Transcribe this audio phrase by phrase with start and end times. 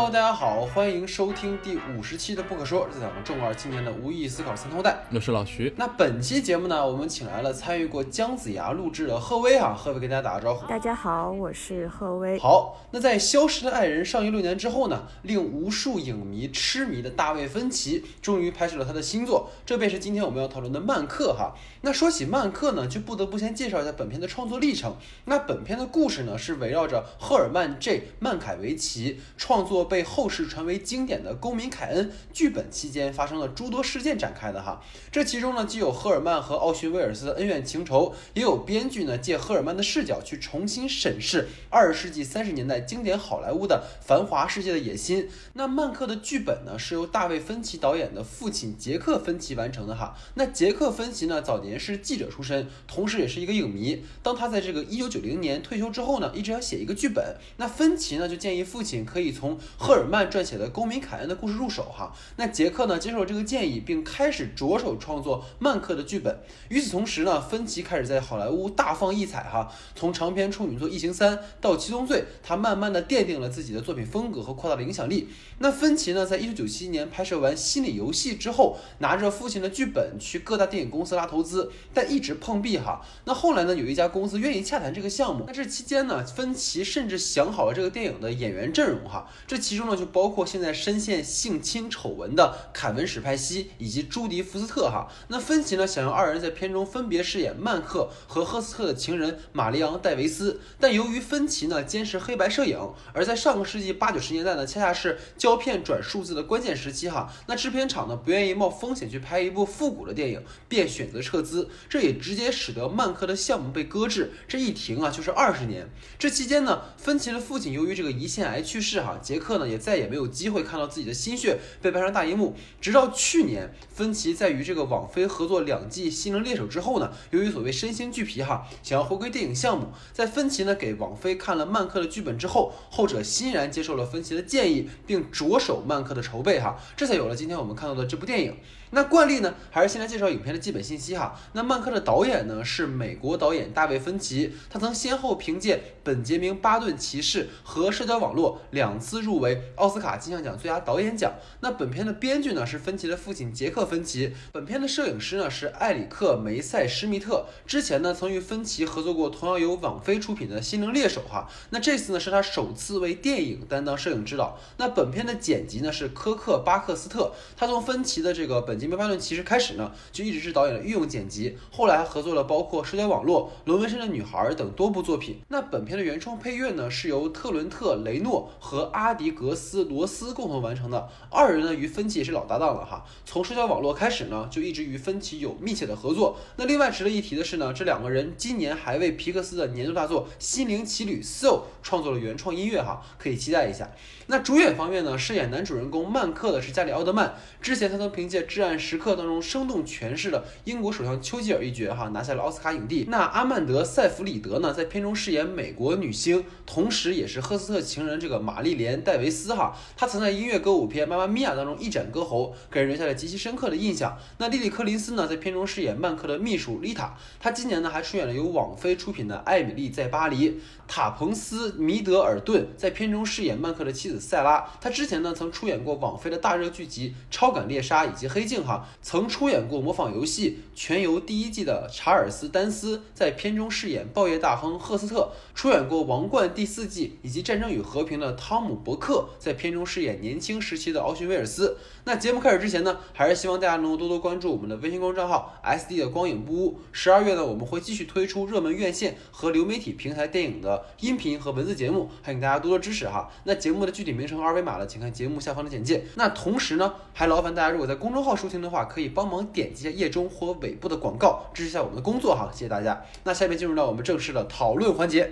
[0.00, 4.96] Hello，大家好，欢迎收听第五十期的不可说，这是咱们重二青年的无意义思考三通带。
[5.12, 5.74] 我是老徐。
[5.76, 10.64] 那本期节目呢，我们请来了参与过姜子牙录制的贺威哈，贺威跟大家打个招呼。
[10.68, 12.38] 大家好，我是贺威。
[12.38, 21.52] 好，那在《消失的爱人》上映六年之后呢，令无数影迷痴迷的大卫芬奇终于拍摄了他的新作，这便是今天我们要讨论的《曼克》哈。
[21.80, 24.94] 那说起《曼克》呢，就不得不先介绍一下本片的创作历程。
[25.24, 34.82] 那本片的故事呢，是围绕着赫尔曼 ·J· 曼凯维奇创作被后世传为经典的《公民凯恩》剧本期间发生了诸多事件展开的哈。
[35.10, 45.28] 这其中呢，既有赫尔曼和奥逊威尔斯的恩怨情仇，也有编剧呢借赫尔曼的视角去重新审视二十世纪三十年代经典好莱坞的繁华世界的野心。
[45.54, 50.14] 那《曼克》的剧本呢，是由大卫芬奇导演的父亲杰克芬奇完成的哈。
[50.34, 54.04] 那杰克芬奇呢，早年是记者出身，同时也是一个影迷。
[54.22, 57.36] 当他在这个一九九零年退休之后呢，一直要写一个剧本。
[57.56, 62.12] 那芬奇呢，就建议父亲可以从赫尔曼撰写的《公民凯恩》的故事入手哈。
[62.34, 66.36] 那杰克呢，接受了这个建议，并开始着手创作《曼克》的剧本。
[66.68, 69.72] 与此同时呢，芬奇开始在好莱坞大放异彩哈。
[69.94, 75.28] 从长篇处女作《异形三》到《七宗罪》，他慢慢的奠定了自己的作品风格和扩大了影响力。
[75.60, 83.00] 那芬奇呢，在一九九七年拍摄完《心理游戏》之后，拿着父亲的剧本去各大电影公司拉投资，但一直碰壁哈。
[83.26, 85.44] 那后来呢，有一家公司愿意洽谈这个项目。
[85.46, 89.28] 那这期间呢，芬奇甚至想好了这个电影的演员阵容哈。
[89.46, 95.12] 这其中呢，就包括现在深陷性侵丑闻的凯文史派西以及朱迪福斯特哈。
[95.28, 100.58] 那芬奇呢，想要二人在片中分别饰演曼克和赫斯特的情人玛丽昂戴维斯。
[100.80, 102.78] 但由于芬奇呢坚持黑白摄影，
[103.12, 107.30] 而在上个世纪八九十年代呢，恰恰是胶片转数字的关键时期哈。
[107.46, 111.68] 那制片厂呢不愿意冒风险去拍一部复古的电影，便选择撤资。
[111.90, 115.90] 这也直接使得曼克的项目被搁置，这一停啊就是二十年。
[116.18, 122.54] 这期间呢，芬奇的父亲由于这个胰腺癌去世哈，杰克呢也再也没有机会看到自己的心血被搬上大荧幕。
[122.80, 138.56] 直到去年，芬奇在与这个网飞合作两季《心灵猎手》之后呢，由于所谓身心俱疲哈，想要回归电影项目，在芬奇呢给网飞看了曼克的剧本之后，后者欣然接受了芬奇的建议，并着手曼克的筹备哈，这才有了今天我们看到的这部电影。
[138.90, 141.38] 那惯例呢，还是先来介绍影片的基本信息哈。
[141.52, 151.34] 那曼克的导演呢是美国导演大卫芬奇，他曾先后凭借《本杰明·巴顿骑士》和《社交网络》两次入围奥斯卡金像奖最佳导演奖。
[151.60, 161.46] 那本片的编剧呢是芬奇的父亲杰克芬奇，本片的摄影师呢是埃里克·梅塞施密特，之前呢曾与芬奇合作过同样由网飞出品的《心灵猎手》哈。
[161.68, 164.58] 那这次呢是他首次为电影担当摄影指导。
[164.78, 168.77] 那本片的剪辑呢是科克·巴克斯特，他从芬奇的这个本。
[168.78, 175.40] 《杰明·巴顿骑士》开始呢，就一直是导演的御用剪辑，后来还合作了包括《社交网络》《龙纹身的女孩》等多部作品。
[175.48, 181.08] 那本片的原创配乐呢，是由特伦特·雷诺和阿迪格斯·罗斯共同完成的。
[181.30, 183.04] 二人呢，与芬奇也是老搭档了哈。
[183.24, 186.38] 从《社交网络》开始呢，就一直与芬奇有密切的合作。
[186.56, 193.90] 那另外值得一提的是呢，这两个人今年还为皮克斯的年度大作《心灵奇旅》So 创作了原创音乐哈，可以期待一下。
[194.30, 203.06] 那主演方面呢，饰演男主人公曼克的是加里·奥德曼，之前他曾凭借《至暗时刻》当中生动诠释了英国首相丘吉尔一角，哈拿下了奥斯卡影帝。
[203.08, 214.18] 那阿曼德·塞弗里德呢，在片中饰演美国女星，同时也是赫斯特情人这个玛丽莲·戴维斯，哈，她曾在音乐歌舞片《妈妈咪呀》当中一展歌喉，给人留下了极其深刻的印象。
[214.36, 220.50] 那莉莉·柯林斯呢，在片中饰演曼克的秘书丽塔，她今年呢还出演了由网飞出品的《艾米丽在巴黎》。
[220.90, 241.76] 塔彭斯·米德尔顿在片中饰演曼克的妻子塞拉，她之前呢曾出演过网飞的大热剧集《超感猎杀》以及《黑镜》哈，曾出演过模仿游戏《全游》第一季的查尔斯·丹斯在片中饰演报业大亨赫斯特，出演过《王冠》第四季以及《战争与和平》的汤姆·伯克在片中饰演年轻时期的奥逊·威尔斯。
[242.04, 246.80] 那节目开始之前呢，还是希望大家能够多多关注我们的微信公众账号 “SD 的光影不污”。
[246.90, 250.86] 十二月呢，我们会继续推出热门院线和流媒体平台电影的。
[251.00, 253.30] 音频和文字节目，欢迎大家多多支持哈。
[253.44, 256.06] 那节目的具体名称和二维码呢，请看节目下方的简介。
[256.14, 262.48] 那同时呢，还劳烦大家如果在公众号收听的话，可以帮忙点击一下页中或尾部的广告，支持一下我们的工作哈。
[262.52, 263.00] 谢谢大家。
[263.24, 265.30] 那下面进入到我们正式的讨论环节。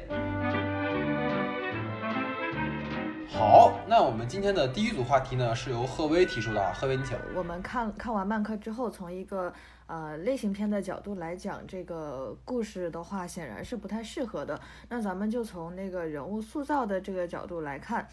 [3.29, 6.73] 好，那我们今天的第一组话题呢，是由贺薇提出的啊。
[6.73, 7.17] 贺薇，你请。
[7.35, 9.53] 我们看看完曼克之后，从一个
[9.87, 14.59] 呃类型片的角度来讲这个故事的话，显然是不太适合的。
[14.89, 18.09] 那咱们就从那个人物塑造的这个角度来看，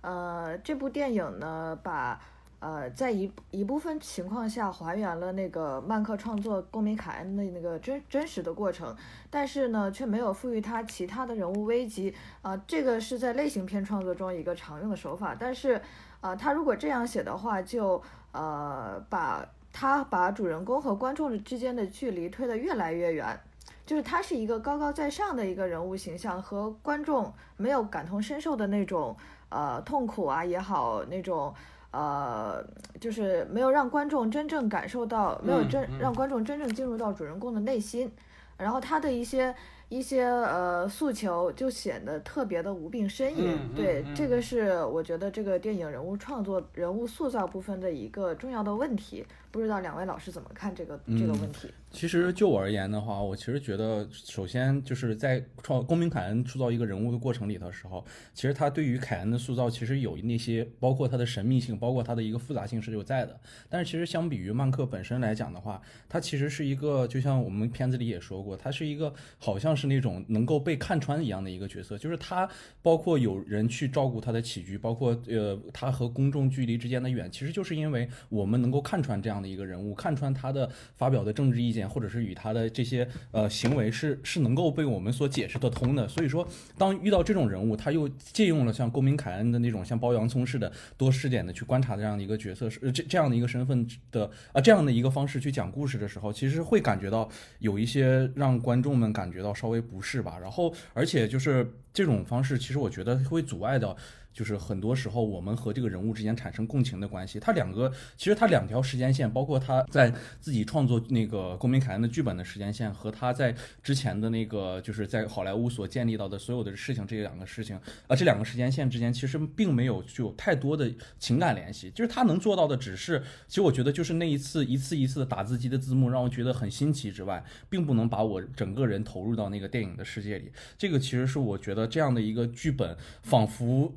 [0.00, 2.20] 呃，这部电影呢，把
[2.60, 8.96] 呃，在一一部分情况下还原了那个曼克创作公民凯恩的那个真真实的过程，
[9.30, 12.12] 但是呢，却没有赋予他其他的人物危机
[12.42, 15.80] 啊、这个是在类型片创作中一个常用的手法，但是
[16.20, 18.02] 啊、他如果这样写的话，就
[18.32, 23.38] 呃把他把主人公和观众之间的距离推得越来越远。
[23.86, 29.16] 就是他是一个高高在上的一个人物形象，和观众没有感同身受的那种
[29.48, 31.54] 呃痛苦啊也好，那种
[31.90, 32.64] 呃
[33.00, 38.10] 就是没有让观众真正感受到，没有真嗯嗯让观众真正进入到主人公的内心，
[38.56, 39.54] 然后他的一些
[39.88, 43.58] 一些呃诉求就显得特别的无病呻吟。
[43.74, 49.24] 对，嗯这个是我觉得这个电影人物创作、人物塑造部分的一个重要的问题。
[49.50, 51.72] 不知道两位老师怎么看这个、这个嗯问题？
[51.90, 58.04] 其实就我而言的话，我其实觉得，首先就是在创公民凯恩塑造一个人物的过程里的时候，
[58.34, 63.40] 其实他对于凯恩的塑造，其实有那些包括他的神秘性，包括他的一个复杂性是有在的。
[63.70, 72.48] 但是其实相比于曼克本身来讲的话，他其实是一个，就像我们片子里也说过，他是一个好像是那种能够被看穿一样的一个角色，就是他
[72.82, 86.08] 包括有人去照顾他的起居，包括呃他和公众距离之间的远，其实就是因为我们能够看穿这样的一个人物，看穿他的发表的政治意见，或者是与他的这些呃行为是是能够被我们所解释得通的。
[86.08, 86.48] 所以说，
[86.78, 97.28] 当遇到这种人物，他又借用了像公民凯恩的那种像剥洋葱似的多视点的去观察这样的一个角色，是呃这这样的一个身份的啊、这样的一个方式去讲故事的时候，其实会感觉到
[97.58, 100.38] 有一些让观众们感觉到稍微不适吧。
[100.40, 103.96] 然后，而且就是这种方式，其实我觉得会阻碍到。
[104.38, 113.52] 就是很多时候我们和这个人物之间产生共情的关系，他两个其实他两条时间线，包括他在自己创作那个公民凯恩的剧本的时间线，和他在
[113.82, 117.74] 之前的那个就是在好莱坞所建立到的所有的事情，这两个事情
[118.06, 120.88] 啊、这两个时间线之间其实并没有具有太多的
[121.18, 130.52] 情感联系，就是他能做到的只是，其实我觉得就是那一次一次一次的打字机的字幕让我觉得很新奇之外，并不能把我整个人投入到那个电影的世界里。
[130.76, 133.92] 这个其实是我觉得这样的一个剧本，仿佛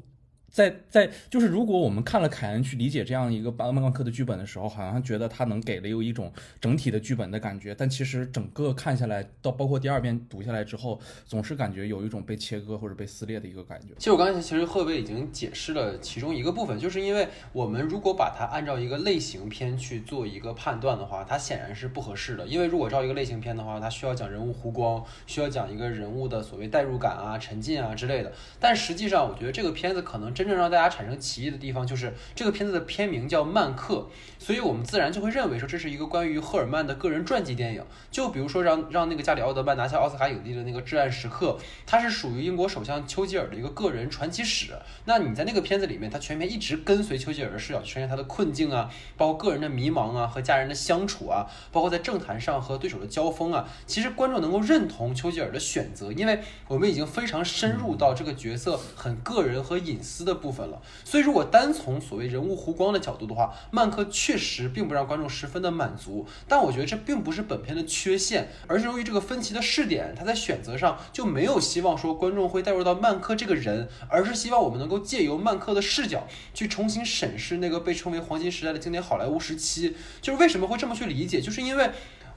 [0.52, 13.88] 在在就是，如果我们看了凯恩去理解这样一个巴曼克的剧本的时候，好像觉得他能给了有一种整体的剧本的感觉，但其实整个看下来，到包括第二遍读下来之后，总是感觉有一种被切割或者被撕裂的一个感觉。
[13.98, 22.46] 其实我刚才其实贺伟已经解释了其中一个部分，就是因为我们如果把它按照一个类型片去做一个判断的话，它显然是不合适的。
[22.46, 28.34] 因为如果照一个类型片的话，它需要讲人物弧光，需要讲一个人物的所谓代入感啊、沉浸啊之类的。
[28.60, 33.94] 但实际上，我觉得这个片子可能真正让大家产生歧义的地方，就是这个片子的片名叫《曼克》，
[34.42, 37.86] 所以我们自然就会认为说这是一个关于赫尔曼的个人传记电影。
[38.10, 44.74] 就比如说让让那个加里奥德曼拿下奥斯卡影帝的那个《至暗时刻》，它是属于英国首相丘吉尔的一个个人传奇史。
[45.06, 53.70] 那你在那个片子里面，他全片一直跟随丘吉尔的视角去呈现他的困境啊，包括个人的迷茫啊，和家人的相处啊，包括在政坛上和对手的交锋啊。
[53.86, 60.82] 其实观众能够认同丘吉尔的选择，因为我们已经非常深入到这个角色很个人和隐私的部分了。
[61.06, 66.26] 所以，如果单从所谓人物弧光的角度的话，曼克确确实并不让观众十分的满足。
[66.48, 79.98] 但我觉得这并不是本片的缺陷，而是由于这个分歧的试点，他在选择上就没有希望说观众会带入到曼克这个人，而是希望我们能够借由曼克的视角去重新审视那个被称为黄金时代的经典好莱坞时期。
[80.22, 81.92] 就是为什么会这么去理解，就是因为。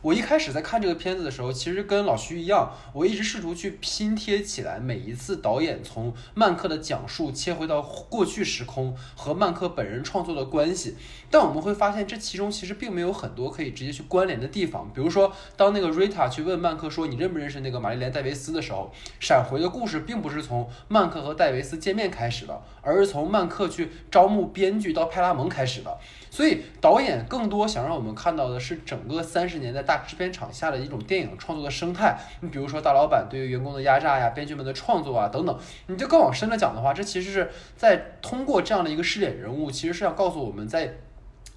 [0.05, 10.97] 我一开始在看这个片子的时候，其实跟老徐一样，我一直试图去拼贴起来每一次导演从曼克的讲述切回到过去时空和曼克本人创作的关系。
[11.35, 14.89] 但我们会发现，这其中其实并没有很多可以直接去关联的地方。
[14.95, 18.89] 比如说，当那个瑞塔去问曼克说你认不认识那个玛丽莲戴维斯的时候，
[19.19, 25.99] 闪回的故事并不是从曼克和戴维斯见面开始的，而是从曼克去招募编剧到派拉蒙开始的。
[26.31, 32.17] 所以导演更多想让我们看到的是整个三十年代大制片厂下的一种电影创作的生态。
[32.43, 35.59] 你比如说大老板对于员工的压榨呀、编剧们的创作啊等等。
[35.89, 40.95] 你就更往深了讲的话，这其实是在通过这样的一个试点人物，其实是想告诉我们在。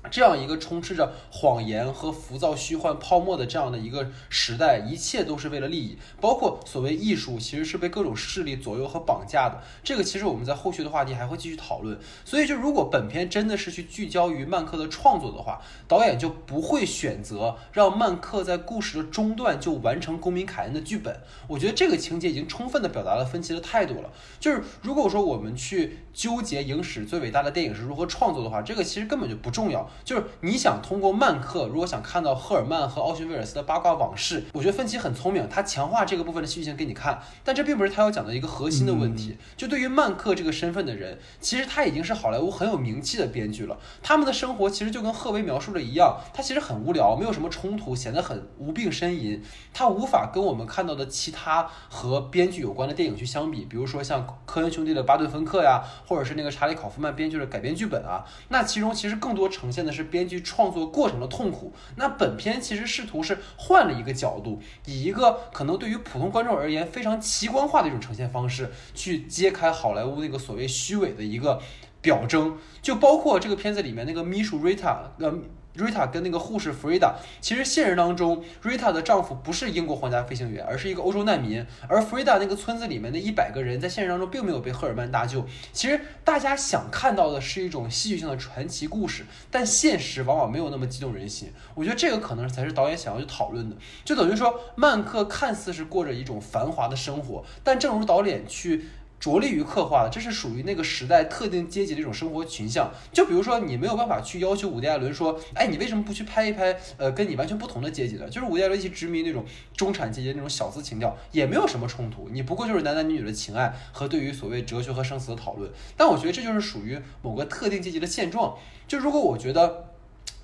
[0.10, 9.62] 这样一个充斥着谎言和浮躁、虚幻、泡沫的这样的一个时代，一切都是为了利益，包括所谓艺术，其实是被各种势力左右和绑架的。
[9.84, 12.00] 这个其实我们在后续的话题还会继续讨论。
[12.24, 21.20] 所以，就如果本片真的是去聚焦于曼克的创作的话，导演就不会选择让曼克在故事的中段就完成公民凯恩的剧本。
[21.50, 24.10] 我觉得这个情节已经充分的表达了分歧的态度了。
[24.40, 29.87] 就是如果说我们去纠结影史最伟大的电影是如何创作的话，这个其实根本就不重要。
[29.88, 29.92] 要。
[30.04, 39.38] 就是你想通过曼克，如果想看到赫尔曼和奥逊威尔斯的八卦往事，我觉得芬奇很聪明，他强化这个部分的戏剧性给你看，但这并不是他要讲的一个核心的问题。
[39.56, 43.78] 就对于曼克这个身份的人，其实他已经是好莱坞很有名气的编剧了。
[44.02, 49.42] 他们的生活其实就跟赫维描述的一样，他其实很无聊，没有什么冲突，显得很无病呻吟。
[49.74, 58.24] 他无法跟我们看到的其他和编剧有关的电影去相比，比如说像科恩兄弟的《巴顿芬克》呀，或者是那个查理考夫曼编剧的改编剧本啊。
[58.50, 61.72] 那其中其实更多呈现现在是编剧创作过程的痛苦。
[61.98, 71.62] 那本片其实试图是换了一个角度，以一个可能对于普通观众而言非常奇观化的一种呈现方式，去揭开好莱坞那个所谓虚伪的一个
[72.02, 72.58] 表征。
[72.82, 75.40] 就包括这个片子里面那个秘书 Rita，呃。
[75.78, 81.66] Rita 跟那个护士 Frida，其实现实当中，Rita 的丈夫不是英国皇家飞行员，而是一个欧洲难民。
[81.88, 85.46] 而 Frida 那个村子里面的一百个人，在现实当中并没有被赫尔曼搭救。
[85.72, 91.52] 其实大家想看到的是一种戏剧性的传奇故事，但现实往往没有那么激动人心。
[91.76, 93.76] 我觉得这个可能才是导演想要去讨论的。
[94.04, 98.86] 就等于说，曼克看似是过着一种繁华的生活，但正如导演去。
[99.20, 102.92] 着力于刻画的，这是属于那个时代特定阶级的一种生活群像。
[103.12, 108.30] 就比如说，你没有办法去要求伍迪·艾伦说，哎，你为什么不去拍一拍，呃，跟你完全不同的阶级的？
[108.30, 109.44] 就是伍迪·艾伦一直执迷那种
[109.76, 112.30] 中产阶级那种小资情调，也没有什么冲突。
[112.32, 115.72] 你不过就是男男女女的情爱和对于所谓哲学和生死的讨论。
[115.96, 118.56] 但我觉得这就是属于某个特定阶级的现状。
[118.88, 119.87] 就如果我觉得。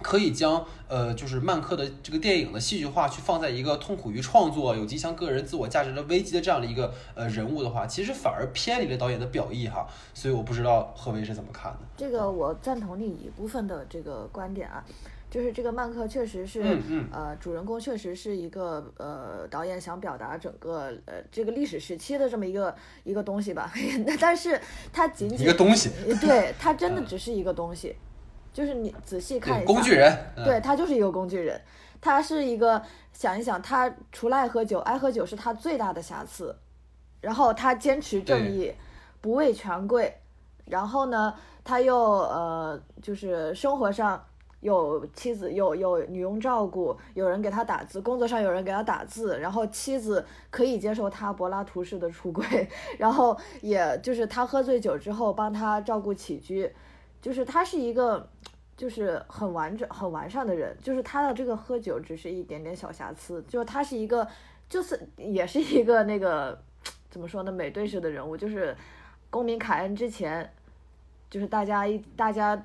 [0.03, 9.87] 可以将呃，就是曼克的这个电影的戏剧化去放在一个痛苦于创作、有极强个人自我价值的危机的这样的一个呃人物的话，其实反而偏离了导演的表意哈。
[10.13, 11.79] 所以我不知道贺薇是怎么看的。
[11.97, 14.83] 这个我赞同你一部分的这个观点啊，
[15.31, 16.61] 就是这个曼克确实是，
[17.11, 23.73] 呃，主人公确实是一个呃，导演想表达整个呃这个历史时期的这么一个一个东西吧。
[24.19, 24.59] 但是
[24.91, 25.89] 它仅仅一个东西，
[26.21, 27.95] 对，它真的只是一个东西。
[28.53, 31.59] 就是你仔细看一下，工具人，对他就是一个工具人，
[31.99, 32.79] 他是一个
[33.11, 36.55] 想一想，他除了爱喝酒，爱喝酒是他最大的瑕疵，
[37.19, 38.71] 然后他坚持正义，
[39.19, 40.15] 不畏权贵，
[40.65, 41.33] 然后呢，
[41.63, 44.23] 他又呃，就是生活上
[44.59, 52.69] 有妻子，有有女佣照顾，有人给他打字，工作上有人给他打字，然后妻子可以接受他柏拉图式的出轨，
[52.99, 56.71] 然后也就是他喝醉酒之后帮他照顾起居。
[57.23, 58.29] 就是他是一个，
[58.75, 60.77] 就是很完整、很完善的人。
[60.83, 63.41] 就是他的这个喝酒只是一点点小瑕疵。
[63.47, 64.27] 就是他是一个，
[64.67, 66.61] 就是也是一个那个
[67.09, 67.49] 怎么说呢？
[67.49, 68.35] 美队式的人物。
[68.35, 68.75] 就是
[69.29, 70.51] 公民凯恩之前，
[71.29, 72.61] 就是大家一大家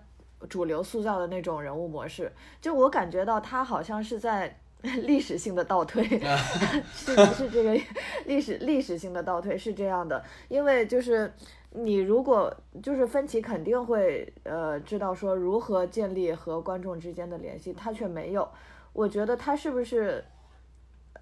[0.49, 2.33] 主流塑造的那种人物模式。
[2.61, 6.03] 就我感觉到他好像是在 历史性的倒退，
[6.93, 7.81] 是是这个
[8.27, 11.33] 历史历史性的倒退是这样的，因为就是。
[11.71, 18.49] 你如果就是芬奇肯定会呃知道说如何建立和观众之间的联系，他却没有。
[18.95, 20.25] 我觉得他是不是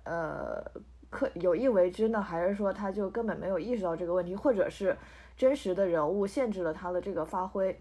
[0.05, 0.65] 呃
[1.11, 2.23] 刻有意为之呢？
[2.23, 4.97] 还是说他就根本没有意识到这个问题，或者是
[5.37, 7.79] 真实的人物限制了他的这个发挥？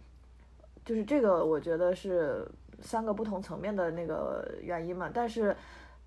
[0.84, 2.48] 就是这个，我觉得是
[2.81, 5.10] 三个不同层面的那个原因嘛。
[5.13, 5.55] 但是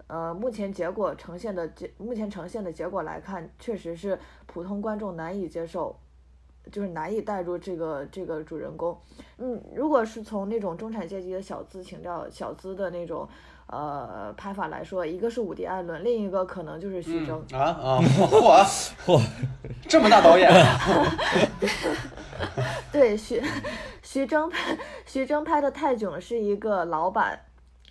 [0.08, 5.96] 呃，目前结果呈现的结，目前呈现的结果来看，确实是普通观众难以接受。
[6.70, 8.96] 就是难以带入这个这个主人公，
[9.38, 13.28] 嗯，如果是从那种中产阶级的小资情调、小资的那种
[13.66, 19.20] 呃拍法来说，一个是伍迪·艾伦，另一个可能就是徐峥啊啊，嚯嚯，
[19.88, 20.50] 这么大导演，
[22.92, 23.42] 对徐
[24.02, 27.38] 徐峥拍徐峥拍的《泰囧》是一个老板。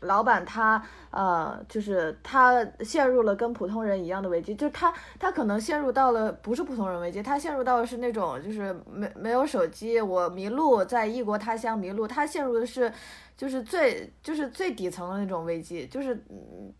[0.01, 12.91] 老板他呃，就是他陷入了跟普通人一样的危机，就是他他可能陷入到了不是普通人危机，他陷入到的是那种就是没没有手机，我迷路在异国他乡迷路，他陷入的是
[13.35, 16.23] 就是最就是最底层的那种危机，就是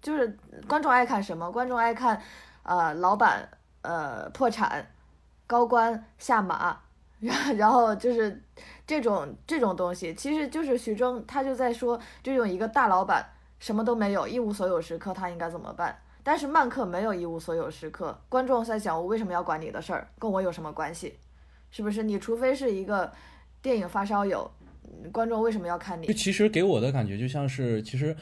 [0.01, 1.51] 就是观众爱看什么？
[1.51, 2.21] 观众爱看
[2.61, 3.49] 呃老板
[3.81, 4.85] 呃破产，
[5.47, 6.77] 高官下马，
[7.19, 8.43] 然 然后就是。
[8.87, 13.23] 这种这种东西，其实就是徐峥，他就在说，这种一个大老板
[13.59, 15.95] 什么都没有，一无所有时刻，他应该怎么办？
[16.23, 20.07] 但是曼克没有一无所有时刻，观众在想，我为什么要管你的事儿？
[20.17, 21.17] 跟我有什么关系？
[21.69, 22.01] 是不是？
[22.01, 23.11] 你除非是一个
[23.61, 24.49] 电影发烧友，
[25.11, 26.07] 观众为什么要看你？
[26.07, 28.15] 就其实给我的感觉就像是，其实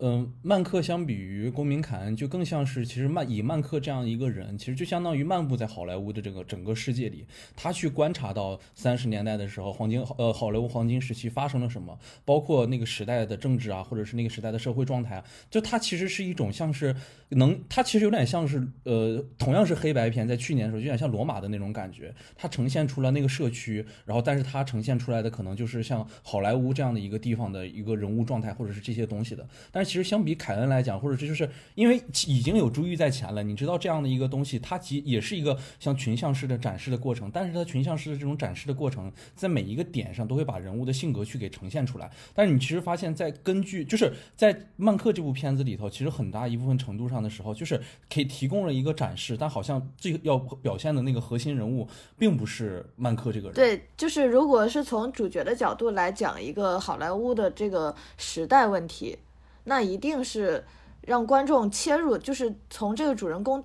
[0.00, 7.26] 嗯，曼克相比于公民凯恩，就更像是其实曼以曼克这样一个人，其实就相当于漫步在好莱坞的这个整个世界里，
[7.56, 16.94] 他去观察到三十年代的时候黄金呃好莱坞黄金时期发生了什么，包括那个时代的政治啊，或者是那个时代的社会状态，就他其实是一种像是
[17.30, 29.88] 能，它其实有点像是呃同样是黑白片，在去年的时候有点像罗马的那种感觉，它呈现出了那个社区，然后但是它呈现出来的可能就是像好莱坞这样的一个地方的一个人物状态，或者是这些东西的，但是。
[29.88, 37.30] 其实相比凯恩来讲，或者这就是因为已经有珠玉在前了，你知道这样的一个东西，它其也是一个像群像式的展示的过程。
[37.32, 42.10] 但是它群像式的这种展示的过程，在每一个点上都会把人物的性格去给呈现出来。
[42.34, 47.80] 但是你其实发现，在根据就是在曼克这部片子里头，其实很大一部分程度上的时候，就是
[48.12, 53.54] 可以提供了一个展示，但好像这个要表现的那个核心人物并不是曼克这个人。
[53.54, 59.18] 对，就是如果是从主角的角度来讲一个好莱坞的这个时代问题。
[59.64, 60.64] 那一定是
[61.02, 63.62] 让观众切入，就是从这个主人公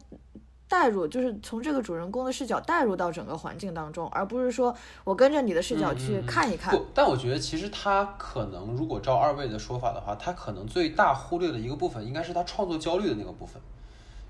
[0.74, 6.75] 带入，就是从这个主人公的视角带入到整个环境当中，而不是说我跟着你的视角去看一看。
[6.75, 13.62] 不，但我觉得其实他可能，如果照二位的说法的话，他可能最大忽略的一个部分，应该是他创作焦虑的那个部分，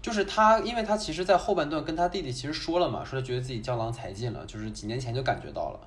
[0.01, 5.79] 就是他，因为他其实，在后半段跟他弟弟其实说了嘛，说他觉得自己江郎才尽了，就是几年前就感觉到了。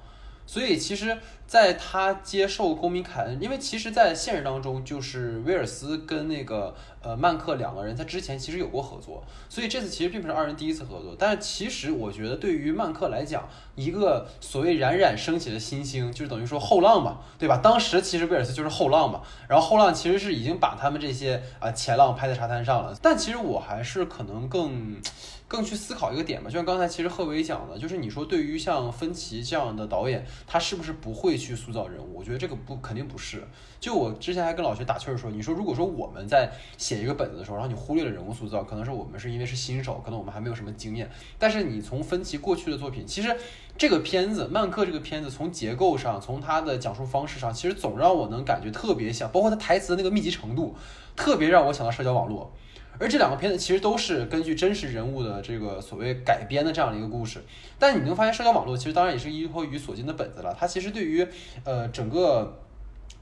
[0.46, 11.16] 所以其实，在他接受公民凯恩，因为其实，在现实当中，就是威尔斯跟那个呃曼克两个人，在之前其实有过合作，所以这次其实并不是二人第一次合作。
[11.18, 17.56] 但是其实我觉得，对于曼克来讲，一个所谓冉冉升起的新星，就是等于说后浪嘛，对吧？
[17.56, 22.96] 当时其实威尔斯就是后浪嘛，然后后浪其实是已经把他们这些啊前浪拍在沙滩上了。
[23.02, 24.96] 但其实我还是可能更。
[25.48, 32.18] 更去思考一个点吧，就像刚才其实贺伟讲的，就是你说对于像芬奇这样的导演，他是不是不会去塑造人物？
[32.18, 33.46] 我觉得这个不肯定不是。
[33.78, 41.08] 就我之前还跟老徐打趣说，你说如果说我们在写一个本子的时候，然后你忽略了人物塑造，可能是我们是因为是新手，可能我们还没有什么经验。
[41.38, 43.36] 但是你从芬奇过去的作品，其实
[43.78, 50.74] 这个片子《曼克》这个片子，从结构上，从他的讲述方式上，其实总让我能感觉特别像，包括他台词的那个密集程度，
[51.14, 52.52] 特别让我想到社交网络。
[52.98, 57.42] 而这两个片子其实都是根据真实人物的这个所谓改编的这样的一个故事，
[57.78, 61.26] 但你能发现社交网络其实当然也是依托于索金的本子了，它其实对于
[61.64, 62.60] 呃整个。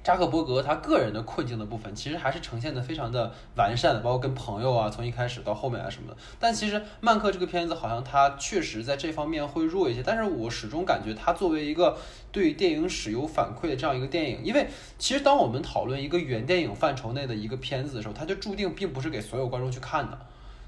[0.04, 6.16] 扎克伯格他个人的困境的部分，其实还是呈现的非常的完善的，包括跟朋友啊，从一开始到后面啊什么的。
[6.38, 11.96] 但其实曼克这个片子好像他确实在这方面会弱一些，但是我始终感觉他作为一个
[12.30, 14.68] 对电影史有反馈的这样一个电影，因为
[14.98, 20.18] 其实当我们讨论一个原电影范畴内的一个片子的时候，它就注定并不是给所有观众去看的。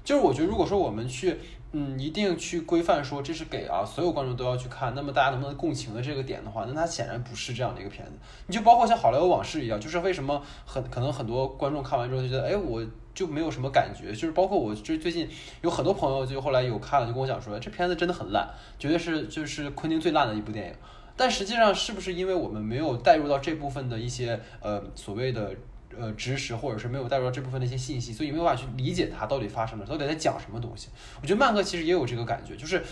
[0.03, 1.37] 就是我觉得如果说我们去。
[1.73, 8.13] 嗯，一定去规范说这是给啊所有观众都要去看，那么大家能不能共情的这个点的话，那它显然不是这样的一个片子。
[8.47, 12.81] 你就包括像《好莱坞往事》一样，就是为什么很可能很多观众看完之后就觉得，哎，我
[13.13, 14.13] 就没有什么感觉。
[14.13, 15.29] 就是包括我，就最近
[15.61, 18.49] 有很多朋友就后来有看了，就跟我讲说，这片子真的很烂，
[18.79, 20.73] 绝对是就是昆汀最烂的一部电影。
[21.17, 25.53] 但实际上是不是因为我们没有带入到这部分的一些呃所谓的？
[25.99, 30.89] 呃，知识或者是没有带入到这部分的一些信息，所以没有办法去理解它到底发生了，到底在讲什么东西。
[31.21, 32.83] 我觉得漫客其实也有这个感觉，就是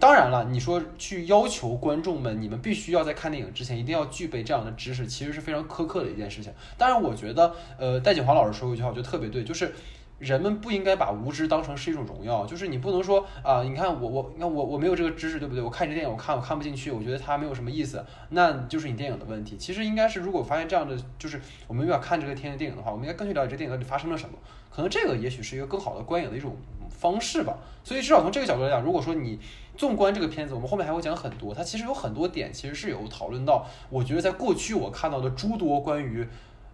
[0.00, 6.52] 当然了，你说去要求观众们，你们必须要在看电影之前一定要具备这样的知识，其实是非常苛刻的一件事情。
[6.76, 9.74] 当然，我觉得呃，戴锦华老师说过一句话，我觉得特别对，就是。
[10.18, 15.62] 人们不应该把无知当成是一种荣耀，就是你不能说啊，你看我我你看我我没有这个知识，对不对？
[15.62, 19.58] 我看这电影，我看我看不进去，我觉得它没有什么意思，那就是你电影的问题。
[19.58, 24.38] 其实应该是，如果发现这样的，就是我们要看这个天的电影的话，我们应该更去了解这电影到底发生了什么。
[24.70, 26.56] 可能这个也许是一个更好的观影的一种
[26.88, 27.58] 方式吧。
[27.84, 29.38] 所以至少从这个角度来讲，如果说你
[29.76, 33.66] 纵观这个片子，我们后面还会讲很多，它其实有很多点其实是有讨论到。
[33.90, 36.26] 我觉得在过去我看到的诸多关于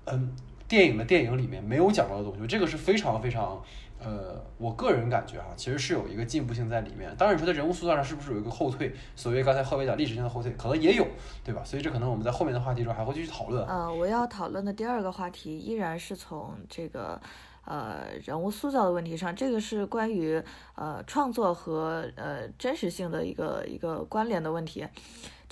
[0.05, 0.33] 嗯。
[0.73, 3.63] 电影的电影里面没有讲到的东西，这个是非常非常，
[4.03, 7.15] 呃，我个人感觉哈，其实是有一个进步性在里面。
[7.19, 8.91] 当然，你说在人物塑造上是不是有一个后退？
[9.15, 11.07] 所谓刚才贺伟讲历史性的后退，可能也有，
[11.45, 11.63] 对吧？
[11.63, 13.67] 所以这可能我们在后面的话题中还会继续讨论。
[13.67, 17.21] 呃，我要讨论的第二个话题依然是从这个
[17.67, 20.43] 呃人物塑造的问题上，这个是关于
[20.75, 24.87] 呃创作和呃真实性的一个一个关联的问题。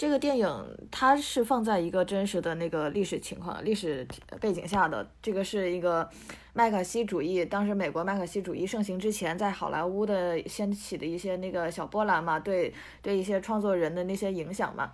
[0.00, 0.48] 这个电影
[0.90, 4.08] 它是放在一个真实的那个历史情况、历史
[4.40, 5.06] 背景下的。
[5.20, 6.08] 这个是一个
[6.54, 14.90] 麦卡锡主义，当时美国麦卡锡主义盛行之前，在好莱坞的掀起的一些那个小波澜嘛，对对一些创作人的那些影响嘛。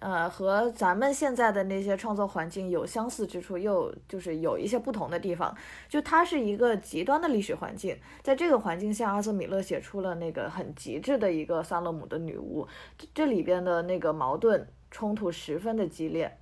[0.00, 5.56] 呃，和咱们现在的那些创作环境有相似之处，又就是有一些不同的地方。
[5.88, 12.68] 就它是一个极端的历史环境，在这个环境下，阿瑟米勒写出了那个很极致的一个萨勒姆的女巫，
[13.14, 16.38] 这里边的那个矛盾冲突十分的激烈。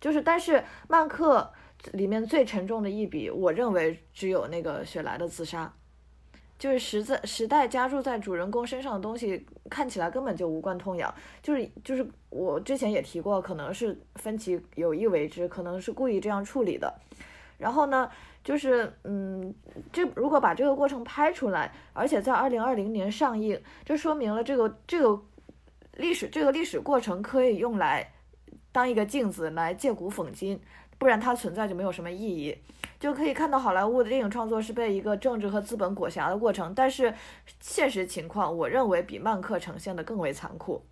[0.00, 1.52] 就是，但是曼克
[1.92, 5.72] 里面最沉重的一笔，我认为只有那个雪莱的自杀。
[6.60, 11.12] 就是时在时代加注在主人公身上的东西，看起来根本就无关痛痒。
[11.42, 16.92] 就是就是我之前也提过，可能是分歧有意为之，可能是故意这样处理的。
[17.56, 18.10] 然后呢，
[18.44, 19.54] 就是嗯，
[19.90, 25.18] 这如果把这个过程拍出来，而且在二零二零年上映，这说明了这个这个
[25.96, 28.12] 历史这个历史过程可以用来
[28.70, 30.60] 当一个镜子来借古讽今，
[30.98, 32.54] 不然它存在就没有什么意义。
[33.00, 37.14] 就可以看到好莱坞的电影创作是被一个政治和资本裹挟的过程，但是
[37.58, 40.84] 现实情况，我认为比曼克呈现的更为残酷，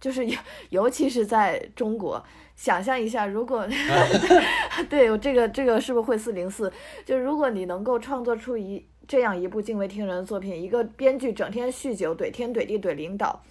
[0.00, 0.38] 就是尤
[0.70, 2.24] 尤其是在中国，
[2.56, 3.68] 想象一下，如果
[4.88, 6.72] 对这个这个是不是会四零四？
[7.04, 13.42] 就如果你能够创作出一这样一部惊为天人的作品，一个编剧整天酗酒怼天怼地怼领导，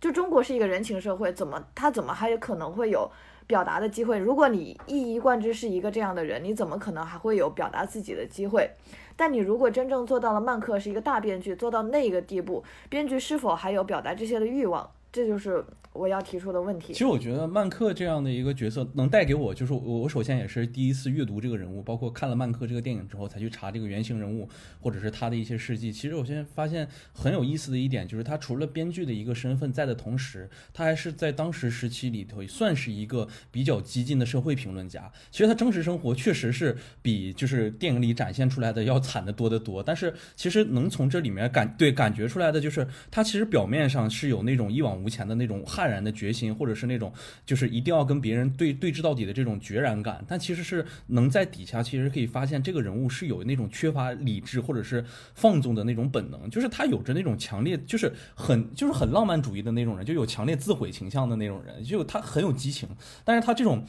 [0.00, 3.10] 就中国是一个人情社会，怎么他怎么还有可能会有？
[3.46, 8.70] 表达的机会，如果你一以贯之是一个这样的人，你怎么可能还会有表达自己的机会？
[9.16, 14.90] 但你如果真正做到了，曼克是一个大编剧，做到那个地步，编剧是否还有表达这些的欲望？
[15.12, 16.92] 这就是我要提出的问题。
[16.92, 24.48] 其实我觉得曼克这样的一个角色能带给我，就是我我首先也是第一次阅读这个人物，包括看了曼克这个电影之后才去查这个原型人物，
[24.80, 25.92] 或者是他的一些事迹。
[25.92, 35.10] 其实我现在发现很有意思的一点就是，他除了编剧的一个身份在的同时，他还是在当时时期里头算是一个比较激进的社会评论家。
[35.30, 47.12] 其实他真实生活确实是比就是电影里展现出来的要惨的多得多，但是其实能从这里面感对感觉出来的就是他其实表面上是有那种一往无前的那种汗淡然的决心，或者是那种
[47.44, 62.88] 就是一定要跟别人对对峙到底的这种决然感，但其实是能在底下其实可以发现这个人物是有那种缺乏理智或者是放纵的那种本能，就是他有着那种强烈，就是很就是很浪漫主义的那种人，就有强烈自毁倾向的那种人，就他很有激情，
[63.26, 63.84] 但是他这种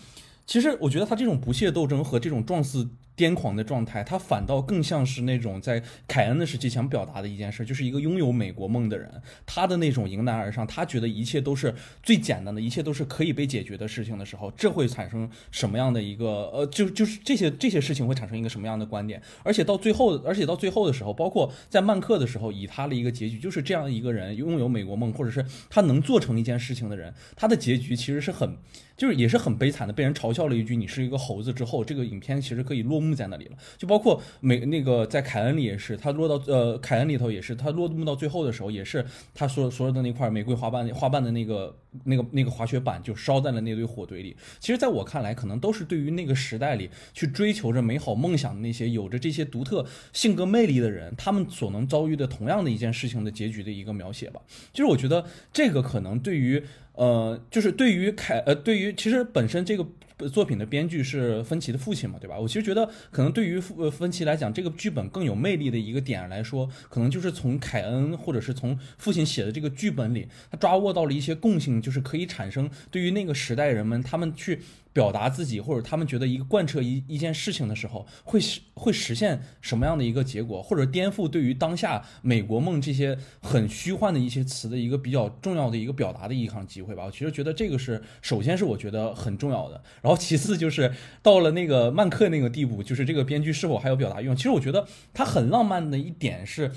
[0.45, 2.87] 其实我觉得他这种不懈斗争和这种状似。
[3.17, 9.09] 癫狂的状态，他反倒更像是那种在凯恩的时期想表达的一件事，就是一个拥有美国梦的人，
[9.45, 19.21] 他的那种迎难而上，他觉得一切都是最简单的，一切都是可以被解决的事情的时候，这会产生什么样的一个呃，就就是这些这些事情会产生一个什么样的观点？
[19.43, 28.57] 而且到最后，而且到最后的时候，包括在曼克的时候，以他的一个结局，就是这样一个人拥有美国梦，或者是他能做成一件事情的人，他的结局其实是很，
[28.95, 33.15] 就是也是很悲惨的，被人嘲笑了一句你是一个猴子之后，这个影片其实可以落幕。
[33.15, 44.35] 在那里了，就包括美那个在凯恩里也是，他落到呃凯恩里头也是，他落幕到最后的时候也是，他所所有的那块玫瑰花瓣花瓣的那个那个那个滑雪板就烧在了那堆火堆里。
[44.59, 54.41] 其实，在我看来，可能都是对于那个时代里去追求着美好梦想的那些有着这些独特性格魅力的人，他们所能遭遇的同样的一件事情的结局的一个描写吧。
[54.73, 59.87] 就是我觉得这个可能对于呃，就是对于凯呃，对于其实本身这个。
[60.31, 62.37] 作品的编剧是芬奇的父亲嘛，对吧？
[62.39, 74.59] 我其实觉得，可能对于呃芬奇来讲，这个剧本更有魅力的一个点来说，可能就是从凯恩或者是从父亲写的这个剧本里，他抓握到了一些共性，就是可以产生对于那个时代人们他们去。
[74.95, 87.03] 表达自己，或者他们觉得一个贯彻一一件事情的时候，会实会实现什么样的一个结果，或者颠覆对于当下美国梦这些很虚幻的一些词的一个比较重要的一个表达的一场机会吧。
[87.03, 90.89] 我其实觉得这个是，首先是我觉得很重要的，然后其次就是
[91.21, 94.37] 到了那个曼克那个地步，就是这个编剧是否还有表达欲望。
[94.37, 96.71] 其实我觉得他很浪漫的一点是。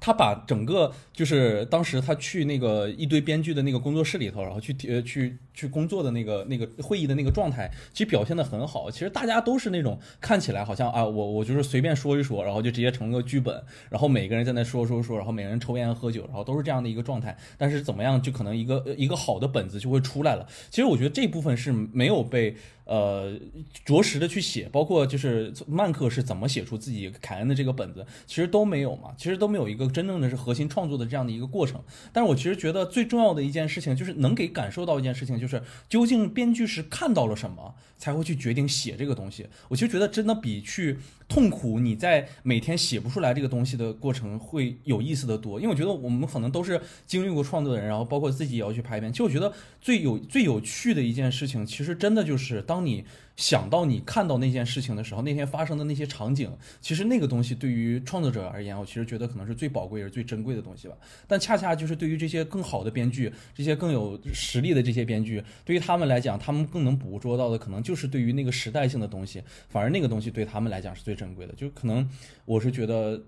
[0.00, 8.90] 他把整个就是当时他去那个一堆编剧的那个工作室里头，然后去呃去去工作的那个那个会议的那个状态，其实表现的很好。
[8.90, 17.36] 其实大家都是那种看起来好像啊，我我就是随便说一说，然后就直接成个剧本，然后每个人在那说说说，然后每个人抽烟喝酒，然后都是这样的一个状态。
[17.56, 20.46] 但是怎么样，就可能一个一个好的本子就会出来了。
[20.70, 22.54] 其实我觉得这部分是没有被。
[22.86, 23.38] 呃，
[23.84, 31.82] 着实的去写，包括就是曼克是怎么写出自己凯恩的这个本子，其实都没有嘛，其实都没有一个真正的是核心创作的这样的一个过程。
[32.12, 39.48] 但是我其实觉得最重要的一件事情，就是能给感受到一件事情，就是究竟编剧是看到了什么，才会去决定写这个东西。
[39.68, 40.98] 我其实觉得真的比去。
[41.28, 49.12] 痛苦，你在每天写不出来这个东西的过程会有意思的多，因为我觉得我们可能都是经历过创作的人，然后包括自己也要去拍片。
[49.12, 53.04] 其实我觉得最有最有趣的一件事情，其实真的就是当你。
[53.36, 60.94] 想到你看到那件事情的时候，那天发生的那些场景，其实那个东西对于创作者而言，我其实觉得可能是最宝贵也是最珍贵的东西吧。
[61.26, 71.52] 但恰恰就是对于这些更好的编剧，这些更有实力的这些编剧，对于他们来讲，他们更能捕捉到的，可能就是对于那个时代性的东西，反而那个东西对他们来讲是最珍贵的。
[71.54, 72.08] 就可能
[72.44, 73.22] 我是觉得。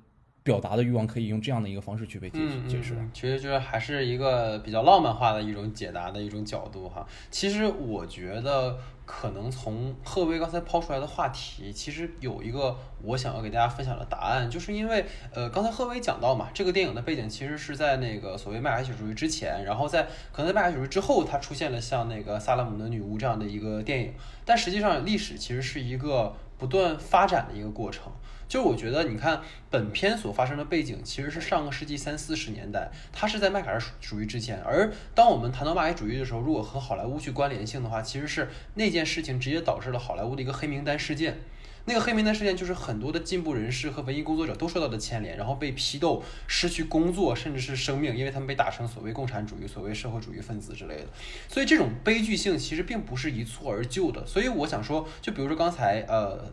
[0.49, 7.07] 表达的欲望可以用这样的一个方式去被解嗯，解释其实就是还是一个比较浪漫化的一种解答的一种角度哈。
[7.31, 24.15] 其实我觉得，可能从贺威刚才抛出来的话题，其实有一个我想要给大家分享的答案，就是因为呃，刚才贺威讲到嘛，这个电影的背景其实是在那个所谓麦卡锡主义之前，然后在可能在麦卡锡主义之后，它出现了像那个萨勒姆的女巫这样的一个电影，
[24.47, 28.11] 但实际上历史其实是一个不断发展的一个过程。
[28.49, 34.59] 就是我觉得，你看本片所发生的背景其实是上个世纪三四十年代，它是在麦卡锡主义之前。
[34.63, 41.39] 而当我们谈到麦卡锡主义的时候，如果和好莱坞去关联性的话，其实是那件事情直接导致了好莱坞的一个黑名单事件。
[41.85, 51.07] 那个黑名单事件就是很多的进步人士和文艺工作者都受到的牵连，然后被批斗、失去工作，甚至是生命，因为他们被打成所谓共产主义、所谓社会主义分子之类的。
[51.49, 54.27] 所以这种悲剧性其实并不是一蹴而就的。
[54.27, 56.51] 所以我想说，就比如说刚才呃。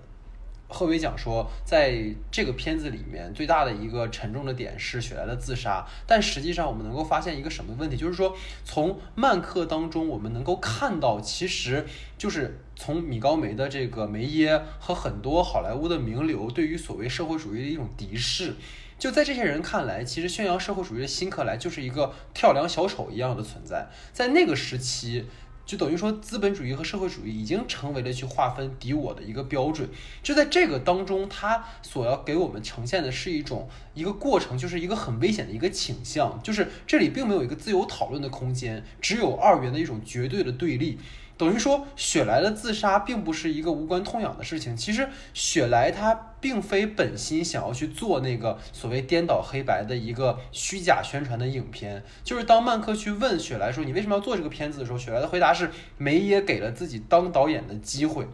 [0.68, 5.86] 贺薇讲说，在这个片子里面，最大的一个沉重的点是雪莱的自杀。
[6.08, 11.86] 但实际上，我们能够发现一个什么问题，就是说，从曼克当中，我们能够看到，其实
[12.18, 18.56] 就是从米高梅的这个梅耶和很多好莱坞的名流对于所谓社会主义的一种敌视。
[18.98, 23.88] 就在这些人看来，其实宣扬社会主义的辛克莱就是一个跳梁小丑一样的存在。
[24.12, 25.26] 在那个时期。
[25.66, 29.90] 就等于说，资本主义和社会主义已经成为了去划分敌我的一个标准。
[30.22, 41.00] 就在这个当中，它所要给我们呈现的是一种一个过程，就是一个很危险的一个倾向，就是这里并没有一个自由讨论的空间，只有二元的一种绝对的对立。
[41.38, 44.78] 等于说，雪莱的自杀并不是一个无关痛痒的事情。
[44.78, 52.02] 其实，雪莱他并非本心想要去做那个所谓颠倒黑白的一个虚假宣传的影片。
[52.24, 55.70] 就是当曼克去问雪莱说：“你为什么要做这个片子？”的时候，雪莱的回答是
[56.00, 58.26] ：“梅耶给了自己当导演的机会。”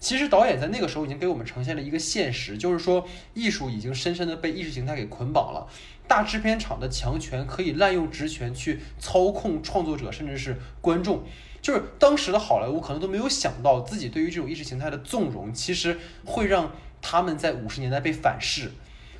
[0.00, 5.68] 其实，导演在那个时候已经给我们呈现了一个现实，就是说，艺术已经深深的被意识形态给捆绑了。
[6.08, 11.22] 大制片厂的强权可以滥用职权去操控创作者，甚至是观众。
[11.60, 18.70] 就是当时的好莱坞可能都没有想到，自己对于这种意识形态的纵容，其实会让他们在五十年代被反噬。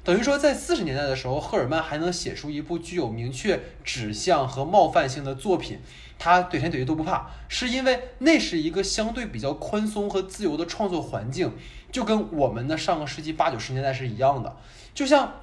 [0.05, 5.81] 等于说，在四十年代的时候，赫尔曼还能写出一部具有明确指向和冒犯性的作品，
[6.19, 11.53] 他怼天怼地都不怕，是因为那是一个相对比较宽松和自由的创作环境，
[11.93, 14.57] 就跟我们的上个世纪八九十年代是一样的，
[14.95, 15.35] 就像。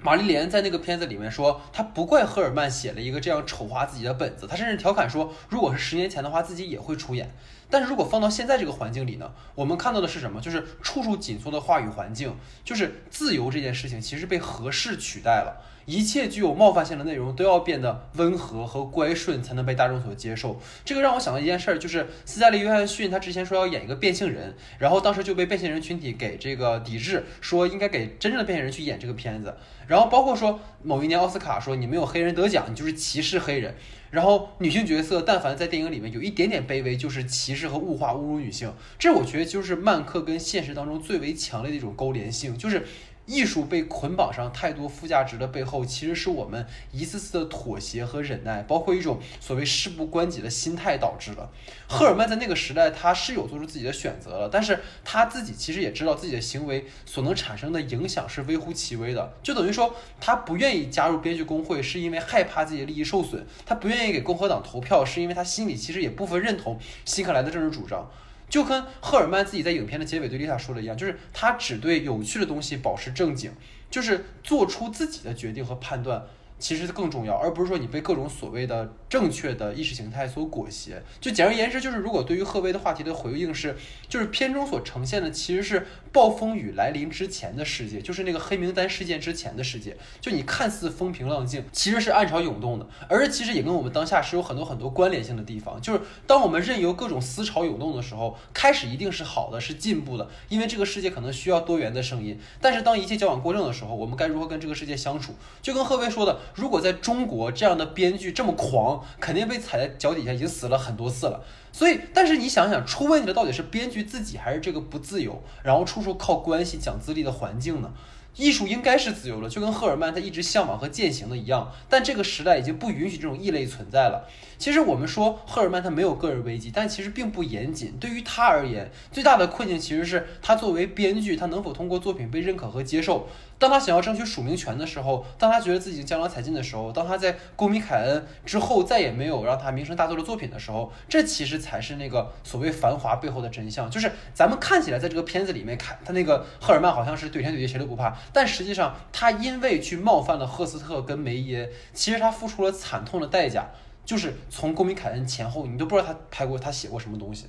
[0.00, 7.34] 玛丽莲在那个片子里面说，她不怪赫尔曼写了一个这样丑化自己的本子，她甚至调侃说，如果是十年前的话，自己也会出演。
[7.70, 10.40] 但是如果放到现在这个环境里呢，我们看到的是什么？
[10.40, 15.64] 就是处处紧缩的话语环境，就是自由这件事情其实被合适取代了。
[15.84, 20.60] 一切具有冒犯性的内容都要变得温和和乖顺，才能被大众所接受。
[20.84, 29.56] 这个让我想到一件事儿，就是斯嘉丽·约翰逊，他之前说要演一个变性人，然后当时就被变性人群体给这个抵制，说应该给真正的变性人去演这个片子。
[29.86, 33.74] 然后包括说某一年奥斯卡说你没有黑人得奖，你就是歧视黑人。
[34.10, 38.72] 然后女性角色但凡在电影里面有一点点卑微，就是歧视和物化、侮辱女性。
[38.98, 42.86] 这我觉得就是漫客跟现实当中最为强烈的一种勾连性，就是。
[43.28, 51.46] 艺术被捆绑上太多附加值的背后，其实是我们一次次的妥协和忍耐，包括一种所谓事不关己的心态导致的。
[51.86, 68.10] 赫尔曼在那个时代，他是有做出自己的选择了，但是他自己其实也知道自己的行为所能产生的影响是微乎其微的，就等于说他不愿意加入编剧工会，是因为害怕自己的利益受损；他不愿意给共和党投票，是因为他心里其实也部分认同辛克莱的政治主张。
[68.48, 73.52] 就跟赫尔曼自己在影片的结尾对丽塔说的一样，就是他只对有趣的东西保持正经，
[73.90, 76.26] 就是做出自己的决定和判断。
[76.58, 81.02] 其实更重要，而不是说你被各种所谓的正确的意识形态所裹挟。
[81.20, 83.76] 就简而言之，就是如果对于贺威的话题的回应是，
[84.08, 89.96] 就是片中所呈现的其实是暴风雨来临之前的世界，就是那个黑名单事件之前的世界。
[90.20, 95.80] 就你看似风平浪静，其实是暗潮涌动的，而其实也跟我们当下是有很多很多关联性的地方。
[95.80, 102.38] 就是当我们任由各种思潮涌动的时候，开始一定是好的，是进步的，因为这个世界可能需要多元的声音。
[102.60, 105.34] 但是当一切矫枉过正的时候，我们该如何跟这个世界相处？
[105.62, 106.40] 就跟贺威说的。
[106.54, 111.44] 如果在中国这样的编剧这么狂，肯定被踩在脚底下，已经死了很多次了。
[111.72, 117.92] 所以，但是你想想，出问题的到底是编剧自己，还是这个不自由，然后处处靠关系、讲资历的环境呢？
[118.36, 121.72] 艺术应该是自由的，就跟赫尔曼他一直向往和践行的一样。
[121.88, 124.28] 但这个时代已经不允许这种异类存在了。
[124.58, 127.96] 其实我们说赫尔曼他没有个人危机，但其实并不严谨。
[127.98, 133.26] 对于他而言，最大的困境其实是他作为编剧，他能否通过作品被认可和接受。
[133.58, 143.90] 当他想要争取署名权的时候，当他觉得自己已经江郎才尽的时候，当他在公民凯恩之后再也没有让他名声大作的作品的时候，这其实才是那个所谓繁华背后的真相。
[143.90, 153.68] 就是咱们看起来在这个片子里面看他那个赫尔曼好像是怼天怼地谁都不怕，但实际上他因为去冒犯了赫斯特跟梅耶，其实他付出了惨痛的代价。
[154.04, 157.46] 就是从公民凯恩前后，你都不知道他拍过他写过什么东西。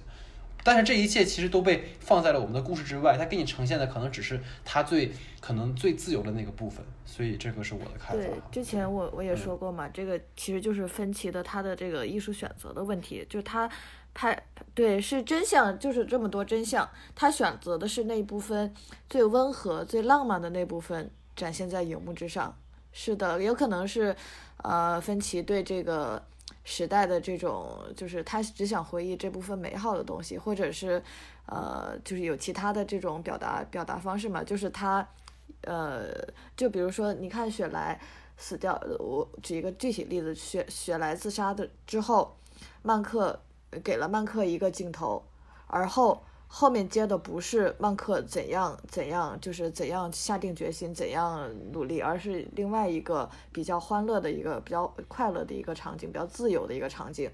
[0.63, 8.13] 但是这一切其实都被放在了我们的故事之外，他给你呈现的可能只是他最可能最自由的那个部分，所以这个是我的看法。
[8.15, 13.69] 对，之前我我也说过嘛，这个其实就是分歧的他的这个艺术选择的问题，就是他
[14.13, 14.37] 拍
[14.73, 18.73] 对是真相，就是这么多真相，他选择的是那一部分
[19.09, 22.55] 最温和、最浪漫的那部分展现在荧幕之上。
[22.91, 24.15] 是的，有可能是
[24.57, 26.21] 呃分歧对这个。
[26.63, 31.01] 时代的这种，就是他只想回忆这部分美好的东西，或者是，
[31.45, 34.43] 呃，就是有其他的这种表达表达方式嘛？
[34.43, 35.07] 就是他，
[35.61, 36.11] 呃，
[36.55, 37.99] 就比如说，你看雪莱
[38.37, 42.37] 死掉，我举一个具体例子，雪雪莱自杀的之后，
[42.81, 43.39] 曼克
[43.83, 45.23] 给了曼克一个镜头，
[45.67, 46.23] 而后。
[46.51, 57.29] 后面接的不是曼克怎样怎样，就是怎样下定决心，怎样努力，而是另外一个比较欢乐的一个比较快乐的一个场景，比较自由的一个场景。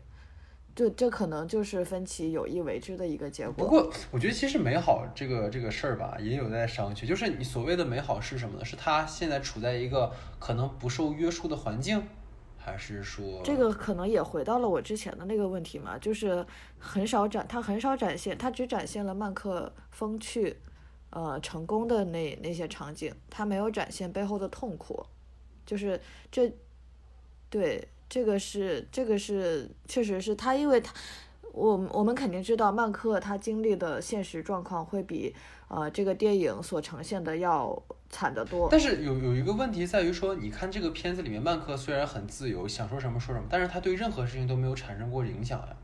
[0.76, 3.54] 这这可能就是分歧有意为之的一个结果。
[3.54, 7.08] 不过，我觉得其实美好这个这个事儿吧，也有待商榷。
[7.08, 8.66] 就是你所谓的美好是什么呢？
[8.66, 12.04] 是他现在处在一个可能不受约束的环境。
[12.66, 16.44] 还是说这个可能也回到了我之前的那个问题嘛，就是
[16.80, 20.58] 很少展，他很少展现，他只展现了曼克风趣，
[21.12, 25.06] 呃，成功的那那些场景，他没有展现背后的痛苦，
[25.64, 26.02] 就是
[26.32, 26.52] 这，
[27.52, 30.92] 对，这个是这个是确实是他，因为他，
[31.54, 35.36] 我我们肯定知道曼克他经历的现实状况会比
[35.68, 37.84] 呃这个电影所呈现的要。
[38.10, 45.76] 惨得多，但是有有一个问题在于说，你看这个片子里面，曼克虽然很自由，想说什么说什么，但是他对任何事情都没有产生过影响呀，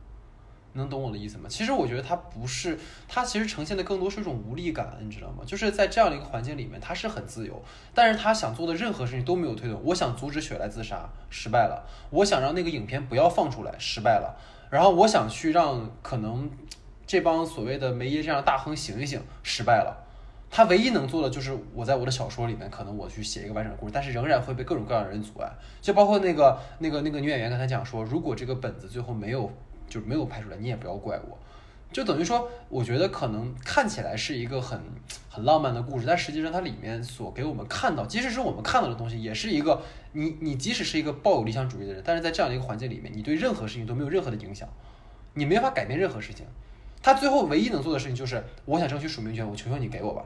[0.73, 1.49] 能懂我的意思吗？
[1.49, 2.79] 其实我觉得他不是，
[3.09, 5.43] 他其实呈现的更多是一种无力感，你知道吗？
[5.45, 7.61] 就是在这样的一个环境里面，他是很自由，
[7.93, 9.81] 但是他想做的任何事情都没有推动。
[9.83, 16.49] 我想阻止雪莱自杀，失败了；我想让那个影片不要放出来，失败了；然后我想去让可能
[17.05, 20.00] 这帮所谓的梅耶这样大亨醒一醒，失败了。
[20.53, 25.49] 他唯一能做的就是我在我的小说里面，可能我去写一个完整的故事，但是仍然会被各种各样的人阻碍，
[25.81, 29.49] 就包括那个那个那个女演员刚才讲说，如果这个本子最后没有
[29.87, 31.37] 就是没有拍出来，你也不要怪我，
[31.93, 34.77] 就等于说，我觉得可能看起来是一个很
[35.29, 44.67] 很浪漫的故事，但实际上它里面所给我们看到，即使是我们看到的东西，也是一个你你即使是一个抱有理想主义的人，但是在这样的一个环境里面，你对任何事情都没有任何的影响，
[45.33, 46.45] 你没法改变任何事情，
[47.01, 50.25] 他最后唯一能做的事情就是我想争取署名权，我求求你给我吧。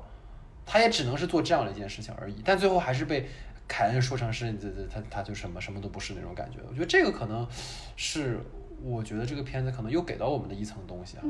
[0.66, 3.28] 他也只能是做这样的一件事情而已，但最后还是被
[3.68, 6.58] 凯恩说成是这这他他就什么什么都不是那种感觉。
[6.68, 7.48] 我觉得这个可能
[7.96, 8.40] 是
[8.84, 11.24] 我觉得这个片子可能又给到我们的一层东西啊。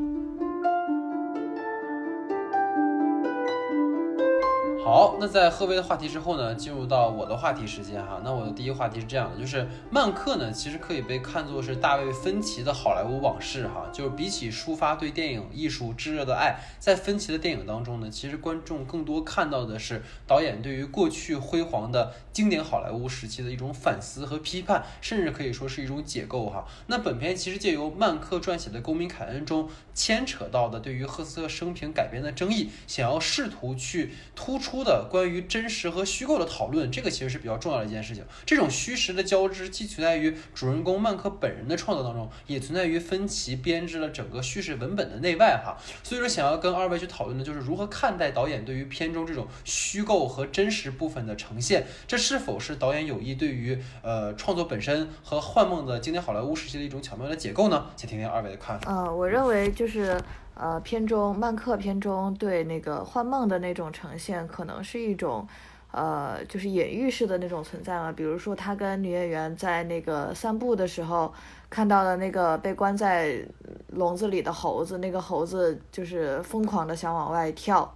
[4.86, 8.22] 好，那在贺威的话题之后呢，进入到我的话题时间哈。
[8.24, 13.90] 那我的第一个话题是这样的，就是曼克呢，其实可以被看作是大卫芬奇的好莱坞往事哈。
[13.92, 26.64] 就是比起抒发对电影艺术炙热的爱，在芬奇的电影当中呢，其实观众更多看到的是导演对于过去辉煌的经典好莱坞时期的一种反思和批判，甚至可以说是一种解构哈。
[26.86, 34.75] 那本片其实借由曼克撰写的《公民凯恩》中牵扯到的对于赫斯特生平改编的争议，想要试图去突出。
[34.76, 38.22] 出的关于真实和虚构的讨论，这个其实是比较重要的一件事情。
[38.46, 45.78] 这种虚实的交织，既存在于主人公曼克本人的创作当中，也存在于芬奇编织了整个叙事文本的内外哈。
[46.04, 57.86] 所以说，想要跟二位去讨论的就是如何看待导演对于片中这种虚构和真实部分的呈现，这是否是导演有意对于呃创作本身和幻梦的经典好莱坞时期的一种巧妙的解构呢？
[57.96, 58.92] 先听听二位的看法。
[58.92, 60.20] 呃，我认为就是。
[60.58, 65.46] 呃，片中曼克片中对那个幻梦的那种呈现，可能是一种，
[65.92, 68.10] 呃，就是隐喻式的那种存在嘛。
[68.10, 71.34] 比如说，他跟女演员在那个散步的时候，
[71.70, 73.46] 看到了那个被关在
[73.90, 77.94] 笼子里的猴子，那个猴子就是疯狂的想往外跳，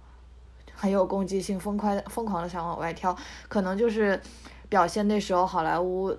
[0.74, 3.16] 很有攻击性，疯狂疯狂的想往外跳，
[3.48, 4.20] 可能就是
[4.68, 6.14] 表现那时候好莱坞，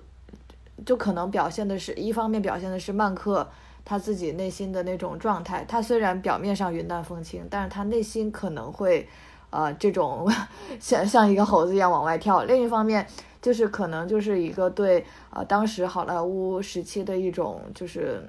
[0.84, 3.48] 就可能表现的是一方面表现的是曼克。
[3.84, 9.08] 他自己内心的那种状态，他虽然表面上云淡风轻，但是他内心可能会，
[9.50, 10.30] 呃，这种
[10.78, 12.44] 像像一个猴子一样往外跳。
[12.44, 13.06] 另一方面，
[13.40, 18.24] 就是可能就是一个对呃当时好莱坞时期的一种就是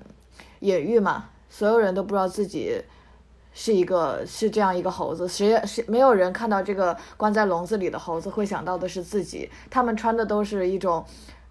[0.60, 2.82] 隐喻嘛，所有人都不知道自己
[3.54, 9.48] 是一个是这样一个猴子，谁也是没有人看到这个关在笼子里的猴子会想到的是自己。
[9.70, 11.06] 他们穿的都是一种，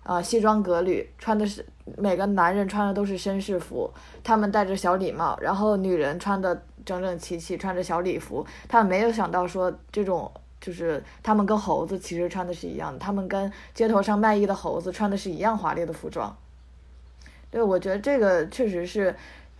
[0.04, 1.64] 呃，西装革履，穿的是
[1.96, 3.88] 每个男人穿的都是绅士服，
[4.24, 8.44] 他们戴着小礼帽，然后女人穿的整整齐齐，穿着小礼服。
[8.68, 10.28] 他们没有想到说这种
[10.60, 16.36] 就是他们跟猴子其实穿的是一样的，他们跟街头上卖艺的猴子穿的是一样华丽的服装。
[17.50, 19.14] 对，我觉得这个确实是，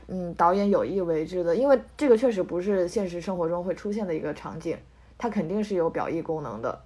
[0.09, 4.76] 嗯，导演有意为之的，因为这个确实不是现实生活中会出现的一个场景，
[5.16, 6.81] 它肯定是有表意功能的。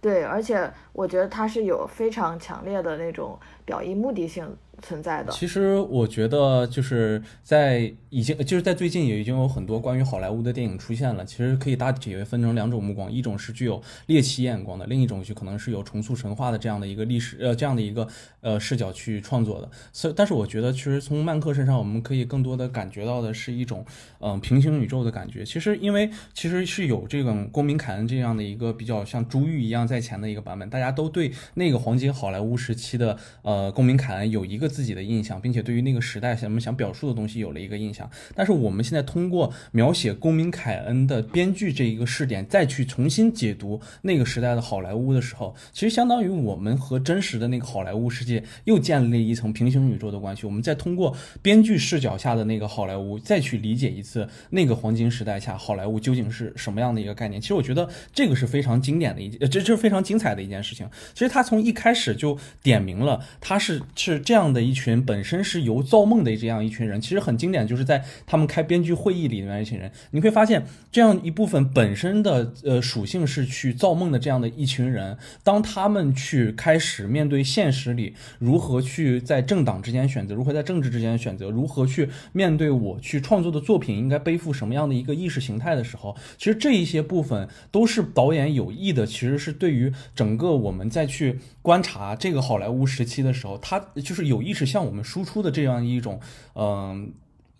[0.00, 4.56] 对，而且我觉得他是有非常强烈的那种表意目的性。
[4.82, 5.32] 存在的。
[5.32, 11.24] 其实我觉得就是在已经就是在最近也已经有很多关于好莱坞的电影出现了。
[11.24, 18.06] 其实可以大体分成两种目光，一种是具有猎奇眼光的，另一种就可能是有重塑神话的这样的一个历史呃这样的一个
[18.40, 19.70] 呃视角去创作的。
[19.92, 23.86] 所以，但是我觉得其实从曼克身上，我们可以更多的感觉到的是一种
[24.18, 25.44] 嗯平行宇宙的感觉。
[25.44, 34.71] 其实因为其实是有这种公民凯恩这样的一个比较像珠玉一样在前的一个版本，大家都对那个黄金好莱坞时期的呃公民凯恩有一个。
[34.72, 38.10] 自己的印象，并且对于那个时代，想我们想表述的东西有了一个印象。
[38.34, 50.46] 但是我们现在通过描写公民凯恩的编剧这一个视点，再去重新解读那个时代的好莱坞的时候，其实相当于我们和真实的那个好莱坞世界又建立了一层平行宇宙的关系。
[50.46, 57.38] 我们再通过编剧视角下的那个好莱坞，再去理解一次那个黄金时代下好莱坞究竟是什么样的一个概念。
[57.38, 60.88] 其实我觉得这个是非常经典的一件，这这是非常精彩的一件事情。
[61.12, 64.61] 其实他从一开始就点明了，他是是这样的。
[64.62, 94.51] 一群本身是由造梦的这样一群人，其实很经典，就是在他们开编剧会议里面一群人，你会发现这样一部分本身的呃属性是去造梦的这样的一群人，当他们去开始面对现实里如何去在政党之间选择，如何在政治之间选择，如何去面对我去创作的作品应该背负什么样的一个意识形态的时候，其实这一些部分都是导演有意的，其实是对于整个我们再去观察这个好莱坞时期的时候，他就是有意。
[94.52, 96.20] 即使像我们输出的这样一种，
[96.54, 97.10] 嗯。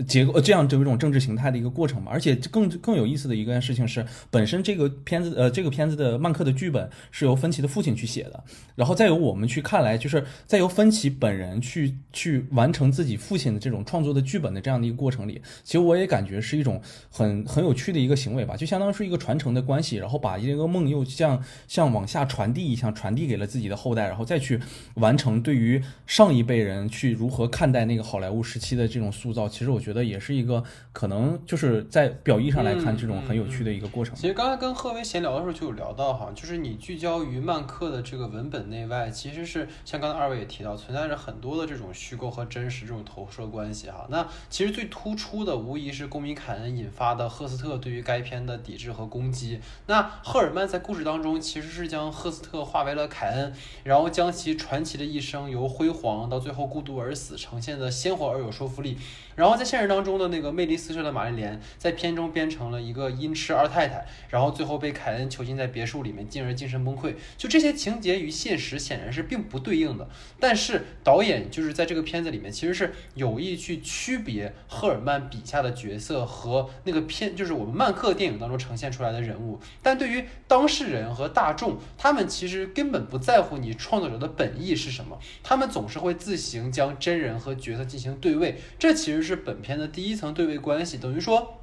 [0.07, 8.45] 结构这样就有一种政治形态的一个过程嘛，而且更更有意思的一件事情是，本身这个片子呃这个片子的曼克的剧本是由芬奇的父亲去写的，
[8.75, 16.81] 然后再由我们去看来，就是再由芬奇本人去去完成自己父亲的这种创作的剧本的这样的一个过程里，其实我也感觉是一种
[17.11, 24.61] 很很有趣的一个行为吧，就相当于是一个传承的关系，然后把一个梦又像像往下传递一样传递给了自己的后代，然后再去
[24.95, 29.92] 完成对于上一辈人去如何看待那个好莱坞时期的这种塑造，其实我觉得。
[29.93, 34.15] 觉得也是一个可能，就是在表意上来看，这种很有趣的一个过程。
[34.15, 44.07] 其实刚才跟贺威闲聊的时候就有聊到哈，就是你聚焦于曼克的这个文本内外，其实是像刚才二位也提到，存在着很多的这种虚构和真实这种投射关系哈。
[44.09, 49.61] 那其实最突出的无疑是公民凯恩引发的赫斯特对于该片的抵制和攻击。
[49.87, 53.53] 那赫尔曼在故事当中其实是将赫斯特化为了凯恩，
[53.85, 58.97] 然后将其传奇的一生由辉煌到最后孤独而死呈现的鲜活而有说服力。
[59.35, 67.15] 然后在现实当中的那个魅力四射的玛丽莲，在片中变成了一个阴痴二太太，然后最后被凯恩囚禁在别墅里面，进而精神崩溃。
[67.39, 70.07] 就这些情节与现实显然是并不对应的，
[70.39, 79.59] 但是导演就是在这个片子里面，其实是有意去区别赫尔曼笔下的角色和那个片，就是我们曼克电影当中呈现出来的人物。
[79.83, 88.61] 但对于当事人和大众，他们其实根本不在乎你创作者的本意是什么，他们总是会自行将真人和角色进行对位。
[88.79, 89.23] 这其实。
[89.23, 91.62] 是本片的第一层对位关系，等于说。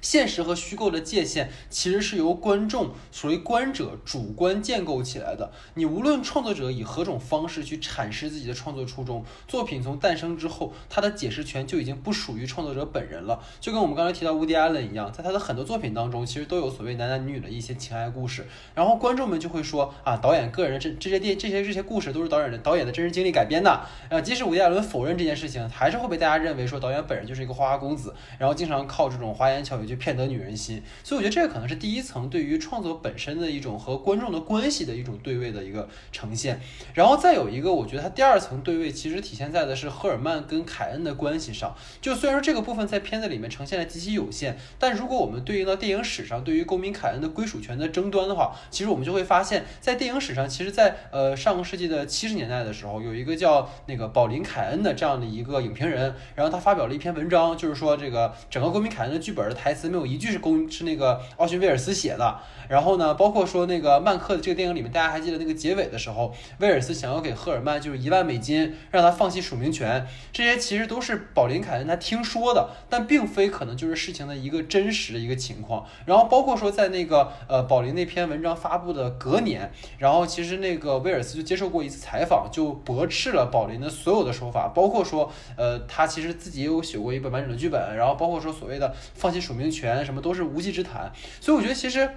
[0.00, 5.50] 现实和虚构的界限其实是由观众所谓观者主观建构起来的。
[5.74, 13.42] 你无论创作者以何种方式去阐释自己的创作初衷，作品从诞生之后，它的解释权就已经不属于创作者本人了。
[13.60, 18.46] 就跟我们刚才提到乌迪·艾伦一样，在他的很多作品当中，其实都有所谓男男女女的一些情爱故事。
[18.74, 23.70] 然后观众们就会说啊，导演个人这这些电这些这些故事都是导演的导演的真实经历改编的。
[24.08, 29.89] 啊，即使乌迪·艾伦否认这件事情，还是会被大家认为说导演本人就是一个花花公子，然后经常靠这种花言巧语。
[29.90, 36.60] 去骗得女人心，所以我觉得这个可能是第一层对于创作本身的一种和观众的关系的一种对位的一个呈现，
[36.94, 41.74] 然后再有一个，我觉得它第二层对位其实体现在的是赫尔曼跟凯恩的关系上。
[42.00, 59.79] 就虽然说这个部分在片子里面呈现的极其有限，但如果我们对应到电影史上对于公民凯恩的归属权的争端的话，其实我们就会发现，在电影史上，其实，在呃上个世纪的七十年代的时候，有一个叫那个宝林凯恩的这样的一个影评人，然后他发表了一篇文章，就是说这个整个公民凯恩的剧本的台词。
[59.80, 62.38] 词没有一句是公是那个奥逊威尔斯写的。
[62.68, 75.84] 然后呢，包括说那个曼克的这个电影里面，大家还记得那个结尾的时候，威尔斯想要给赫尔曼就是一万美金，让他放弃署名权，这些其实都是宝林凯恩他听说的，但并非可能就是事情的一个真实的一个情况。
[76.06, 91.12] 然后包括说在那个呃宝林那篇文章发布的隔年，然后其实那个威尔斯就接受过一次采访，就驳斥了宝林的所有的说法，包括说呃他其实自己也有写过一本完整的剧本，然后包括说所谓的放弃署名权什么都是无稽之谈。
[91.40, 92.10] 所以我觉得其实。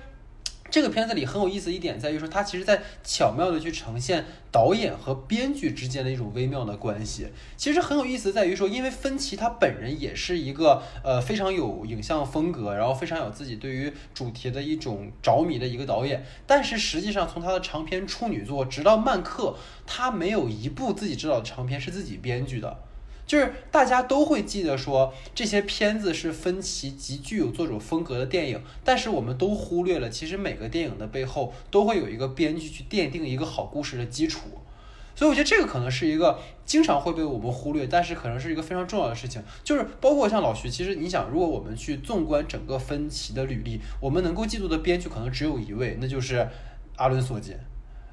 [0.72, 7.28] 这个片子里很有意思一点在于说，它其实在巧妙的去呈现导演和编剧之间的一种微妙的关系。
[7.56, 16.26] 其实很有意思在于说，因为芬奇他本人也是一个呃非常有影像风格，然后非常有自己对于主题的一种着迷的一个导演。
[16.48, 22.80] 但是实际上从他的长篇处女作直到曼克，他没有一部自己知道的长篇是自己编剧的。
[23.26, 34.42] 就是大家都会记得说这些片子是分歧极具有作者风格的电影，但是我们都忽略了，其实每个电影的背后都会有一个编剧去奠定一个好故事的基础。
[35.16, 39.42] 所以我觉得这个可能是一个经常会被我们忽略，但是可能是一个非常重要的事情。
[39.64, 46.48] 就是包括像老徐，其实你想，如果我们去纵观整个分歧的履历，我们能够记住的编剧可能只有一位，那就是
[46.98, 47.60] 阿伦索杰，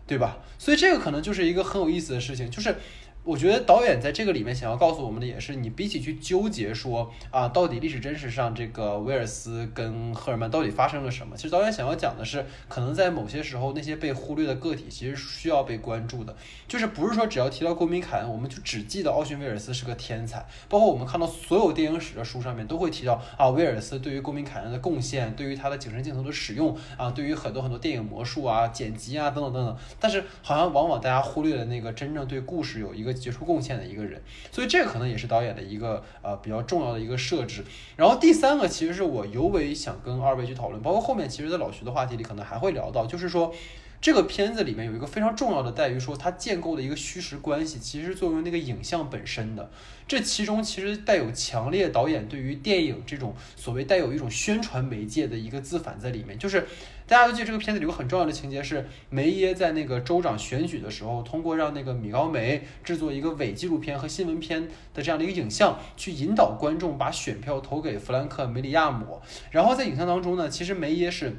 [0.07, 0.39] 对吧？
[0.59, 2.77] 所以这个可能就是一个很有意思的事情，就是。
[3.23, 11.37] 我觉得导演在这个里面想要告诉我们的也是，你比起去纠结说啊，到底历史真实上这个威尔斯跟赫尔曼到底发生了什么？
[11.37, 16.35] 其实导演想要讲的是，可能在某些时候那些被忽略的个体其实需要被关注的，
[16.67, 20.45] 就是不是说只要提到公民凯恩，我们就只记得奥逊威尔斯是个天才。
[20.71, 29.77] 包括我们看到所有电影史的书上面都会提到啊，威尔斯对于公民凯恩的贡献，对于他的景深镜头的使用啊，对于很多很多电影魔术啊、剪辑啊等等等等。
[30.01, 33.10] 但是好像往往大家忽略了那个真正对故事有一个。
[33.13, 37.65] 杰出贡献的一个人，所以这个可能也是导演的一个呃比较重要的一个设置。
[37.97, 43.55] 然后第三个，其实是我尤为想跟二位去讨论，包括后面其实，在老徐的话题里可能还会聊到，就是说
[44.01, 49.71] 这个片子里面有一个非常重要的，在于说它建构的一个虚实关系，其实作为那个影像本身的。
[50.09, 56.67] 这其中其实带有强烈导演对于电影这种所谓带有一种宣传媒介的一个自反在里面，就是
[57.11, 69.21] 大家都记得这个片子里有个很重要的情节是梅耶在那个州长选举的时候，通过让那个米高梅制作一个伪纪录片和新闻片的这样的一个影像，去引导观众把选票投给弗兰克梅里亚姆。
[69.51, 71.37] 然后在影像当中呢，其实梅耶是。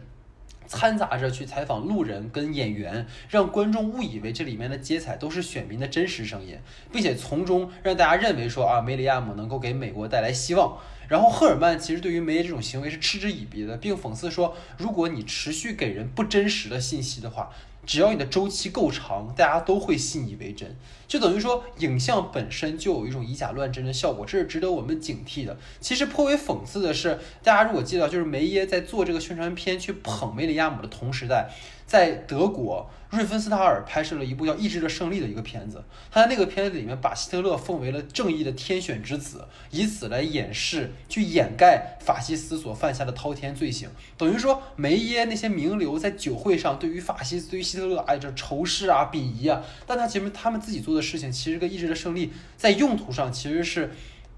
[0.68, 6.58] 掺杂着去采访路人跟演员，让观众误以为这里面的接彩都是选民的真实声音，
[6.94, 10.78] 并且从中让大家认为说啊梅里亚姆能够给美国带来希望。
[11.12, 17.52] 然后赫尔曼其实对于梅耶这种行为是嗤之以鼻的，并讽刺说，如果你持续给人不真实的信息的话。
[17.84, 25.58] 只要你的周期够长，大家都会信以为真，就等于说影像本身就有一种以假乱真的效果，这是值得我们警惕的。
[25.80, 31.50] 其实颇为讽刺的是，大家如果记得，就是梅耶在做这个宣传片去捧梅里亚姆的同时代。
[31.81, 35.84] 在在德国，瑞芬斯塔尔拍摄了一部叫《意志的胜利》的一个片子。
[36.10, 43.90] 他在那个片子里面把希特勒奉为了正义的天选之子，以此来掩饰、去掩盖法西斯所犯下的滔天罪行。
[44.18, 49.62] 等于说，梅耶那些名流在酒会上对于法西斯、对于希特勒，哎，这仇视啊、鄙夷啊。
[49.86, 53.92] 但他前面他们自己做的事情，其实跟《意志的胜利》在用途上其实是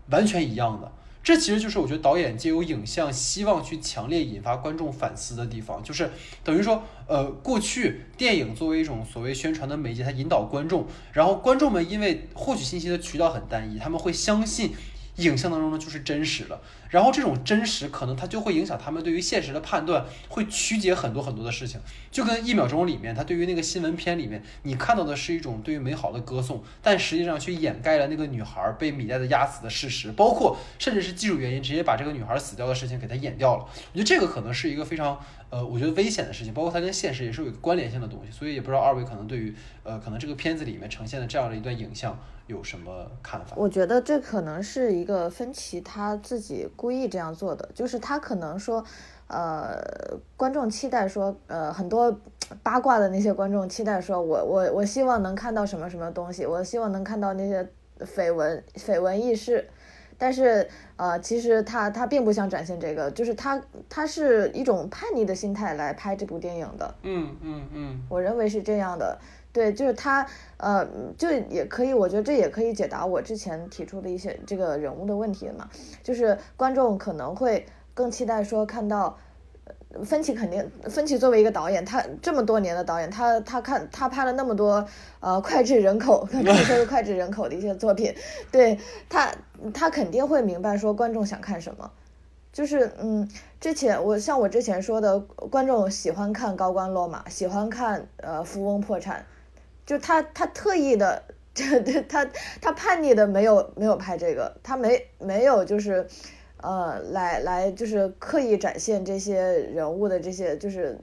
[0.10, 0.92] 完全一样的。
[1.24, 6.12] 这其实就是我觉得导演借由影像希望去强烈引发观众反思的地方，就是
[6.44, 14.74] 等于说，呃，过去电影作为一种所谓宣传的媒介，它引导观众，然后观众们因为获取信息的渠道很单一，他们会相信。
[15.18, 16.60] 影像当中呢，就是真实了，
[16.90, 21.80] 然后这种真实可能它就会影响他们对于现实的判断，会曲解很多很多的事情。
[22.10, 33.64] 就跟一秒钟里面，他对于那个新闻片里面，你看到的是一种对于美好的歌颂，但实际上却掩盖了那个女孩被米袋子压死的事实，包括甚至是技术原因，直接把这个女孩死掉的事情给它掩掉了。
[33.64, 35.20] 我觉得这个可能是一个非常
[35.54, 38.32] 呃，我觉得危险的事情，包括它跟现实也是有关联性的东西。
[38.32, 42.18] 所以也不知道二位可能对于呃，可能这个片子里面呈现的这样的一段影像。
[42.48, 43.56] 有什么看法？
[43.56, 48.84] 我觉得这可能是一个分歧，他自己故意这样做的，就是他可能说，
[49.28, 49.82] 呃，
[50.36, 52.14] 观众期待说，呃，很多
[52.62, 57.66] 八卦的那些观众期待说，我我我希望能看到什么什么东西，我希望能看到那些
[58.02, 59.66] 绯闻绯闻轶事，
[60.18, 66.96] 但是呃，其实他他并不想展现这个，就是他他是一种叛逆的心态来拍这部电影的。
[67.02, 69.18] 嗯嗯嗯，我认为是这样的。
[69.52, 70.26] 对，就是他，
[70.58, 70.84] 呃，
[71.16, 75.70] 就也可以，我觉得这也可以解答我之前提出的一些这个人物的问题嘛。
[76.02, 79.16] 就是观众可能会更期待说看到，
[80.04, 84.84] 芬奇肯定，芬奇作为一个导演，他这么多年的导演，他他看他拍了那么多
[85.20, 88.12] 呃脍炙人口，可以说是脍炙人口的一些作品，
[88.52, 89.32] 对他
[89.72, 91.92] 他肯定会明白说观众想看什么。
[92.52, 93.28] 就是嗯，
[93.60, 99.26] 之前我像我之前说的，观众喜欢看高官落马，喜欢看呃富翁破产，
[99.86, 101.24] 就他他特意的，
[102.08, 102.28] 他
[102.62, 106.06] 他叛逆的没有没有拍这个，他没没有就是
[106.62, 109.42] 呃来来就是刻意展现这些
[109.74, 110.98] 人物的这些就是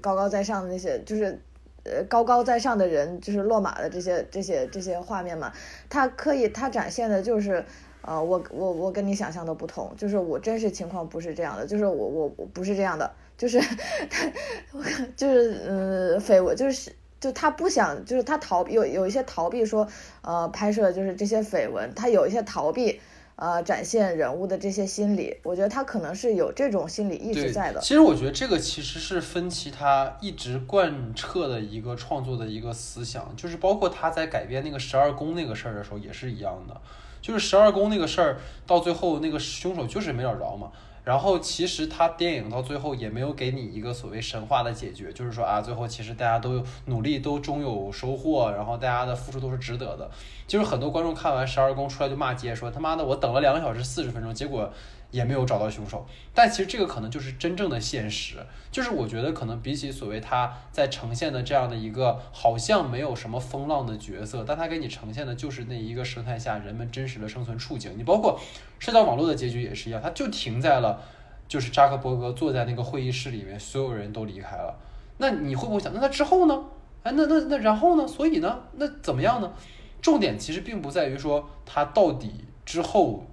[0.00, 1.40] 高高在上的那些就是。
[1.88, 5.52] 呃，高高在上的人就是落马的这些这些这些画面嘛，
[5.88, 7.64] 他刻意他展现的就是，
[8.02, 13.60] 呃，我我我跟你想象的不同，就是我真实情况不是这样的，就是我我我不是这样的，就是
[14.08, 14.30] 他，
[15.16, 19.86] 就是嗯绯闻，就是就他不想，就是他逃避有有一些逃避说，
[20.22, 23.00] 呃，拍摄就是这些绯闻，他有一些逃避。
[23.38, 27.78] 呃，展现人物的这些心理，我觉得他可能是有这种心理一直在的。
[27.82, 36.80] 其实我觉得这个其实是芬奇他一直贯彻的一个创作的一个思想，就是包括他在改编那个十二宫那个事儿的时候也是一样的，
[37.26, 40.70] 就是十二宫那个事儿到最后那个凶手就是没找着嘛。
[41.02, 50.08] 然后其实他电影到最后也没有给你一个所谓神话的解决，就是说啊，最后其实大家都努力都终有收获，然后大家的付出都是值得的。
[50.46, 54.72] 就是很多观众看完十二宫出来就骂街，说他妈的我等了两个小时四十分钟，结果
[55.16, 56.06] 也没有找到凶手。
[56.34, 58.36] 但其实这个可能就是真正的现实，
[58.70, 67.92] 就是我觉得可能比起所谓他在呈现的这样的一个好像没有什么风浪的角色，但他给你呈现的就是那一个生态下人们真实的生存处境。
[67.96, 68.38] 你包括
[68.78, 71.02] 社交网络的结局也是一样，他就停在了
[71.48, 74.78] 就是扎克伯格坐在那个会议室里面，所有人都离开了。
[75.18, 76.64] 那你会不会想，那他之后呢？
[77.02, 78.06] 哎，那那那然后呢？
[78.06, 78.60] 所以呢？
[78.72, 79.50] 那怎么样呢？
[80.02, 83.24] 重点其实并不在于说他到底之后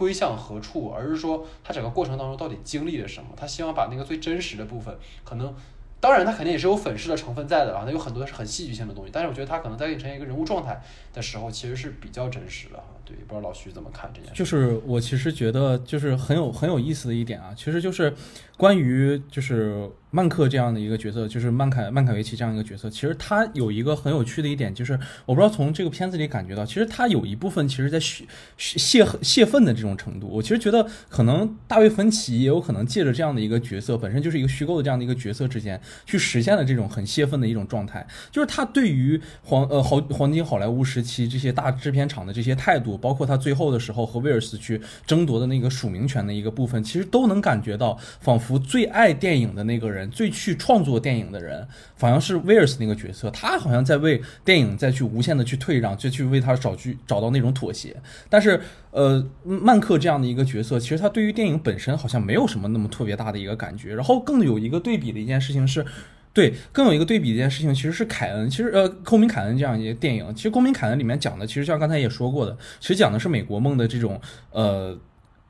[0.00, 3.28] 归向何处，而是说他整个过程当中到底经历了什么。
[3.36, 5.54] 他希望把那个最真实的部分，可能
[6.00, 9.10] 当然他肯定也是有粉饰的成分在的啊，他有很多是很戏剧性的东西。
[9.12, 10.80] 但是我觉得他可能在给你呈现一个人物状态
[11.12, 12.84] 的时候，其实是比较真实的哈。
[13.10, 14.38] 对，不知道老徐怎么看这件事。
[14.38, 18.14] 就是我其实觉得就是很有很有意思的一点啊，其实就是
[18.56, 24.92] 关于就是曼克这样的一个角色，就是曼凯曼凯维奇这样一个角色，其实他有一个很有趣的一点，就是
[25.26, 28.24] 我不知道从这个片子里感觉到，其实他有一部分其实在泄
[28.56, 30.28] 泄泄愤的这种程度。
[30.28, 38.06] 我其实觉得可能大卫芬奇也有可能借着这样的一个角色，本身就是一个虚构的这样的一个角色之间，去实现了这种很泄愤的一种状态。
[38.30, 51.66] 就是他对于黄呃黄黄金好莱坞时期这些大制片厂的这些态度，包括他最后的时候和威尔斯去争夺的那个署名权的一个部分，其实都能感觉到，仿佛最爱电影的那个人，最去创作电影的人，
[51.98, 57.96] 好像是威尔斯那个角色，他好像在为电影再去无限的去退让，就去为他找去找到那种妥协。
[58.28, 63.94] 但是，呃，曼克这样的一个角色，其实他对于电影本身好像没有什么那么特别大的一个感觉。
[63.94, 65.84] 然后更有一个对比的一件事情是。
[66.32, 68.48] 对，更有一个对比的一件事情，其实是凯恩。
[68.48, 74.20] 其实，呃，《公民凯恩》这样一个电影，其实《公民凯恩》里面讲的，其实像刚才也说过的，其实讲的是美国梦的这种，
[74.50, 74.98] 呃。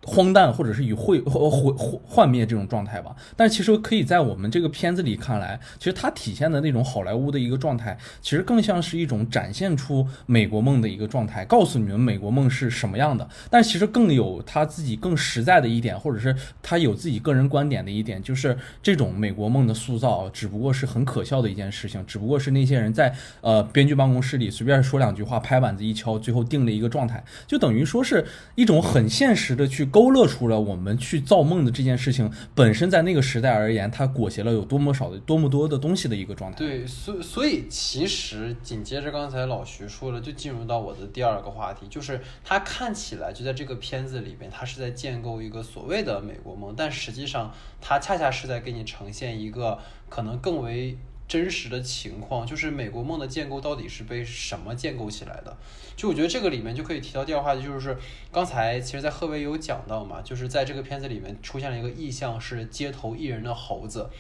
[0.03, 3.15] 荒诞，或者是以毁毁毁幻灭这种状态吧。
[3.37, 13.29] 但其实可以在我们这个片子里看来，其实它体现的那种好莱坞的一个状态，其实更像是一种展现出美国梦的一个状态，告诉你们美国梦是什么样的。
[13.51, 28.25] 但其实更有他自己更实在的一点，或者是他有自己个人观点的一点，就是这种美国梦的塑造，只不过是很可笑的一件事情，只不过是那些人在呃编剧办公室里随便说两句话，拍板子一敲，最后定了一个状态，就等于说是
[28.55, 29.90] 一种很现实的去。
[29.91, 36.59] 勾勒出了我们去造梦的这件事情本身，在那个时代而言，它裹挟了有多么少的、多么多的东西的一个状态。
[36.59, 49.79] 对，所所以其实紧接着刚才老徐说了，就进入到我的第二个话题，就是他看起来就在这个片子里边，他是在建构一个所谓的美国梦，但实际上他恰恰是在给你呈现一个
[50.09, 50.97] 可能更为
[51.31, 55.57] 真实的情况，就是美国梦的建构到底是被什么建构起来的。
[55.95, 57.97] 就我觉得这个里面就可以提到第二话题，就是
[58.33, 64.11] 刚才其实，在贺威有讲到嘛，就是在这个片子里面出现了一个意象，是街头艺人的猴子。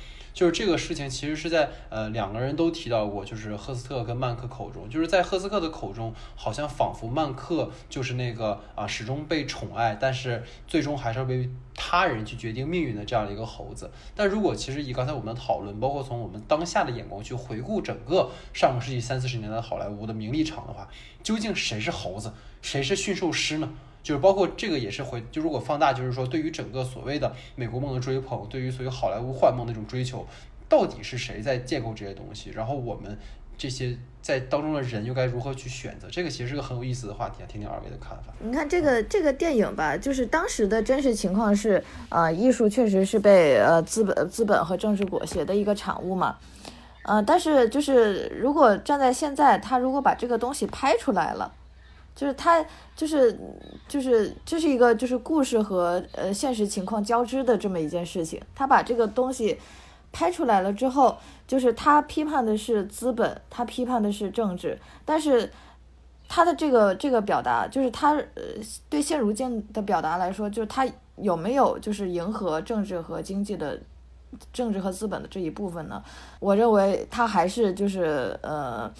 [0.41, 13.91] 就是这个事情，其实是在呃两个人都提到过，就是赫斯特跟曼克口中，就是在赫斯特的口中，好像仿佛曼克就是那个啊始终被宠爱，但是最终还是要被他人去决定命运的这样的一个猴子。
[14.17, 20.89] 但如果其实以刚才我们的讨论，包括从我们当下的眼光去回顾整个上个世纪三四十年代好莱坞的名利场的话，
[21.23, 22.33] 究竟谁是猴子，
[22.63, 23.69] 谁是驯兽师呢？
[24.03, 30.27] 就是包括这个也是回，就如果放大，就是说对于整个所谓的美国梦的追捧，对于所谓好莱坞幻梦那种追求，
[30.69, 32.51] 到底是谁在建构这些东西？
[32.51, 33.19] 然后我们
[33.59, 36.09] 这些在当中的人又该如何去选择？
[36.11, 38.33] 这个其实是个很有意思的话题啊，听听二位的看法。
[38.39, 46.39] 你看这个这个电影吧，就是当时的真实情况是，呃，艺术确实是被呃资本资本和政治裹挟的一个产物嘛，
[47.05, 51.53] 呃，但是就是如果站在现在，他如果把这个东西拍出来了。
[52.21, 52.63] 就是他
[52.95, 53.35] 就是
[53.89, 58.39] 就是这是一个就是故事和呃现实情况交织的这么一件事情。
[58.55, 59.59] 他把这个东西
[60.13, 61.17] 拍出来了之后，
[61.47, 65.51] 就是他批判的是资本，他批判的是政治，但是
[66.29, 68.43] 他的这个这个表达，就是他呃
[68.91, 73.81] 对现如今的表达来说，就是他有没有就是迎合政治和经济的
[74.53, 76.05] 政治和资本的这一部分呢？
[76.39, 78.93] 我认为他还是就是呃。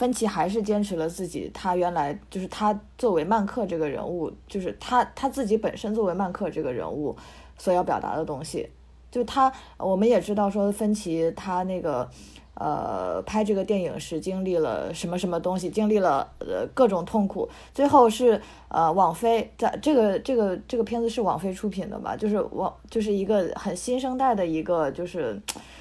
[0.00, 7.14] 芬奇还是坚持了自己，他原来就是他作为曼克这个人物，就是他他自己本身作为曼克这个人物
[7.58, 8.66] 所要表达的东西。
[9.10, 12.08] 就他，我们也知道说芬奇他那个
[12.54, 22.16] 呃拍这个电影时经历了什么什么东西，经历了呃各种痛苦，最后是呃网飞在这个这个这个片子是网飞出品的吧？
[22.16, 25.38] 就是网就是一个很新生代的一个就是。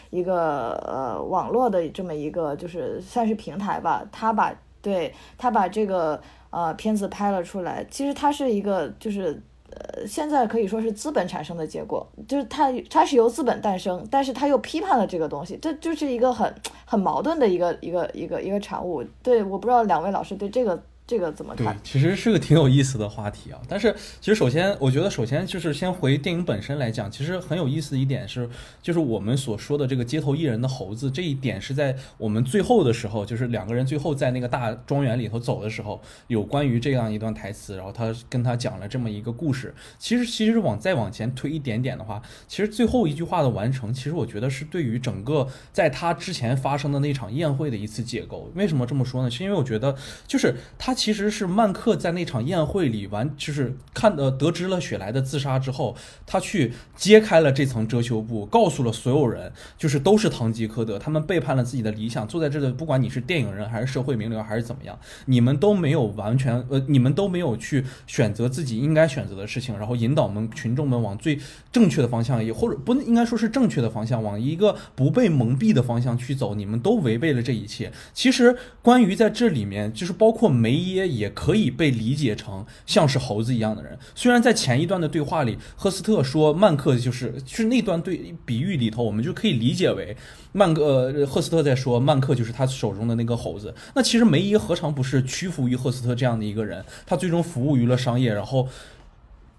[0.10, 9.42] 一个呃网络的这么一个就是算是平台吧，他把对他把这个呃片子拍了出来，其实它是一个就是
[9.72, 16.54] 呃现在可以说是资本产生的结果，就是它它是由资本诞生，但是他又批判了这个东西，这就是一个很
[16.86, 19.04] 很矛盾的一个一个一个一个产物。
[19.22, 20.82] 对，我不知道两位老师对这个。
[21.10, 21.76] 这个怎么看？
[21.76, 23.60] 对，其实是个挺有意思的话题啊。
[23.68, 23.92] 但是，
[24.22, 28.48] 其实首先，我觉得首先就是先回电影本身来讲，其实很有意思的一点是，
[28.80, 39.74] 就是我们所说的这个街头艺人的猴子这一点是在我们最后的时候，就是两个人最后在那个大庄园里头走的时候，有关于这样一段台词，然后他跟他讲了这么一个故事。
[39.98, 48.52] 其实，其实往再往前推一点点的话，其实最后一句话的完成，其实我觉得是对于整个在他之前发生的那场宴会的一次解构。
[48.54, 49.32] 为什么这么说呢？
[49.32, 49.96] 是因为我觉得，
[50.28, 50.94] 就是他。
[51.00, 55.96] 其实是曼克在那场宴会里完，就是看呃得知了雪莱的自杀之后，
[56.28, 71.40] 他去揭开了这层遮羞布，告诉了所有人，就是都是堂吉诃德，他们背叛了自己的理想，坐在这个，不管你是电影人还是社会名流还是怎么样，你们都没有完全呃，你们都没有去选择自己应该选择的事情，然后引导们群众们往最
[71.72, 77.90] 正确的方向，也或者不应该说是正确的方向，往一个不被蒙蔽的方向去走，你们都违背了这一切。
[78.14, 80.89] 其实关于在这里面，就是包括梅。
[80.94, 83.98] 也也可以被理解成像是猴子一样的人。
[84.16, 90.16] 虽然在前一段的对话里，赫斯特说曼克就是是那段对比喻里头，我们就可以理解为
[90.52, 93.74] 曼克赫斯特在说曼克就是他手中的那个猴子。
[93.96, 96.84] 那其实梅姨何尝不是屈服于赫斯特这样的一个人？
[97.06, 98.68] 他最终服务于了商业，然后。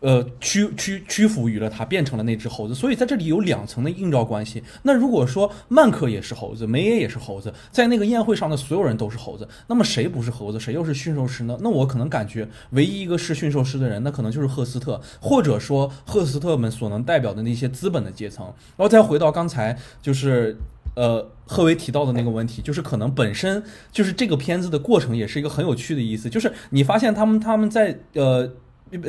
[0.00, 2.74] 呃，屈屈屈服于了他，变成了那只猴子。
[2.74, 4.62] 所以在这里有两层的映照关系。
[4.82, 11.58] 那如果说曼克也是猴子，梅耶也是猴子，在那个宴会上的所有人都是猴子，那么谁不是猴子，谁又是驯兽师呢？
[11.60, 18.46] 那我可能感觉唯一一个是驯兽师的人，那可能就是赫斯特，或者说赫斯特们所能代表的那些资本的阶层。
[18.46, 20.56] 然后再回到刚才就是
[20.96, 28.50] 呃赫维提到的那个问题，就是可能本身就是这个片子的过程也是一个很有趣的意思，就是你发现他们他们在呃。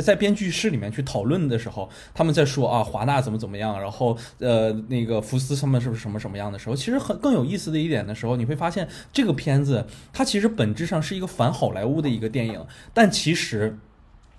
[0.02, 13.78] 在编剧室里面去讨论的时候，他们在说啊，华纳怎么怎么样，然后呃，那个福斯他们是不是什么什么样的时候，其实很更有意思的一点的时候，你会发现这个片子它其实本质上是一个反好莱坞的一个电影，但其实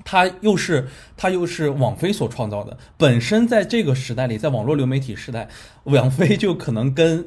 [0.05, 0.86] 它又是
[1.16, 2.76] 它又是网飞所创造的。
[2.97, 5.49] 本身在这个时代里，在网络流媒体时代，
[5.84, 7.26] 网飞就可能跟。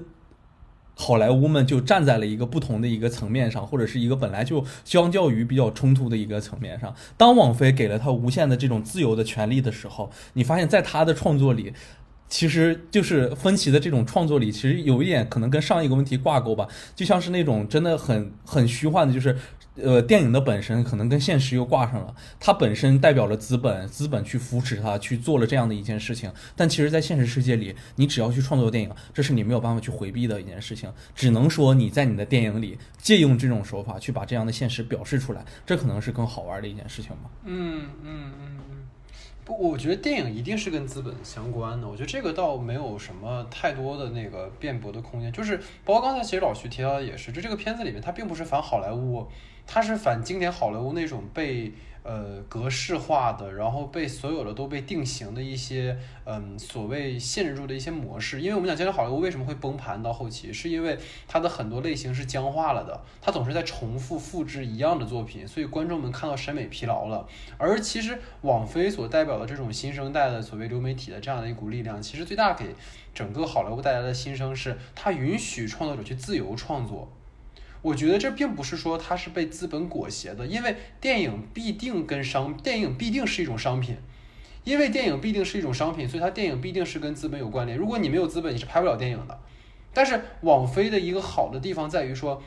[0.96, 6.96] 好莱坞们就站在了一个不同的一个层面上，或者是一个本来就相较于比较冲突的一个层面上。
[7.18, 11.74] 当网飞给了他无限的这种自由的权利的时候，你发现在他的创作里，
[12.28, 19.38] 其实就是分歧的这种创作里，其实有一点可能跟上一个问题挂钩吧，就像是那种真的很很虚幻的，就是。
[19.78, 26.32] 呃，电影的本身可能跟现实又挂上了，它本身代表了资本，资本去扶持它去做了这样的一件事情。
[26.56, 30.90] 但其实，在现实世界里，你只要去创作电影，这是你没有办法去回避的一件事情。
[31.14, 37.30] 只能说你在你的电影里借用这种手法去把这样的现实表示出来，这可能是更好玩的一件事情吧。
[37.44, 38.65] 嗯嗯嗯嗯，
[39.46, 41.88] 不，我觉得电影一定是跟资本相关的。
[41.88, 45.32] 我觉得这个倒没有什么太多的那个辩驳的空间。
[45.32, 49.28] 就是包括刚才其实老徐提到的也是，就这个片子里面，它并不是反好莱坞。
[49.68, 58.42] 它是反经典好莱坞那种被呃格式化的，然后被所有的都被定型的一些嗯所谓限制住的一些模式。
[58.42, 60.98] 因为我们讲经典好莱坞为什么会崩盘到后期，是因为
[61.28, 67.28] 它的很多类型是僵化了的，它总是在重复复制一样的作品，所以观众们看到审美疲劳了。
[67.58, 72.76] 而其实网飞所代表的这种新生代的所谓流媒体的这样的一股力量，其实最大给
[73.16, 77.12] 整个好莱坞带来的新生是，它允许创作者去自由创作。
[77.86, 83.96] 我觉得这并不是说它是被资本裹挟的，因为电影必定跟商，电影必定是一种商品，
[84.64, 87.78] 因为电影必定是一种商品，所以它电影必定是跟资本有关联。
[87.78, 89.40] 如果你没有资本，你是拍不了电影的。
[89.94, 92.42] 但是网飞的一个好的地方在于说，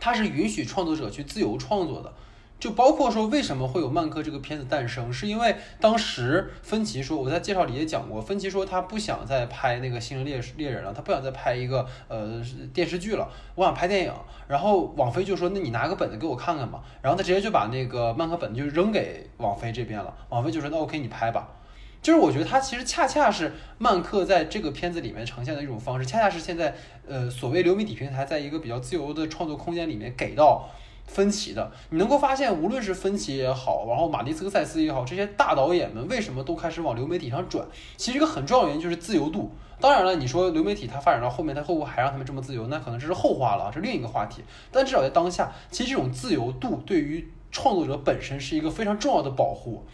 [0.00, 2.12] 它是允许创作者去自由创作的。
[2.58, 12.42] 就包括说为什么会有曼克这个片子诞生，是因为当时芬奇说，我在介绍里也讲过，芬奇说他不想再拍那个《星人猎猎人》了，他不想再拍一个呃
[12.72, 14.12] 电视剧了，我想拍电影。
[14.48, 16.82] 然后网飞就说，那你拿个本子给我看看吧。
[17.02, 21.48] 然后他直接就把那个曼克本就扔给网飞这边了，网飞就说那 OK 你拍吧。
[22.00, 26.74] 就是我觉得他其实恰恰是曼克在这个片子里面呈现的一种方式，恰恰是现在
[27.06, 30.70] 呃所谓流媒体平台在一个比较自由的创作空间里面给到。
[31.06, 37.66] 分歧的，你能够发现，无论是分歧也好，然后马蒂斯科塞斯也好，这些大导演们为什么都开始往流媒体上转？
[37.96, 39.50] 其实一个很重要原因就是自由度。
[39.78, 42.66] 当然了，你说流媒体它发展到后面，它会不会还让他们这么自由？
[42.68, 44.42] 那可能这是后话了，是另一个话题。
[44.72, 49.84] 但至少在当下，其实这种自由度对于创作者本身是一个非常重要的保护。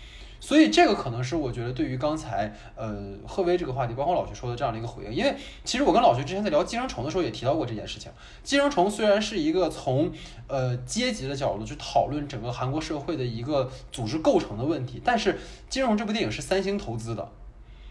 [0.45, 8.11] 所以这个可能是我觉得对于刚才呃贺威这个话题，包括老徐说的这样的一个回应，因为其实我跟老徐之前在聊寄生虫的时候也提到过这件事情。
[8.43, 10.11] 寄生虫虽然是一个从
[10.49, 15.39] 呃阶级的角度去讨论整个韩国社会的一个组织构成的问题，但是
[15.71, 17.31] 寄生虫这部电影是三星投资的，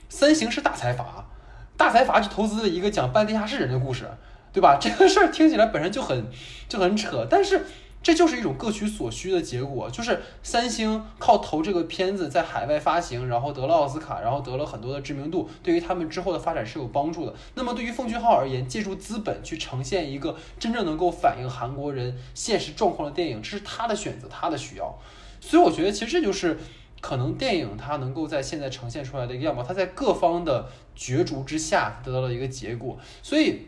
[0.09, 1.29] 三星是大财阀，
[1.77, 4.09] 大财阀去投资了一个讲半地下室人的故事，
[4.51, 4.77] 对吧？
[4.77, 6.27] 这个事儿听起来本身就很
[6.67, 7.65] 就很扯，但是。
[8.03, 17.35] 这就是一种各取所需的结果，就是三星靠投这个片子在海外发行，然后得了奥斯卡，然后得了很多的知名度，对于他们之后的发展是有帮助的。
[17.53, 24.97] 那么对于奉俊昊而言，借助资本去呈现一个真正能够反映韩国人现实状况的电影，这是他的选择，他的需要。
[25.39, 26.57] 所以我觉得其实这就是
[27.01, 33.67] 可能电影它能够在现在呈现出来的一个样貌，它在各方的角逐之下得到了一个结果，所以。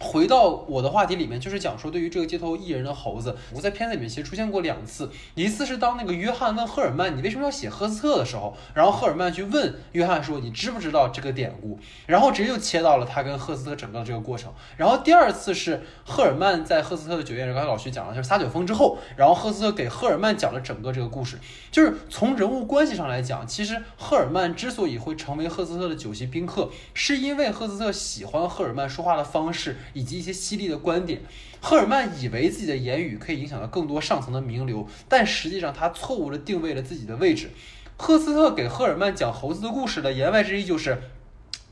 [0.00, 5.10] 回到我的话题里面，就是讲说对于这个街头艺人的猴子，我在片子里面其实出现过两次。
[5.34, 14.50] 一次是当那个约翰问赫尔曼你为什么要写赫斯特的时候，然后赫尔曼去问约翰说你知不知道这个典故，然后直接就切到了他跟赫斯特整个这个过程。
[14.78, 21.38] 然后第二次是赫尔曼在赫斯特的酒店，刚才老徐讲了就是撒酒疯之后，然后赫斯特给赫尔曼讲了整个这个故事。
[21.70, 29.76] 就是从人物关系上来讲，其实赫尔曼之所以会成为赫斯特的酒席宾客，是因为赫斯特喜欢赫尔曼说话的方式。
[29.92, 31.22] 以及一些犀利的观点，
[31.60, 37.50] 赫尔曼以为自己的言语可以影响到更多上层的名流，但实际上他错误地定位了自己的位置。
[37.96, 41.02] 赫斯特给赫尔曼讲猴子的故事的言外之意就是，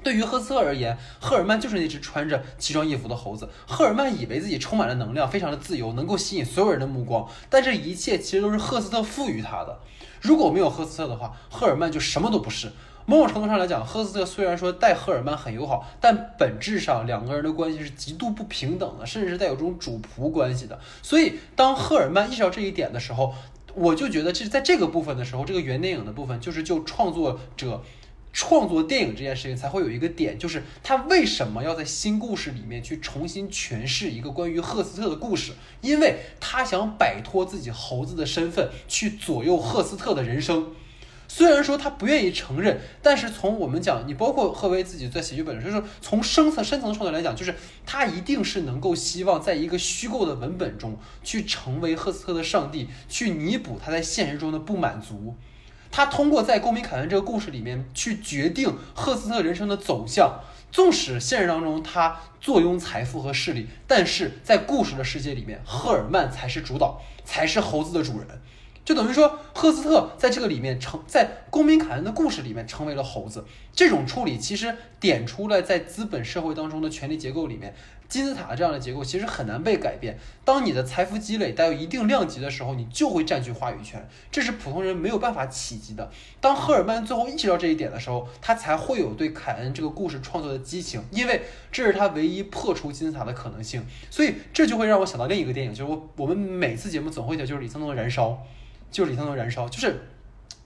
[0.02, 3.48] 对于赫斯特而言，赫尔曼就是那只穿着奇装异服的猴子。
[3.66, 9.80] 赫尔曼以为自己充满了能量，非常的自由，能够吸引所有人的目光，但这一切其实都是赫斯特赋予他的。
[10.20, 12.70] 如果没有赫斯特的话，赫尔曼就什么都不是。
[13.10, 20.78] 某种程度上来讲，赫斯特虽然说待赫尔曼很友好，但本质上两个人的关系是极度不平等的，甚至是带有这种主仆关系的。
[21.00, 23.34] 所以，当赫尔曼意识到这一点的时候，
[23.74, 27.82] 我就觉得这是在这个部分的时候，这个原电影的部分，就是就创作者
[28.30, 35.52] 创作电影这件事情才会有一个点，就是他为什么要在新故事里面去重新诠释一个关于赫斯特的故事？
[35.80, 40.72] 因为他想摆脱自己猴子的身份，去左右赫斯特的人生。
[41.30, 47.54] 虽然说他不愿意承认，但是从我们讲，你包括贺威自己在写剧本的时候，就是从深层深层的创作来讲，就是
[47.84, 55.36] 他一定是能够希望在一个虚构的文本中去成为赫斯特的上帝，去弥补他在现实中的不满足。
[55.90, 60.40] 他通过在公民凯恩这个故事里面去决定赫斯特人生的走向，
[60.72, 68.28] 纵使现实当中他坐拥财富和势力，但是在故事的世界里面，赫尔曼才是主导，才是猴子的主人。
[68.88, 73.44] 就等于说，赫斯特在这个里面成在公民凯恩的故事里面成为了猴子。
[73.74, 77.74] 这种处理其实点出了在资本社会当中的权力结构里面，
[78.08, 80.18] 金字塔这样的结构其实很难被改变。
[80.42, 86.10] 当你的财富积累带有一定量级的时候，你就会占据话语权，这是普通人没有办法企及的。
[86.40, 93.84] 当赫尔曼最后意识到这一点的时候，他才会有对凯恩这个故事创作的激情，因为这是他唯一破除金字塔的可能性。
[94.08, 98.30] 所以这就会让我想到另一个电影，就是我我们每次节目总会讲，就是李沧东的《燃烧》。
[98.90, 100.00] 就是李沧东燃烧，就是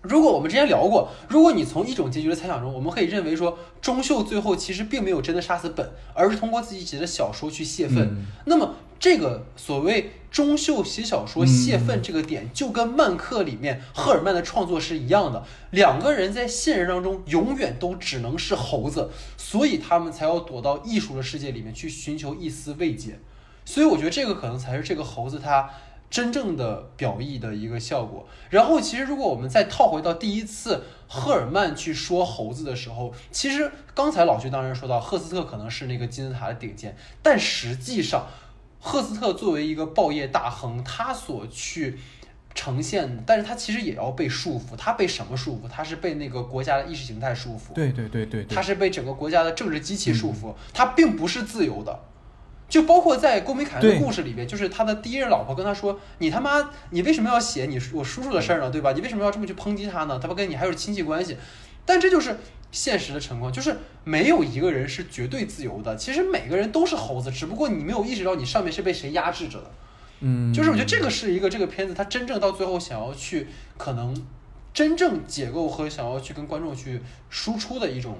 [0.01, 8.25] 如果我们之前聊过，如果你从一种结局的猜想中，我们可以认为说，钟秀最后其实并没有真的杀死本，而是通过自己写的小说去泄愤。
[8.47, 15.45] 那么这个所谓钟秀写小说泄愤这个点，就跟曼克里面赫尔曼的创作是一样的。
[15.71, 23.21] 两个人在现实当中永远都只能是猴子，所以他们才要躲到艺术的世界里面去寻求一丝慰藉。
[23.65, 25.71] 所以我觉得这个可能才是这个猴子他。
[26.13, 28.29] 真正的表意的一个效果。
[28.51, 38.27] 然后，其实如果我们再套回到第一次赫尔曼去说猴子的时候，其实刚才老徐当然说到赫斯特可能是那个金字塔的顶尖，但实际上，
[38.79, 41.99] 赫斯特作为一个报业大亨，他所去
[42.55, 44.77] 呈现，但是他其实也要被束缚。
[44.77, 45.67] 他被什么束缚？
[45.67, 47.73] 他是被那个国家的意识形态束缚。
[47.73, 50.55] 对对对对，他是被整个国家的政治机器束缚。
[50.75, 51.99] 他并不是自由的。
[52.73, 58.71] 就包括在郭美凯恩的故事里边，就是他的第一任老婆跟他说：“你他妈，你为什么要写你我叔叔的事儿呢？
[58.71, 58.93] 对吧？
[58.93, 60.19] 你为什么要这么去抨击他呢？
[60.19, 61.37] 他不跟你还有亲戚关系。”
[61.85, 62.35] 但这就是
[62.71, 65.95] 现实的情况，就是没有一个人是绝对自由的。
[65.97, 69.71] 其实每个人都是猴子，只不过你没有意识到你上面是被谁压制着的。
[70.21, 74.17] 嗯，就是我觉得这个是一个这个片子，它真正到最后想要去可能
[74.73, 78.17] 真正解构和想要去跟观众去输出的一种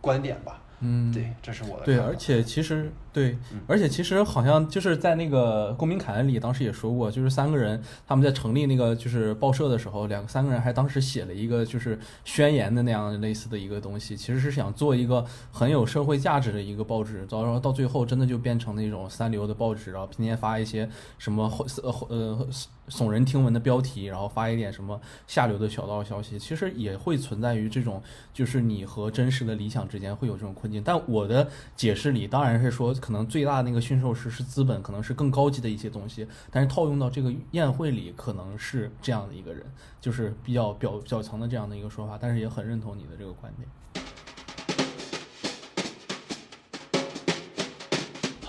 [0.00, 0.62] 观点吧。
[0.80, 21.50] 嗯，对，这是我的对，而且其实对嗯，而且其实好像就是在那个公民凯恩里，当时也说过，就是三个人他们在成立那个就是报社的时候，两个三个人还当时写了一个就是宣言的那样类似的一个东西，其实是想做一个很有社会价值的一个报纸，然后到最后真的就变成那种三流的报纸，然后天天发一些什么
[21.82, 22.46] 呃呃
[22.88, 30.82] 耸人听闻的标题，然后发一点什么下流的小道消息，其实也会存在于这种就是你和真实的理想之间会有这种困境。
[30.84, 39.64] 但我的解释里当然是说，可能最大的那个驯兽师是资本，可能是更高级的一些东西，但是套用到这个宴会里，可能是这样的一个人，
[40.00, 43.68] 就是比较表表层的这样的一个说法，但是也很认同你的这个观点。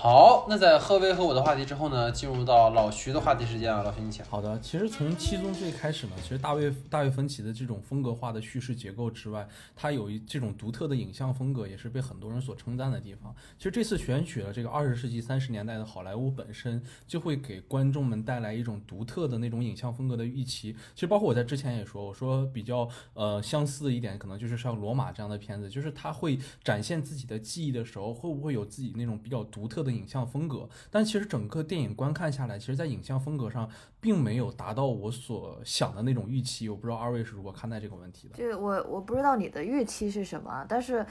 [0.00, 4.24] 好，那在贺威和我的话题之后呢，进入到老徐的话题时间啊，老徐你请。
[4.26, 13.34] 好的，其实从七宗罪开始呢，其实大卫大卫芬奇的这种风格化的叙事结构之外，它有一这种独特的影像风格，也是被很多人所称赞的地方。
[13.58, 20.76] 其实这次选取了这个二十世纪三十年代的好莱坞本身，就会给观众们带来一种独特的那种影像风格的预期。
[20.94, 30.68] 其实包括我在之前也说，我说比较呃相似的一点，可能就是像罗马这样的片子，就是他会展现自己的记忆的时候，会不会有自己那种比较独特的影像风格？
[30.90, 33.68] 但其实整个电影观看下来，其实在影像风格上
[34.00, 36.68] 并没有达到我所想的那种预期。
[36.68, 38.34] 我不知道二位是如何看待这个问题的。
[38.36, 41.04] 就我我不知道你的预期是什么，但是，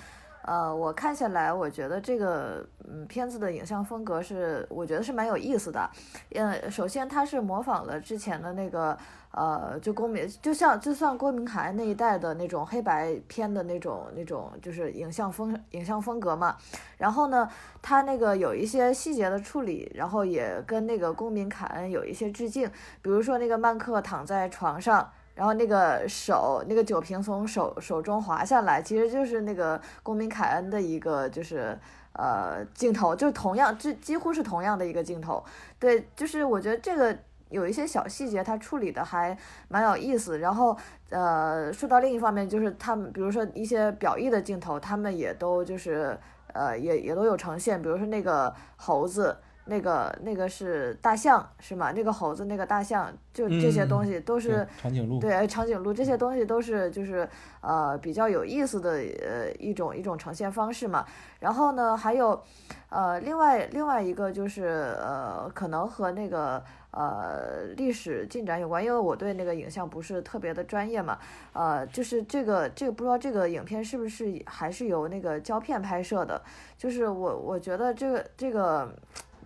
[0.44, 5.90] 呃，我看下来，我觉得这个嗯片子的影像风格是，我觉得是蛮有意思的。
[6.32, 8.98] 嗯，首先它是模仿了之前的那个
[9.32, 16.58] 呃，就公民，就像就算郭明凯那一代的那种黑白片的那种那种就是影像风影像风格嘛。
[16.98, 17.48] 然后呢，
[17.82, 22.70] 他那个有一些细节的处理，然后也跟那个公民凯恩有一些致敬，
[23.02, 25.12] 比如说那个曼克躺在床上。
[25.36, 31.78] 然后那个手，那个酒瓶从手手中滑下来，其实就是那个公民凯恩的一个就是
[32.14, 35.44] 呃镜头，就同样，这几乎是同样的一个镜头。
[35.78, 37.16] 对，就是我觉得这个
[37.50, 39.38] 有一些小细节，他处理的还
[39.68, 40.40] 蛮有意思。
[40.40, 40.78] 然后
[41.10, 46.18] 呃，说到另一方面，就是他们比如说一些表意的镜头，他们也都就是
[46.54, 49.38] 呃也也都有呈现，比如说那个猴子。
[49.68, 51.92] 那个那个是大象是吗？
[51.92, 57.28] 那个猴子，那个大象，就这些东西都是、对长颈鹿，对，长颈鹿这些东西都是就是
[57.62, 61.06] 呃比较有意思的呃一种一种呈现方式嘛。
[61.40, 62.42] 然后呢，还有
[62.90, 71.20] 呃另外另外一个就是呃可能和那个呃历史进展有关，因为我对那个影像不是特别的专业嘛。
[71.54, 76.42] 呃，就是这个这个不知道这个影片是不是还是由那个胶片拍摄的？
[76.78, 78.92] 就是我我觉得这个这个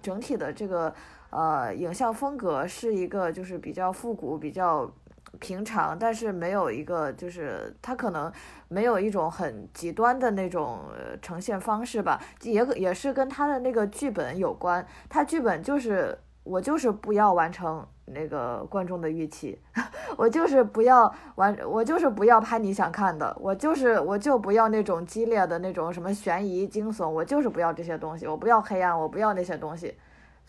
[0.01, 0.93] 整体的这个。
[1.33, 4.91] 呃，影像风格是一个就是比较复古、比较
[5.39, 8.29] 平常，但是没有一个就是它可能
[8.67, 10.79] 没有一种很极端的那种、
[11.21, 14.85] 呈现方式吧，也也是跟他的那个剧本有关。
[15.07, 19.57] 他剧本就是我就是不要完成那个观众的预期，
[20.17, 29.93] 我就是不要完，我就是不要拍你想看的，我就是我就不要那种激烈的那种什么悬疑惊悚，我就是不要这些东西，我不要黑暗，我不要那些东西。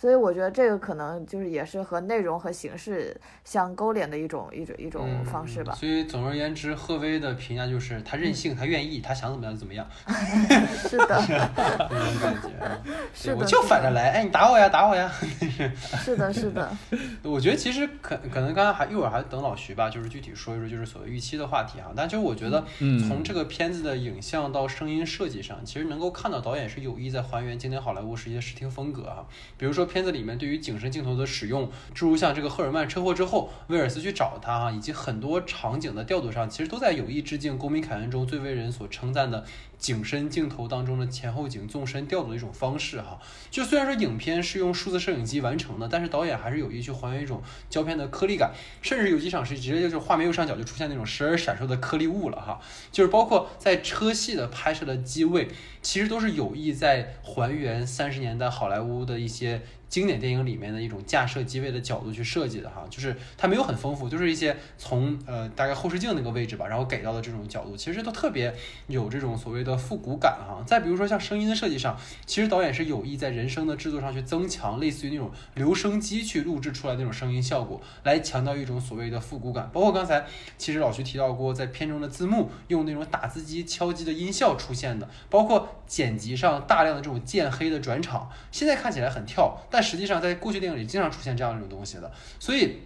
[0.03, 5.73] 所以我觉得这个可能就是也是和内容和形式相勾连的一种一种一种方式吧。
[5.75, 9.87] 所以总而言之，贺威的评价就是他任性，他愿意，他想怎么样就怎么样。
[10.75, 12.83] 是的，那种感觉啊。
[13.15, 15.09] 是的，我就反着来，哎，你打我呀，打我呀。
[16.03, 16.77] 是的，是的。
[17.23, 21.93] 我觉得其实可可能刚刚还一会儿还等老徐吧，就是具体说一说就是所谓预期的话题哈。
[21.95, 29.25] 但就是我觉得嗯从这个片子的影像到声音设计上，其实能够看到导演是有意在还原经典好莱坞时期的视听风格哈。
[29.57, 39.45] 比如说片子里面对于景深镜头的使用，诸如像这个赫尔曼车祸之后，威尔斯去找他哈，以及很多场景的调度上，其实都在有意致敬《公民凯恩》中最为人所称赞的
[39.79, 43.19] 景深镜头当中的前后景纵深调度的一种方式哈。
[43.51, 52.61] 就虽然说影片是用数字摄影机完成的，但是导演还是有意去还原一种胶片的颗粒感，甚至有几场是直接就是画面右上角就出现那种时而闪烁的颗粒物了哈。
[52.91, 55.49] 就是包括在车戏的拍摄的机位，
[55.83, 59.63] 其实都是有意在还原三十年代好莱坞的一些
[59.93, 68.55] 经典电影里面的一种架设机位的角度去设计的哈，就是它没有很丰富，就是一些从呃大概后视镜那个位置吧，然后给到的这种角度，其实都特别
[68.87, 70.65] 有这种所谓的复古感哈。
[70.67, 79.69] 再比如说像声音的设计上，其实导演是有意在人声的制作上去增强类似于那种留声机去录制出来那种声音效果，来强调一种所谓的复古感。
[79.75, 80.25] 包括刚才
[80.57, 92.79] 其实老徐提到过，在片中的字幕用那种打字机敲击的音效出现的，包括剪辑上大量的这种渐黑的转场，现在看起来很跳，但实际上在过去电影里经常出现这样一种东西的，所以。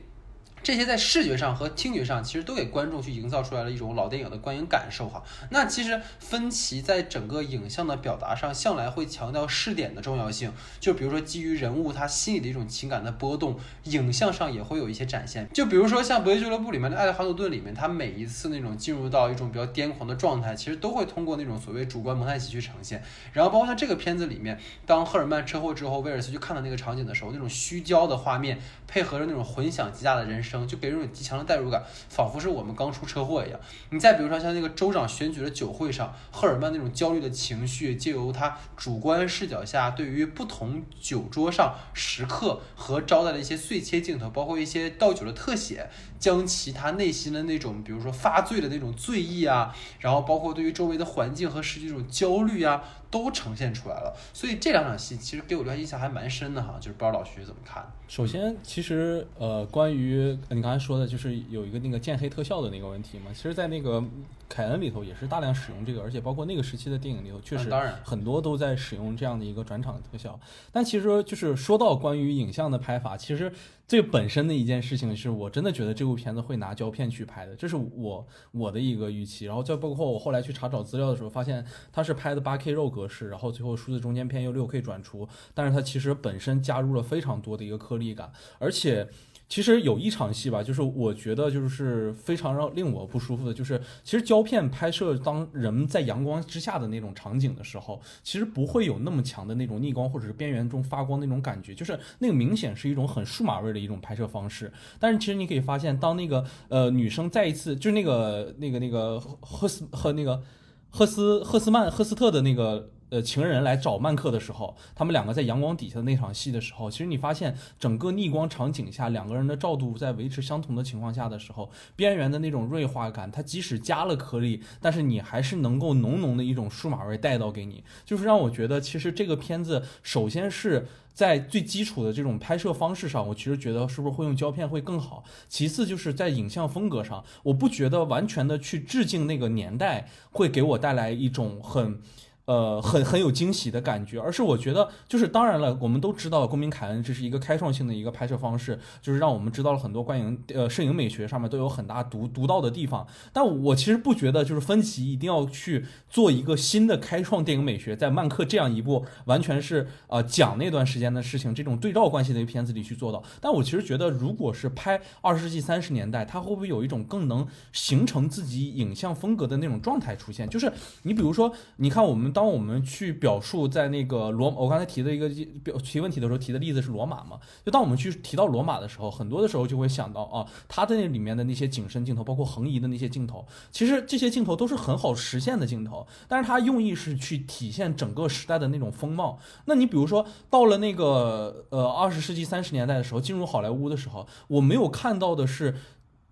[0.67, 5.23] 这些在视觉上和听觉上，其实都给观众去营造出来了一种老电影的观影感受哈。
[5.51, 10.53] 那其实芬奇在整个影像的表达上，向来会强调视点的重要性。
[10.81, 15.49] 就比如说基于人物他心里的一种情感的波动，影像上也会有一些展现。
[15.55, 23.01] 就比如说像《博弈俱乐部》里面的爱德华诺顿里面，他每一次那种进入到一种比较癫狂的状态，其实都会通过那种所谓主观蒙太奇去呈现。
[23.33, 28.59] 然后包括像这个片子里面，当赫尔曼车祸之后，威尔斯去看到那个场景的时候，那种虚焦的画面，
[28.89, 30.56] 配合着那种混响极大的人声。
[30.65, 33.59] 就给人一种极强的代入感，仿佛是我们刚出车祸一样。
[33.91, 45.91] 你再比如说像那个州长选举的酒会上，赫尔曼那种焦虑的情绪，借由他主观视角下对于不同酒桌上食客和招待的一些碎切镜头，包括一些倒酒的特写，
[46.21, 54.17] 将其他内心的那种，比如说发醉的那种醉意啊，然后包括对于周围的环境和实际这种焦虑啊，都呈现出来了。
[54.33, 57.85] 所以这两场戏其实给我留下印象还蛮深的哈，就是不知道老徐怎么看。
[58.09, 63.31] 首先，其实呃，关于你刚才说的，就是有一个那个渐黑特效的那个问题嘛。
[63.33, 64.03] 其实，在那个
[64.49, 67.71] 凯恩里头也是大量使用这个，而且包括那个时期的电影里头，确实
[68.05, 70.39] 很多都在使用这样的一个转场的特效。
[70.73, 73.53] 但其实，就是说到关于影像的拍法，其实。
[73.89, 79.47] 最本身的一件事情是我真的觉得这部片子会拿胶片去拍的，这是我我的一个预期。
[79.47, 89.09] 然后再包括我后来去查找资料的时候，发现它是拍的八 K 肉格式，然后最后数字中间片又六 K 转出，但是它其实本身加入了非常多的一个颗粒感，而且。
[89.49, 104.73] 其实有一场戏吧，就是我觉得就是非常让令我不舒服的，就是其实胶片拍摄当人们在阳光之下的那种场景的时候，其实不会有那么强的那种逆光或者是边缘中发光那种感觉，就是那个明显是一种很数码味的一种拍摄方式。
[104.99, 110.43] 但是其实你可以发现，当那个呃女生再一次就是那个那个那个赫斯和那个
[110.91, 112.91] 赫斯赫斯曼赫斯特的那个。
[113.09, 135.23] 呃，情人来找曼克的时候，他们两个在阳光底下的那场戏的时候，其实你发现整个逆光场景下，两个人的照度在维持相同的情况下的时候，边缘的那种锐化感，它即使加了颗粒，但是你还是能够浓浓的一种数码味带到给你，就是让我觉得，其实这个片子首先是在最基础的这种拍摄方式上，我其实觉得是不是会用胶片会更好。
[135.49, 142.01] 其次就是在影像风格上，我不觉得完全的去致敬那个年代会给我带来一种很。
[142.47, 153.05] 呃，很很有惊喜的感觉，而是我觉得，就是当然了，我们都知道《公民凯恩》这是一个开创性的一个拍摄方式，就是让我们知道了很多观影呃摄影美学上面都有很大独独到的地方。
[153.33, 163.21] 但我其实不觉得，就是芬奇一定要去做一个新的开创电影美学，在曼克这样一部完全是呃讲那段时间的事情这种对照关系的一个片子里去做到。
[163.41, 170.49] 但我其实觉得，如果是拍二十世纪三十年代，它会不会有一种更能形成自己影像风格的那种状态出现？
[170.49, 170.73] 就是
[171.03, 172.33] 你比如说，你看我们。
[172.37, 175.27] 当我们去表述在那个罗，我刚才提的一个
[175.65, 177.41] 表提问题的时候提的例子是罗马嘛？
[177.65, 189.39] 就当我们去提到罗马的时候，很多的时候就会想到啊，它的那里面的那些景深镜头，包括横移的那些镜头，其实这些镜头都是很好实现的镜头，但是它用意是去体现整个时代的那种风貌。
[189.65, 195.75] 那你比如说到了那个呃二十世纪三十年代的时候，进入好莱坞的时候，我没有看到的是。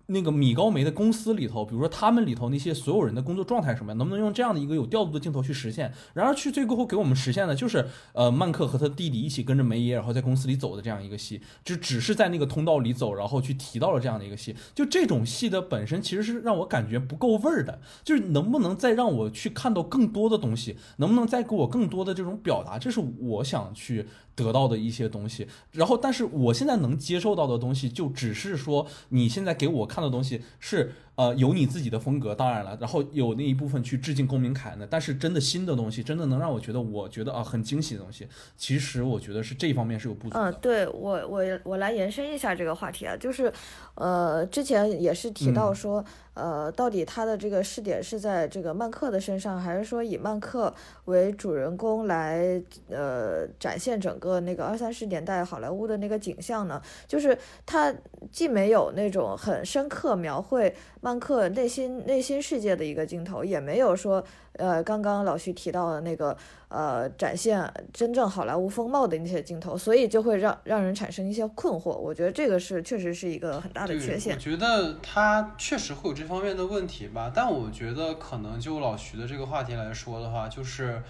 [0.07, 5.91] 那个米高梅的公司里头，比如说他们里头那些所有人的工作状态什么样，能不能用这样的一个有调度的镜头去实现？
[6.13, 14.55] 然而去最后给我们实现的就是，呃，曼克和他弟弟一起跟着梅耶，然后在公司里走的这样一个戏，就只是在那个通道里走，然后去提到了这样的一个戏。
[14.73, 22.77] 就这种戏的本身其实是让我感觉不够味儿的，就是能不能再让我去看到更多的东西，能不能再给我更多的这种表达？
[22.77, 24.05] 这是我想去。
[24.35, 40.51] 得到的一些东西，然后，但是我现在能接受到的东西，就只是说，你现在给我看的东西是，呃，有你自己的风格，当然了，然后有那一部分去致敬公民凯恩的，但是真的新的东西，真的能让我觉得，我觉得啊，很惊喜的东西，其实我觉得是这一方面是有不足的。
[40.51, 43.51] 嗯，对我，我我来延伸一下这个话题啊，就是，
[43.95, 46.03] 呃，之前也是提到说。
[46.35, 56.81] 呃，到底他的这个试点是在这个曼克的身上，还是说以曼克为主人公来呃展现整个那个二三十年代好莱坞的那个景象呢？
[57.07, 57.95] 就是他
[58.33, 60.75] 既没有那种很深刻描绘
[61.05, 66.35] 曼克内心内心世界的一个镜头，也没有说呃刚刚老徐提到的那个
[66.67, 71.91] 呃展现真正好莱坞风貌的那些镜头，所以就会让让人产生一些困惑。
[71.91, 74.39] 我觉得这个是确实是一个很大的缺陷我。
[74.39, 81.03] 觉得他确实会有这方面的问题吧，但我觉得可能就老徐的这个话题来说的话，就是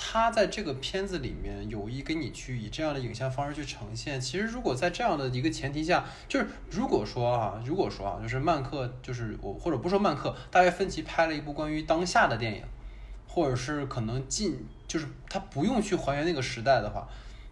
[0.00, 4.20] 他在这个片子里面有意跟你去以这样的影像方式去呈现。
[4.20, 12.62] 其实如果在这样的一个前提下，就是如果说啊，如果说啊，就是曼克，就是我或者不说曼克，大卫芬奇拍了一部关于当下的电影，
[13.26, 17.08] 或者是可能近，就是他不用去还原那个时代的话，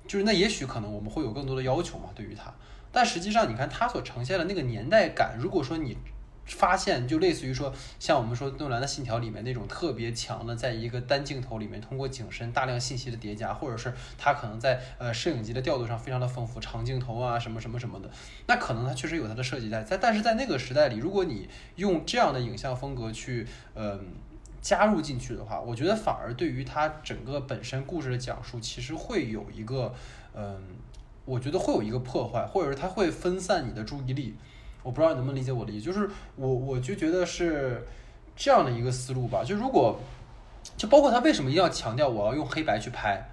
[0.07, 2.55] 就是那也许可能我们会有更多的要求嘛，对于他。
[2.93, 5.99] 但实际上，你看他所呈现的那个年代感，如果说你
[6.47, 18.09] 发现，就类似于说，像我们说诺兰的《信条》里面那种特别强的，在一个单镜头里面，通过景深大量信息的叠加，或者是他可能在呃摄影机的调度上非常的丰富，长镜头啊什么什么什么的，
[18.47, 19.83] 那可能它确实有它的设计在。
[19.83, 23.99] 在但是在那个时代里，如果你用这样的影像风格去呃
[24.61, 29.93] 加入进去的话，我觉得反而对于它整个本身故事的讲述，其实会有一个
[30.35, 30.63] 嗯、
[31.25, 34.37] 我觉得会有一个破坏，或者是它会分散你的注意力。
[34.87, 37.85] 我不知道你能不能理解我的意思，就是我我就觉得是
[38.37, 39.43] 这样的一个思路吧。
[39.43, 39.99] 就如果
[40.77, 43.29] 就包括他为什么一定要强调我要用黑白去拍，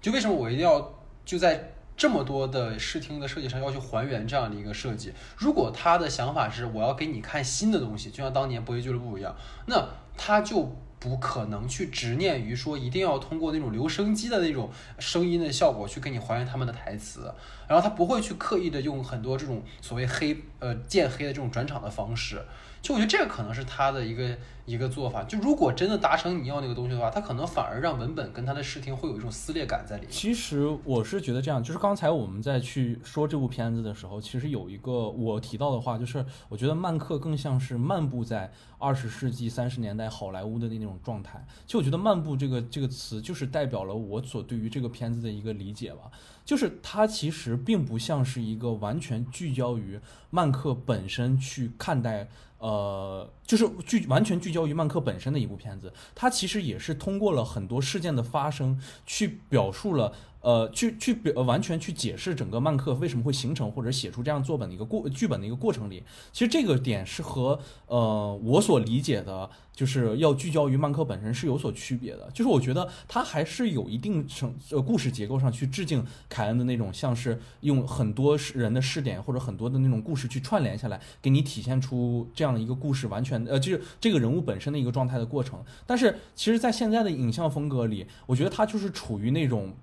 [0.00, 0.94] 就为什么我一定要
[1.26, 5.12] 就在这么多的视听的设计上要去还原这样的一个设计？
[5.36, 9.36] 如果他的想法是我要给你看新的东西，就像当年博弈俱乐部一样，
[9.66, 9.86] 那
[10.16, 10.74] 他就
[11.04, 17.30] 不可能去执念于说一定要通过那种留声机的那种声音的效果去给你还原他们的台词，
[17.68, 22.42] 然后他不会去刻意的用很多这种所谓黑呃渐黑的这种转场的方式。
[22.80, 25.22] 就我觉得这个可能是他的一个一个做法。
[25.24, 30.10] 就如果真的达成你要那个东西的话，他可能反而让文本跟他的视听会有一种撕裂感在里面。
[30.10, 41.44] 其实我是觉得这样，就是刚才我们在去说这部片子的时候，其实有一个我提到的话，就是我觉得曼克更像是漫步在二十世纪三十年代好莱坞的那种状态。
[41.66, 46.10] 其实我觉得“漫步”这个这个词，就是代表了我所对于这个片子的一个理解吧。
[46.44, 52.28] 就是它其实并不像是一个完全聚焦于曼克本身去看待，
[52.58, 55.92] 呃，就是聚完全聚焦于曼克本身的一部片子。
[56.14, 60.14] 它其实也是通过了很多事件的发生，去表述了。
[60.44, 66.02] 呃，去去表完全去解释整个曼克为什么会形成或者写出这样作本的一个过剧本的一个过程里，
[66.32, 72.30] 其实这个点是和呃我所理解的，就是要聚焦于曼克本身是有所区别的。
[72.34, 85.64] 就是我觉得他还是有一定程呃故事结构上去致敬凯恩的那种，像是用很多人的视点或者很多的那种故事去串联下来，给你体现出这样的一个故事完全呃就是这个人物本身的一个状态的过程。
[85.86, 89.74] 但是其实，在现在的影像风格里，我觉得他就是处于那种。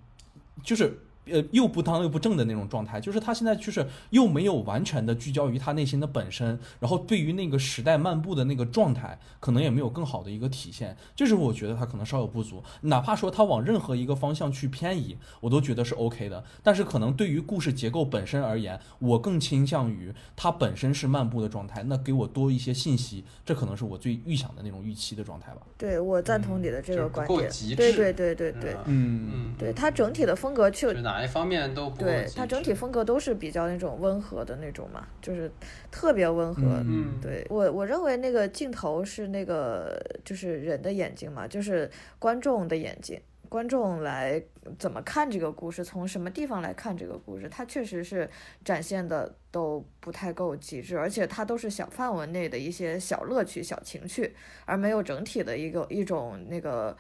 [0.64, 0.98] 就是
[1.32, 12.64] 呃又不当又不正的那种状态，就是他现在就是又没有完全的聚焦于他内心的本身，然后对于那个时代漫步的那个状态，可能也没有更好的一个体现，这是我觉得他可能稍有不足。
[12.82, 16.44] 哪怕说他往任何一个方向去偏移，我都觉得是 OK 的。
[16.64, 25.62] 但是可能对于故事结构本身而言，我更倾向于它本身是漫步的状态，那给我多一些信息，这可能是我最预想的那种预期的状态吧。
[25.78, 27.50] 对我赞同你的这个观点。
[27.76, 35.52] 对对对对对，嗯嗯，对它整体的风格就就哪一方面都不够对极致它整体风格都是比较那种温和的那种嘛，就是
[35.92, 36.62] 特别温和。
[36.84, 43.20] 嗯对我我认为那个镜头是那个就是人的眼睛嘛，就是观众的眼睛。
[43.48, 44.42] 观众来
[44.80, 48.28] 怎么看这个故事，从什么地方来看这个故事，它确实是
[48.64, 54.34] 展现的都不太够极致，而且它都是小范围内的一些小乐趣、小情趣，
[54.64, 56.96] 而没有整体的一个一种那个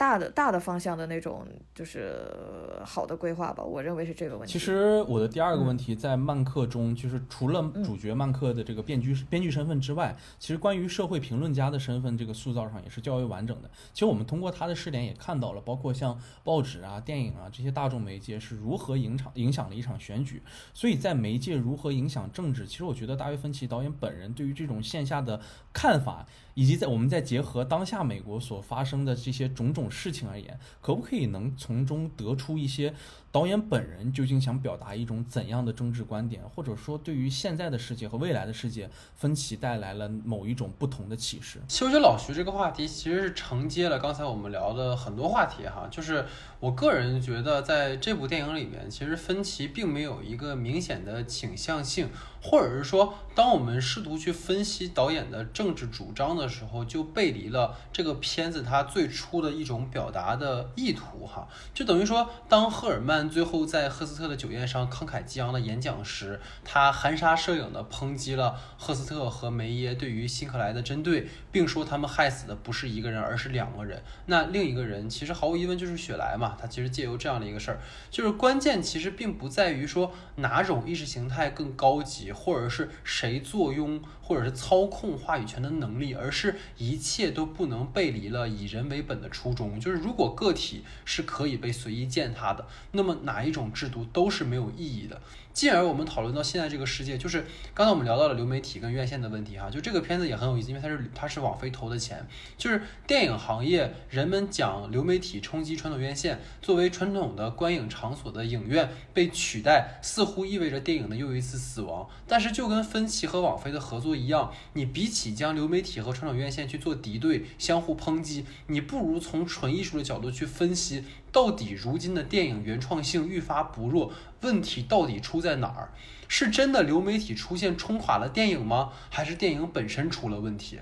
[0.00, 3.62] 大的大的方向的那种就是呃好的规划吧。
[3.62, 4.50] 我认为是这个问题。
[4.54, 13.68] 其实我的第二个问题在曼克中，就是除了主角曼克的这个编剧编剧身份之外，其实关于社会评论家的身份这个塑造上也是较为完整的。
[13.92, 20.42] 其实我们通过他的视点也看到了，包括像报纸啊、电影啊这些大众媒介是如何影响影响了一场选举。
[20.72, 25.38] 所以在媒介如何影响政治，其实我觉得大卫芬奇导演本人对于这种线下的
[25.74, 32.94] 看法，以及在我们再结合当下美国所发生的这些种种事情而言，可不可以能从中得出一些
[33.32, 41.60] 导演本人究竟想表达一种怎样的政治观点，或者说对于现在的世界和未来的世界，分歧带来了某一种不同的启示？
[41.68, 46.26] 其实我觉得老徐这个话题其实是承接了刚才我们聊的很多话题哈，就是
[46.58, 52.08] 我个人觉得在这部电影里面，其实芬奇并没有一个明显的倾向性，
[52.42, 61.48] 或者是说，当我们试图去分析导演的政治主张的时候，就背离了这个片子它最初的一种表达的意图哈。
[61.72, 74.02] 就等于说，当赫尔曼最后在赫斯特的酒宴上慷慨激昂的演讲时，他含沙射影的抨击了赫斯特和梅耶对于辛克莱的针对，并说他们害死的不是一个人，而是两个人。
[74.26, 76.56] 那另一个人其实毫无疑问就是雪莱嘛。
[76.60, 77.80] 他其实借由这样的一个事儿，
[78.10, 89.80] 就是关键其实并不在于说哪种意识形态更高级，或者是谁坐拥或者是操控话语权的能力，而是一切都不能背离了以人为本的初衷。
[89.80, 95.20] 就是如果个体是可以被随意践踏的，那么哪一种制度都是没有意义的。
[95.60, 102.26] 进而我们讨论到现在这个世界，就是刚才我们聊到了流媒体跟院线的问题哈，就这个片子也很有意思，因为它是它是网飞投的钱，
[102.56, 112.08] 就是电影行业人们讲流媒体冲击传统院线，作为传统的观影场所的影院被取代，似乎意味着电影的又一次死亡。
[112.26, 121.04] 但是就跟分歧和网飞的合作一样，你比起将流媒体和传统院线去做敌对、相互抨击，你不如从纯艺术的角度去分析。
[121.32, 124.12] 到底如今的电影原创性愈发薄弱，
[124.42, 125.92] 问题到底出在哪儿？
[126.28, 128.92] 是真的流媒体出现冲垮了电影吗？
[129.10, 130.78] 还是电影本身出了问题？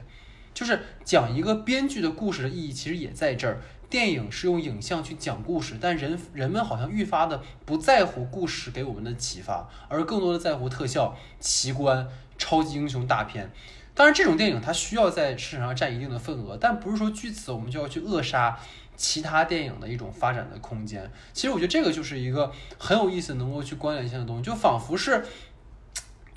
[0.53, 3.61] 就是讲一个编剧的故事的意义，其实也在这儿。
[3.89, 12.07] 电影是用影像去讲故事，但人人们好像愈发的不在乎故事给我们的启发，而更多的在乎特效、奇观、
[12.37, 13.51] 超级英雄大片。
[13.95, 18.61] 当然，这种电影它需要在市场上占一定的份额，但不是说据此我们就要去扼杀。
[18.99, 25.25] 其他电影的一种发展的空间，其实我觉得这个就是一个很有意思、能够去关联性的东西，就仿佛是，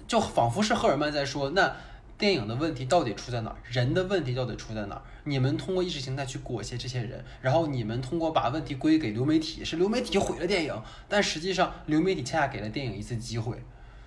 [0.07, 1.75] 就仿佛是赫尔曼在说，那
[2.19, 3.55] 电影的问题到底出在哪儿？
[3.65, 5.01] 人的问题到底出在哪儿？
[5.23, 13.63] 你们通过意识形态去裹挟这些人，然后你们通过把问题归给流媒体，是流媒体毁了电影，但实际上流媒体恰恰给了电影一次机会。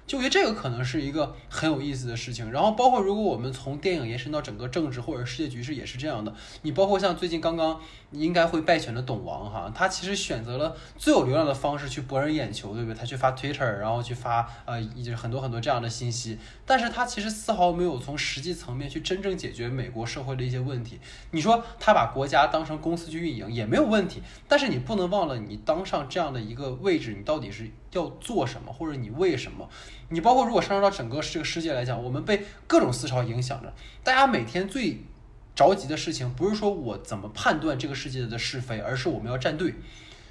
[0.06, 6.34] 就我觉得这个可能是一个很有意思的事情，然后包括如果我们从电影延伸到整个政治或者世界局势也是这样的。
[6.62, 7.80] 你包括像最近刚刚
[8.12, 12.98] 应该会败选的董王哈，他其实选择了最有流量的方式去博人眼球，对不对？
[12.98, 21.00] 他去发 Twitter，然后去发呃，就是很多很多这样的信息，但是他其实丝毫没有从实际层面去真正解决美国社会的一些问题。
[21.30, 29.68] 你说他把国家当成公司去运营也没有问题，但是你不能忘了，你当上这样的一个位置，你到底是要做什么，或者你为什么？
[30.10, 33.72] 你包括如果上升到整个这个世界来讲，我们被各种思潮影响着，
[34.02, 35.00] 大家每天最
[35.54, 39.74] 着急的事情不是说我怎么判断这个世界的是非，而是我们要站队。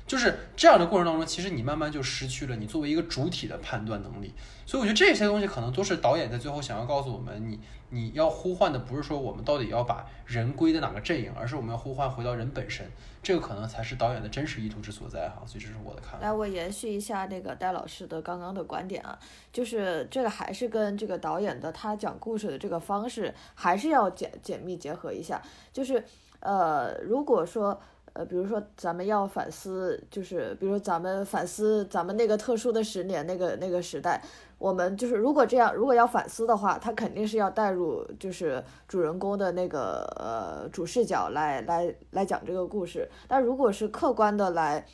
[0.05, 4.33] 就是这样的过程当中，其实你慢慢就失去了你作为一个主体的判断能力。
[4.65, 7.57] 所以我觉得这些东西可能都是导演在最后想要告诉我们，你
[7.89, 12.85] 你要呼唤的不是说我们到底要把人归在哪个阵营，而是我们要呼唤回到人本身。
[13.23, 16.19] 这个可能才是导演的真实意图之所在哈，所以这是我的看法。
[16.19, 19.17] 来，我延续一下那个戴老师的刚刚的观点啊，
[19.53, 25.41] 就是这个还是跟这个导演的他讲故事的这个方式还是要紧紧密结合一下。
[25.71, 26.03] 就是
[26.41, 27.81] 呃，如果说
[28.13, 34.21] 呃，比如说咱们要反思，就是比如说咱们反思咱们那个特殊的十年那个那个时代。
[34.59, 43.09] 我们就是，如果这样，如果要反思的话，他肯定是要带入，就是主人公的那个呃主视角来来来讲这个故事。
[43.27, 44.85] 但如果是客观的来，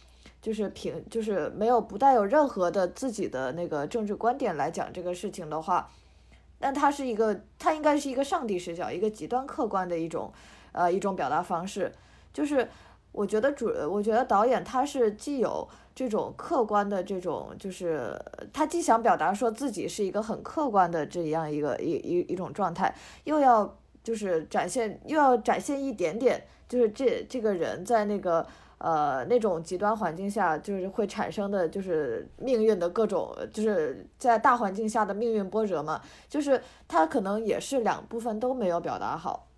[0.41, 5.87] 就是凭就是没有不带有任何的自己的那个政治观点来讲这个事情的话，
[6.57, 10.33] 那它是一个，它应该是一个上帝视角，一个极端客观的一种
[10.71, 11.91] 呃一种表达方式。
[12.31, 12.67] 就是
[13.11, 15.67] 我觉得主，我觉得导演他是既有。
[15.95, 18.17] 这种客观的这种，就是
[18.53, 22.95] 他既想表达说自己是一个很客观的这样一个一一一种状态，
[23.25, 39.49] 又要就是展现又要展现一点点，就是这这个人在那个呃那种极端环境下，就是会产生的就是命运的各种，就是在大环境下的命运波折嘛，就是他可能也是两部分都没有表达好，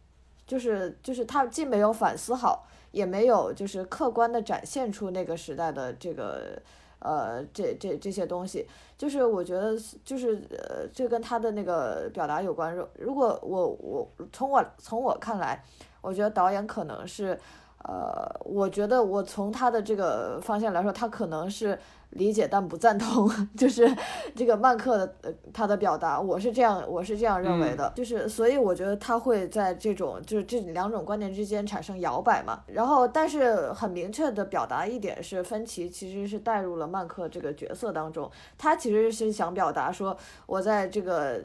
[0.48, 2.68] 就是就是他既没有反思好。
[2.92, 6.62] 也没有，就是客观的展现出那个时代的这个，
[7.00, 12.76] 呃，这这这些东西，就是我觉得，就是呃，这跟他的那个表达有关。
[12.76, 15.64] 如如果我我从我从我看来，
[16.02, 17.40] 我觉得导演可能是，
[17.84, 21.78] 呃，我觉得我从他的这个方向来说，他可能是。
[22.12, 23.90] 理解但不赞同， 就是
[24.36, 32.64] 这个曼克的呃他的表达，我是这样我是这样认为的，就是所以我觉得他会在这种就是这两种观点之间产生摇摆嘛。
[32.68, 40.16] 然后但是很明确的表达一点是，芬奇其实是带入了曼克这个角色当中，他其实是想表达说，
[40.46, 41.42] 我在这个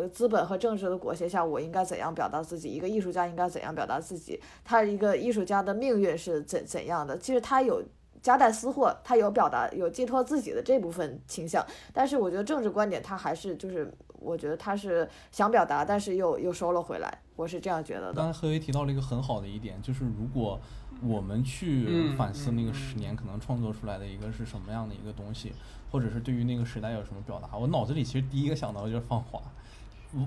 [0.00, 7.16] 呃资本和政治的裹挟下，我应该怎样表达自己，一个艺术家应该怎样表达自己，他一个艺术家的命运是怎怎样的。
[7.16, 7.82] 其实他有。
[8.22, 18.14] 夹带私货，他有表达有寄托自己的这部分倾向，但是我觉得政治观点他还是就是我觉得他是想表达，但是又又收了回来，我是这样觉得的。
[18.14, 20.60] 刚才何为提到了一个很好的一点，就是如果
[21.02, 25.52] 我们去反思那个十年可能创作出来的一个是什么样的一个东西，
[25.90, 29.40] 或者是对于那个时代有什么表达，我脑子里其实第一个想到的就是放华。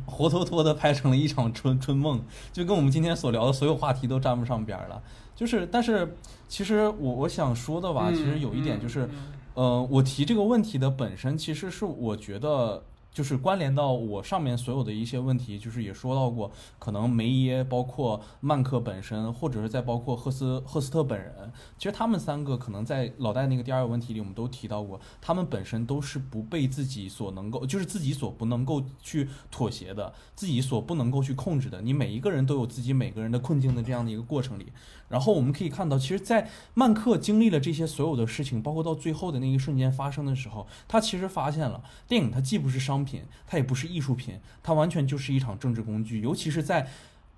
[0.05, 5.03] 活脱脱的拍成了一场春春梦，就跟我们今天所聊的所有话题都沾不上边儿了。
[5.35, 6.15] 就是，但是
[6.47, 9.09] 其实我我想说的吧，其实有一点就是，
[9.53, 12.83] 呃，我提这个问题的本身，其实是我觉得。
[13.13, 21.31] 就是关联到我上面所有的一些问题，就是也说到过，可能梅耶，包括曼克本身，或者是再包括赫斯赫斯特本人，
[21.77, 31.83] 其实他们三个可能在老戴那个第二个问题里，我们都提到过，他们本身都是不被自己所能够，就是自己所不能够去妥协的，自己所不能够去控制的。
[31.83, 34.73] 你每一个人都有自己每个人的困境的这样的一个过程里。
[35.13, 46.87] 然后我们可以看到，其实，在曼克经历了这些所有的事情，包括到最后的那一瞬间发生的时候，他其实发现了电影它既不是商品，它也不是艺术品，它完全就是一场政治工具，尤其是在。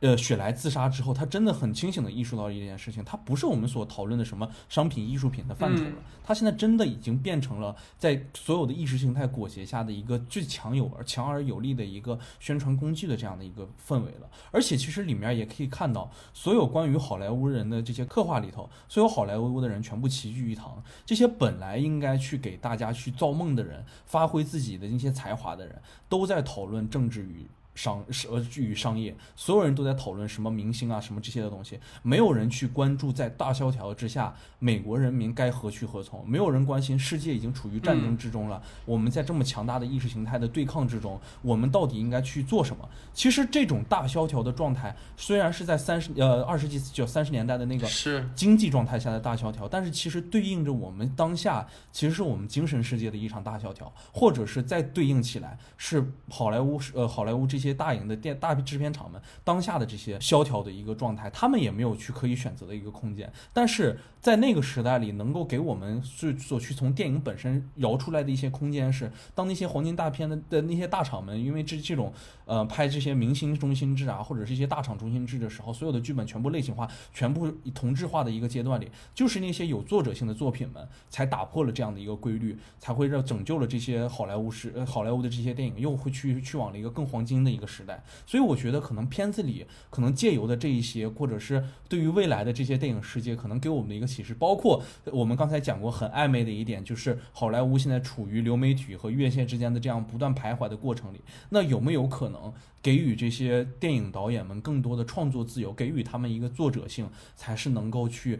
[0.06, 5.96] 呃，雪莱自杀之后，他真的很清醒的意识到一件事情，他不是我们所讨论的什么商品、艺术品的范畴了。
[6.24, 14.30] 他现在真的已经变成了在所有的意识形态裹挟下的一个最强有而强而有力的一个宣传工具的这样的一个氛围了。
[14.52, 20.84] 而且，其实里面也可以看到，所有关于好莱坞人的这些刻画里头，所有好莱坞的人全部齐聚一堂。
[21.04, 27.48] 这些本来应该去给大家去造梦的人，发挥自己的那些才华的人，都在讨论政治与。
[27.76, 42.90] 商呃与商业，所有人都在讨论什么明星啊什么这些的东西，没有人去关注在大萧条之下美国人民该何去何从，没有人关心世界已经处于战争之中了，我们在这么强大的意识形态的对抗之中，我们到底应该去做什么？
[43.14, 57.65] 其实这种大萧条的状态，虽然是在三十呃二十世纪就三十年代的那个是经济状态下的大萧条，但是其实对应着我们当下，其实是我们精神世界的一场大萧条，或者是再对应起来是好莱坞呃好莱坞这些。
[57.68, 63.32] 些大型的电大制片厂们当下的这些萧条的一个状态，他们也没有去可以选择的一个空间。
[63.52, 72.14] 但是在那个时代里，能够给我们所所去从电影本身摇出来的一些空间是，当那些黄金大片的的那些大厂们，因为这这种
[72.46, 87.56] 呃拍这些明星中心制啊，或者是一些大厂中心制的时候，所有的剧本全部类型化、全部同质化的一个阶段里，就是那些有作者性的作品们才打破了这样的一个规律，才会让拯救了这些好莱坞是呃好莱坞的这些电影又会去去往了一个更黄金的。
[87.56, 94.82] 一个时代，所以我觉得可能片子里可能借由的这一些，或者是对于未来的这些电影世界，可能给我们的一个其实，包括
[95.12, 101.20] 我们刚才讲过很暧昧的一点，就是好莱坞现在处于流媒体和院线之间的这样不断徘徊的过程里，
[101.50, 108.40] 那有没有可能给予这些电影导演们更多的创作自由，给予他们一个作者性，才是能够去。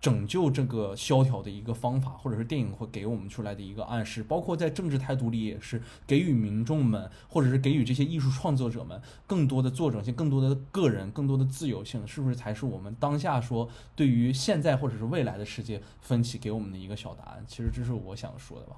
[0.00, 17.44] 拯救这个萧条的一个方法，或者是电影会给我们出来的一个暗示，包括在政治态度里也是给予民众们，或者是给予这些艺术创作者们更多的作者性、更多的个人、更多的自由性，是不是才是我们当下说对于现在或者是未来的世界分歧给我们的一个小答案？
[17.48, 18.76] 其实这是我想说的吧。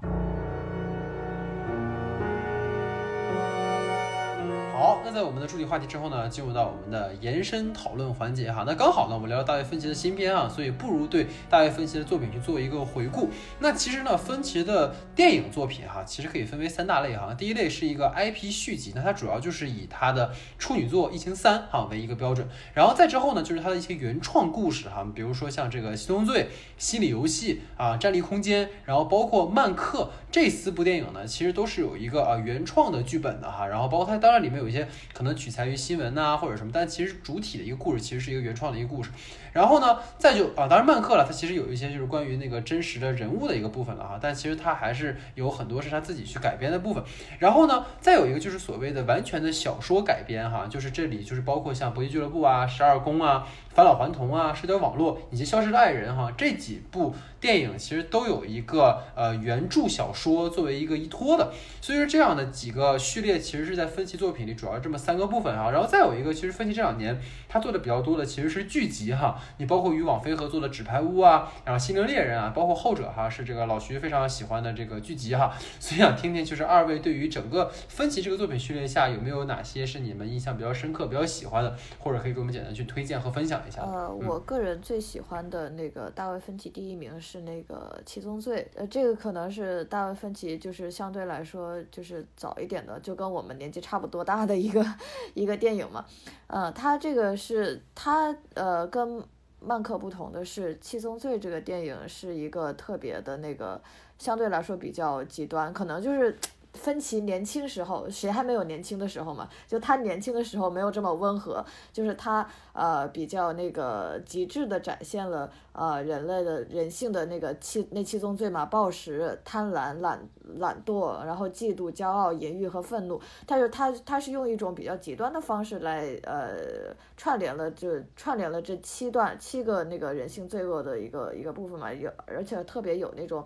[4.79, 8.63] 好，那在我们的助理话题之后呢，进入到我们的延伸讨论环节哈。
[8.65, 13.27] 那刚好呢，我们聊聊大卫芬奇的新片啊，所以不如对大卫芬奇的作品去做一个回顾。
[13.59, 17.33] 那其实呢，芬奇的电影作品哈，其实可以分为三大类哈。
[17.33, 26.43] 第一类是一个 IP 续集，那它主要就是以他的处女作《异形三》哈为一个标准，然后再之后呢，就是他的一些原创故事哈，比如说像这个《七宗罪》
[26.77, 34.68] 《心理游戏》啊，《站立空间》，然后包括《曼克》这四部电影呢，其实都是有一个啊原创的剧本的哈，然后包括它当然里面有。
[34.69, 39.09] 有些可能取材于新闻呐，或者什么，但其实主体的一个故事其实是一个原创的一个故事。
[39.51, 47.03] 然后呢，再就啊，当然漫客了，它其实有一些就是关于那个真实的人物的一个部分了哈，但其实它还是有很多是他自己去改编的部分。
[47.39, 53.47] 然后呢，再有一个就是所谓的完全的小说改编哈，就是这里就是包括像《搏击俱乐部》啊、《十二宫》啊。
[53.73, 67.17] 返老还童啊，社交网络以及消失的爱人哈，这几部电影其实都有一个呃原著小说作为一个依托的，所以说这样的几个序列其实是在分歧作品里主要这么三个部分啊，然后再有一个其实分歧这两年
[67.47, 83.58] 他做的比较多的其实是剧集哈，你包括与网飞合作的《纸牌屋》啊，然后《心灵猎人》啊，包括后者哈是这个老徐非常喜欢的这个剧集哈，所以想听听就是二位对于整个分歧这个作品序列下有没有哪些是你们印象比较深刻、比较喜欢的，或者可以给我们简单去推荐和分享。
[83.77, 94.85] 呃，我个人最喜欢的那个大卫芬奇第一名是那个《七宗罪》，呃，这个可能是大卫芬奇就是相对来说就是早一点的，就跟我们年纪差不多大的一个
[95.33, 96.05] 一个电影嘛。
[96.47, 99.23] 呃，他这个是他呃跟
[99.59, 103.81] 曼克不同的是，《七宗罪》这个电影是一个特别的那个，
[104.17, 106.37] 相对来说比较极端，可能就是。
[106.73, 109.49] 芬奇年轻时候，谁还没有年轻的时候嘛？
[109.67, 120.19] 就他年轻的时候没有这么温和，就是他呃比较那个极致的展现了呃人类的人性的那个七那七宗罪嘛，暴食、贪婪、懒
[120.59, 123.19] 懒惰，然后嫉妒、骄傲、淫欲和愤怒。
[123.47, 133.43] 但是他他是用一种比较极端的方式来呃串联了就串联了这七段七个那个人性罪恶的一个一个部分嘛，有而且特别有那种。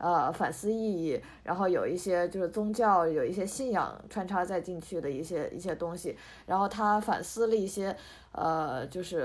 [0.00, 6.16] 呃，反思意义，然后有一些就是宗教，有一些信仰穿插在进去的一些一些东西，
[6.46, 7.94] 然后他反思了一些，
[8.32, 9.18] 呃，就是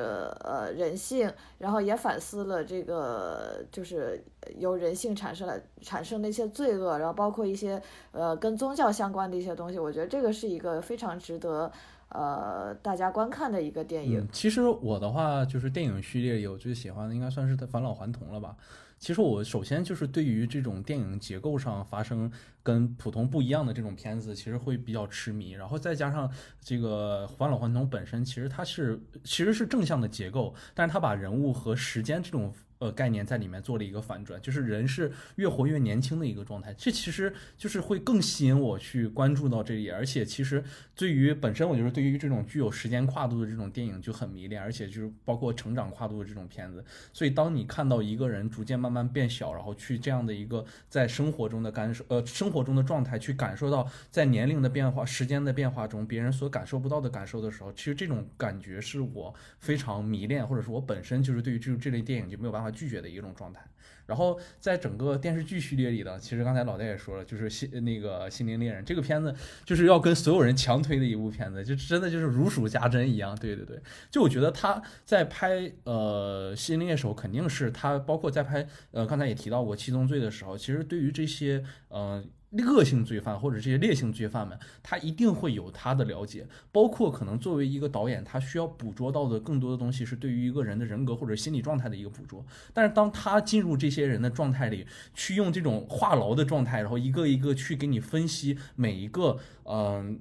[0.43, 4.21] 呃人性，然后也反思了这个就是
[4.57, 7.81] 由人性产生了产生的一些罪恶，然后包括一些
[8.11, 11.71] 呃跟宗教相关的一些东西，我觉得这个是一个非常值得
[12.09, 14.27] 呃大家观看的一个电影。
[14.33, 18.57] 其实我的话就是电影序列有，最喜欢的应该算是《返老还童》了吧。
[19.05, 22.31] 其实我首先就是对于这种电影结构上发生
[22.63, 25.51] 跟普通不一样的这种片子，其实会比较痴迷。
[25.51, 26.27] 然后再加上
[26.59, 32.51] 这个《返老还童》本身，其实它是其实是正向的结构，但是它把人物和时间这种。
[32.85, 39.89] 呃，概念在里面做了一个反转，就是人是越活越年轻的一个状态，这其实就是会更吸引我去关注到这里。
[39.89, 40.63] 而且其实
[40.95, 46.85] 对于本身，我就是对于这种具有时间跨度的这种电影就很迷恋，而且就是包括成长跨度的这种片子。
[47.11, 62.74] 所以当你看到一个人逐渐慢慢变小，然后去这样的一个在生活中的感受，呃，生活中的状态去感受到在年龄的变化、时间的变化中别人所感受不到的感受的时候，其实这种感觉是我非常迷恋，或者说我本身就是对于这这类电影就没有办法。
[62.75, 63.61] 拒绝的一种状态，
[64.05, 69.33] 然后在整个电视剧序列里呢，其实刚才老戴也说了，就是心那个心灵猎人这个片子，
[69.63, 73.35] 就是要跟所有人强推的一部片子，就真的就是如数家珍一样。
[73.35, 73.79] 对对对，
[74.11, 82.29] 就我觉得他在拍呃心灵猎手，肯定是他包括在拍呃刚才也提到过七宗罪的时候，其实对于这些嗯。
[82.51, 92.45] 恶性罪犯或者这些烈性罪犯们，他一定会有他的了解，包括可能作为一个导演，他需要捕捉到的更多的东西是对于一个人的人格或者心理状态的一个捕捉。
[92.73, 100.19] 但是当他进入这些人的状态里，去用这种话痨的状态，然后一个一个去给你分析每一个嗯。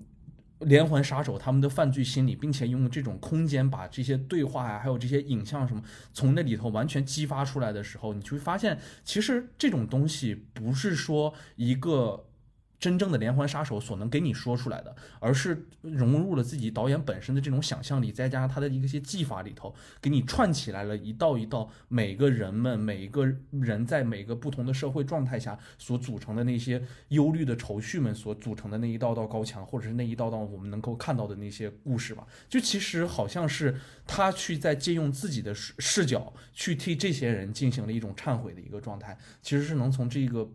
[0.65, 5.83] 连环杀手他们的犯罪心理，并且用这种空间把这些对话呀，还有这些影像什么，
[6.13, 12.27] 从那里头完全激发出来的时候，你就会发现，其实这种东西不是说一个。
[12.79, 32.27] 真正的连环杀手所能给你说出来的，而是融入了自己导演本身的这种想象力，再加上他的一些技法里头，给你串起来了一道一道每个人们每一个人在每个不同的社会状态下所组成的那些忧虑的愁绪们所组成的那一道道高墙，或者是那一道道我们能够看到的那些故事吧。
[32.49, 33.75] 就其实好像是
[34.07, 40.51] 他去在借用自己的视视角去替这些人进行了一种忏悔的一个状态，其实是能从这个。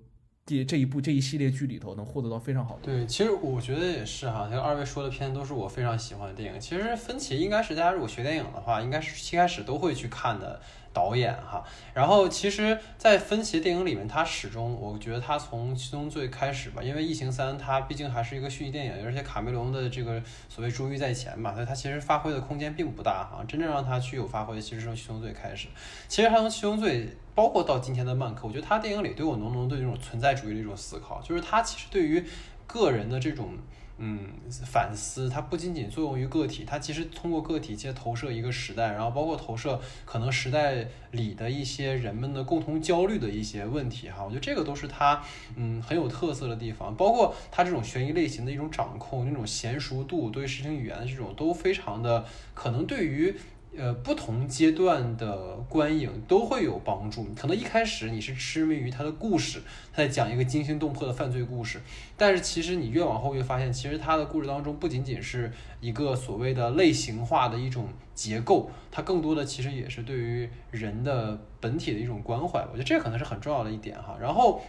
[0.57, 2.81] 这这一部这一系列剧里头能获得到非常好的。
[2.83, 6.59] 对，其实我觉得也是哈，像二位说的片都是我非常喜欢的电影。
[6.59, 10.59] 其实分歧应该是大家如果学电影的话，应该是一开始都会去看的。
[10.91, 11.63] 导演哈，
[11.93, 23.43] 然后其实，在分歧电影里面，他始终，我觉得他从《七宗罪》开始吧，因为《异形三》它毕竟还是一个续集电影，而且卡梅隆的这个所谓珠玉在前嘛，所以他其实发挥的空间并不大哈。
[23.47, 25.67] 真正让他具有发挥，其实从《七宗罪》开始。
[26.07, 27.05] 其实他从《七宗罪》，
[27.35, 32.25] 包括到今天的《曼克》，我觉得他电影里都有浓浓的这种存在主义的一种思考，就是他其实对于
[32.65, 33.57] 个人的这种。
[34.01, 34.31] 嗯，
[34.65, 45.21] 反思它不仅仅作用于个体，它其实通过个体去投射一个时代，然后包括投射可能时代里的一些人们的共同焦虑的一些问题哈，我觉得这个都是它
[45.55, 53.35] 嗯很有特色的地方，包括它这种悬疑类型的一种掌控，那种娴熟度，对视听语言的这种都非常的可能对于。
[53.77, 57.25] 呃，不同阶段的观影都会有帮助。
[57.35, 59.61] 可能一开始你是痴迷于他的故事，
[59.93, 61.79] 他在讲一个惊心动魄的犯罪故事，
[62.17, 72.59] 但是其实你越往后越发现，其实他的故事当中不仅仅是一个所谓的类型化的一种结构，它更多的其实也是对于人的本体的一种关怀。
[72.71, 74.17] 我觉得这可能是很重要的一点哈。
[74.19, 74.59] 然后，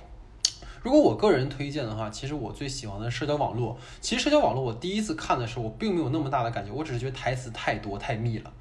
[0.82, 3.78] 如果我个人推荐的话，其实我最喜欢的社交网络。
[4.00, 8.52] 其实社交网络我第一次看的时候，我并没有那么大的感觉，我只是觉得台词太多太密了。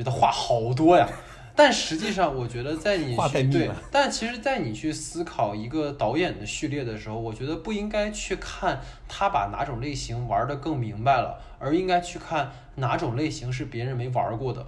[0.00, 1.06] 觉得话好多呀，
[1.54, 14.66] 但实际上我觉得在你去对，但其实，在你去思考一个导演的序列的时候，我觉得不应该去看他把哪种类型玩的更明白了，而应该去看哪种类型是别人没玩过的。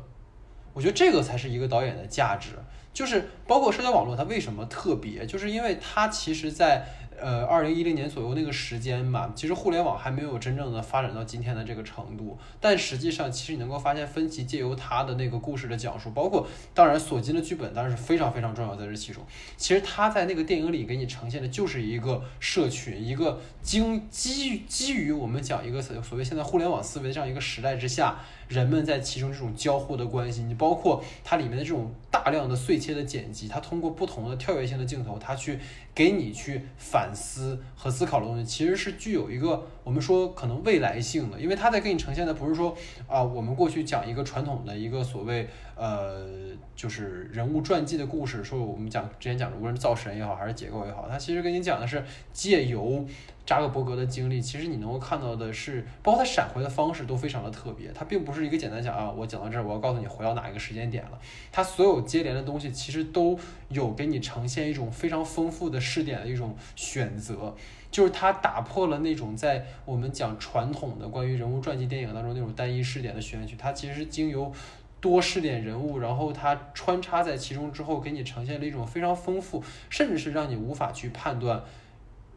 [0.75, 2.51] 我觉得这个才是一个导演的价值，
[2.93, 6.85] 就是包括社交网络它为什么特别，就是因为它其实在
[7.23, 12.37] 呃二零一零年左右那个时间吧，其实互联网还没有真正的发展到今天的这个程度。
[12.61, 19.25] 但实际上，其实你能够发现，芬奇借由他的那个故事的讲述，包括当然索金的剧本当然是非常非常重要在这其中。
[19.57, 28.19] 其实他在那个电影里给你呈现的就是一个社群，一个经基基于我们讲一个所所谓现在互联网思维这样一个时代之下。
[28.53, 35.59] 人们在其中这种交互的关系，你包括它里面的这种大量的碎切的剪辑，它通过不同的跳跃性的镜头，它去
[35.95, 42.77] 给你去反思和思考的东西，其实是具有一个我们说可能未来性的，因为它在给你呈现的不是说
[43.07, 46.27] 啊，我们过去讲一个传统的一个所谓呃
[46.75, 53.05] 就是人物传记的故事，说我们讲之前讲的无论造神也好，还是结构也好，它其实跟你讲的是借由。
[53.45, 57.91] 扎克伯格的经历，其实你能够看到的是，包括他闪回的方式都非常的特别。
[57.93, 61.19] 他并不是一个简单讲啊，我讲到这儿，我要告诉你回到哪一个时间点了。
[61.51, 63.37] 他所有接连的东西，其实都
[63.69, 67.53] 有给你呈现一种非常丰富的视点的一种选择。
[67.93, 74.53] 就是他打破了那种在我们讲传统的关于人物传记电影当中那种单一视点的选取，它其实经由
[75.01, 81.63] 多视点人物，然后它穿插在其中之后，给你呈现了一种非常丰富，甚至是让你无法去判断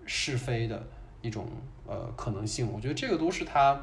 [0.05, 0.85] 是非的。
[1.21, 1.47] 一种
[1.87, 3.81] 呃可能性，我觉得这个都是他，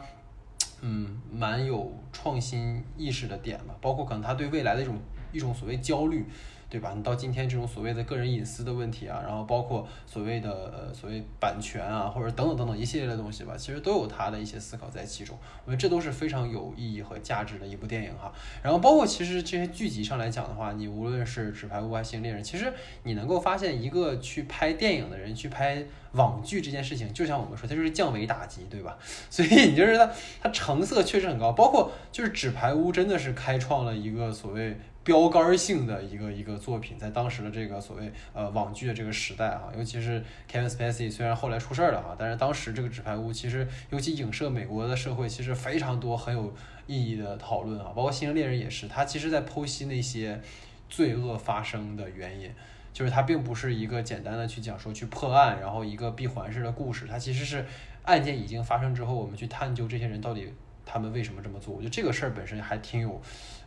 [0.81, 3.75] 嗯，蛮有创新意识的点吧。
[3.81, 4.97] 包括可能他对未来的一种
[5.33, 6.25] 一种所谓焦虑。
[6.73, 6.95] 对吧？
[6.97, 15.37] 你到今天这种所谓的个人隐私的问题啊，然后包括所谓的呃所谓版权啊，或者等等等等一系列的东西吧，其实都有他的一些思考在其中。
[15.67, 18.33] 我觉得这都是非常有意义和价值的一部电影哈。
[18.63, 22.73] 然后包括其实这些剧集上来讲的话，你无论是《纸牌屋》还是《星猎人》，其实
[23.03, 28.97] 你能够发现一个去拍电影的人去拍网剧这件事情，就像我们说，它就是降维打击，对吧？
[29.29, 34.75] 所以你就是它它成色确实很高，包括就是《纸牌屋》真的是开创了一个所谓。
[35.05, 46.55] 标杆性的一个一个作品，在当时的这个所谓呃网剧的这个时代啊，尤其是 Kevin Spacey，虽然后来出事儿了哈，但是当时这个纸牌屋其实尤其影射美国的社会，其实非常多很有
[46.87, 50.41] 意义的讨论啊，包括《星人猎人》也是，他其实在剖析那些
[50.89, 52.49] 罪恶发生的原因，
[52.93, 57.65] 就是它并不是一个简单的去讲说去破案，然后一个闭环式的故事，它其实是
[58.05, 60.53] 案件已经发生之后，我们去探究这些人到底
[60.87, 63.21] 他们为什么这么做，我觉得这个事儿本身还挺有。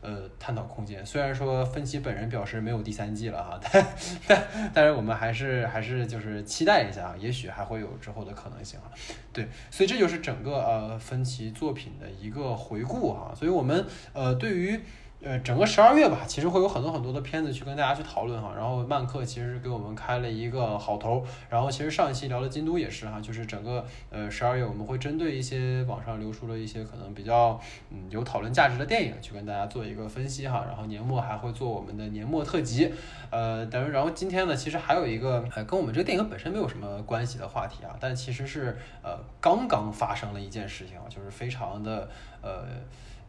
[0.06, 1.04] 呃，探讨空间。
[1.04, 3.88] 虽然说芬奇本人表示没有第三季了哈，但
[4.28, 8.86] 但 但是我们还是还是就是期待一下，也许还会有之后的可能性啊。
[9.34, 13.34] 对，所以这就是整个呃芬奇作品的一个回顾哈。
[13.36, 13.84] 所以我们
[14.14, 14.80] 呃对于。
[15.24, 18.54] 呃，整个十二月吧，其实会有很多很多的片子去跟大家去讨论哈。
[18.56, 21.26] 然后曼克其实给我们开了一个好头。
[21.50, 27.60] 然后其实上一期聊的京都也是哈，就是整个呃十二月我们会针对一些网上流出的一些可能比较
[27.90, 30.64] 嗯有讨论价值的电影去跟大家做一个分析哈。
[30.68, 32.94] 然后年末还会做我们的年末特辑。
[33.32, 42.08] 呃，等于然后今天呢，其实还有一个呃跟我们这个电影本身没有什么关系的话题啊，但其实是呃刚刚发生了一件事情啊，就是非常的
[42.44, 42.66] 呃。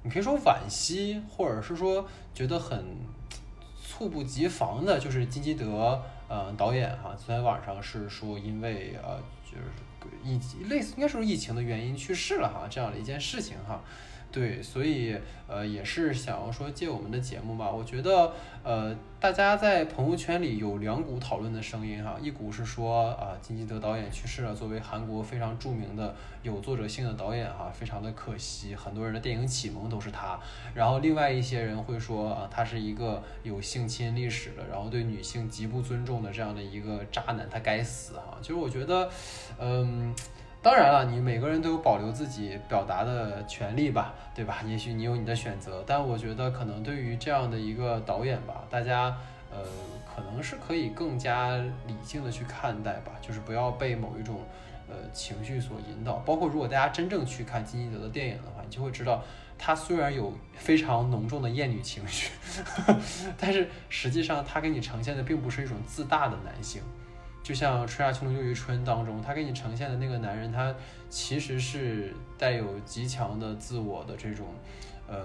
[0.07, 2.81] 你可以说惋惜，或者是说觉得很
[3.85, 9.65] 猝不及防的，就是金基德，呃，导演哈，昨天晚上是说因为呃，就是
[10.23, 10.39] 疫
[10.69, 13.83] 类似应该是疫情的原因去世了哈，这样的一件事情哈。
[14.33, 15.17] 对，所以
[15.49, 18.33] 呃也是想要说借我们的节目吧，我觉得
[18.63, 30.39] 呃大家在朋友圈里有两股讨论的声音哈，一股是说啊金基德导演去世了，作为韩国非常著名的有作者性的导演哈，非常的可惜，很多人的电影启蒙都是他。
[30.75, 38.37] 然后另外一些人会说啊他是一个有性侵历史的，然后对女性极不尊重的这样的一个渣男，他该死哈。
[38.43, 39.09] 就是我觉得，
[39.59, 40.15] 嗯。
[40.67, 44.65] 当然了，你每个人都有保留自己表达的权利吧，对吧？
[44.67, 49.17] 也许你有你的选择，但我觉得可能对于这样的一个导演吧，大家
[49.53, 49.59] 呃
[50.13, 51.57] 可能是可以更加
[51.87, 54.41] 理性的去看待吧，就是不要被某一种
[54.89, 56.15] 呃情绪所引导。
[56.27, 59.23] 包括如果大家真正去看金基德的电影的话，你就会知道，
[59.57, 62.33] 他虽然有非常浓重的厌女情绪，
[63.39, 66.83] 但是实际上他给你呈现的并不是一种自大的男性。
[67.47, 70.75] 就像《春夏秋冬又一春》当中，他给你呈现的那个男人，他
[71.09, 74.49] 其实是带有极强的自我的这种，
[75.07, 75.25] 呃，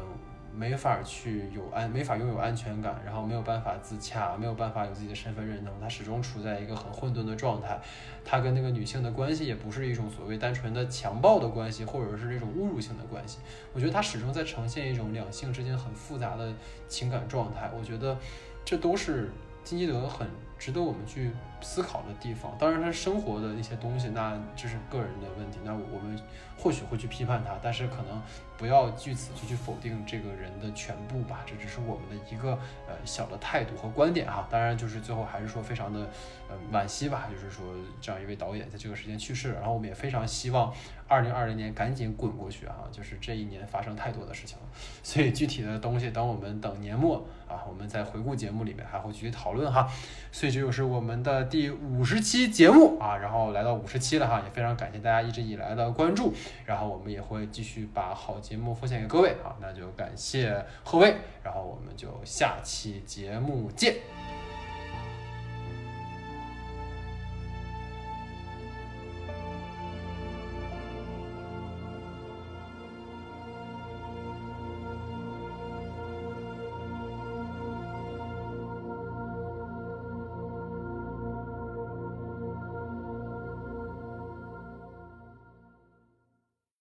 [0.54, 7.82] 没法去有安，没法拥有安全感，然后没有办法自洽，没有办法有自己的身份认同，他始终处在一个很混沌的状态。
[8.24, 13.40] 他跟那个女性的关系也不是一种所谓单纯的强暴的关系，或者是这种侮辱性的关系。
[13.74, 16.54] 我觉得他始终在呈现一种两性之间很复杂的
[16.88, 17.72] 情感状态。
[17.76, 18.16] 我觉得
[18.64, 19.32] 这都是
[19.64, 20.28] 金基德很。
[20.62, 26.16] 值得我们去思考的地方，当然他生活的一些东西，那这是个人的问题，那我们
[26.56, 28.22] 或许会去批判他，但是可能
[28.60, 32.52] 不要据此就去否定这个人的全部吧，这只是我们的一个
[32.88, 34.48] 呃小的态度和观点哈。
[34.52, 36.08] 当然，就是最后还是说非常的
[36.48, 37.66] 呃惋惜吧，就是说
[38.00, 40.72] 这样一位导演在这个时间去世了，然后我们也非常希望
[41.08, 44.64] 二零二零年赶紧滚过去啊，就是这一年发生太多的事情了，
[45.02, 49.90] 所以具体的东西等我们等年末啊，我们在回顾节目里面还会继续讨论哈。
[50.32, 56.34] 所以这就是我们的第五十期节目啊，然后来到五十期了哈，也非常感谢大家一直以来的关注，
[56.66, 64.21] 然后我们也会继续把好节目奉献给各位啊，那就感谢贺威，然后我们就下期节目见。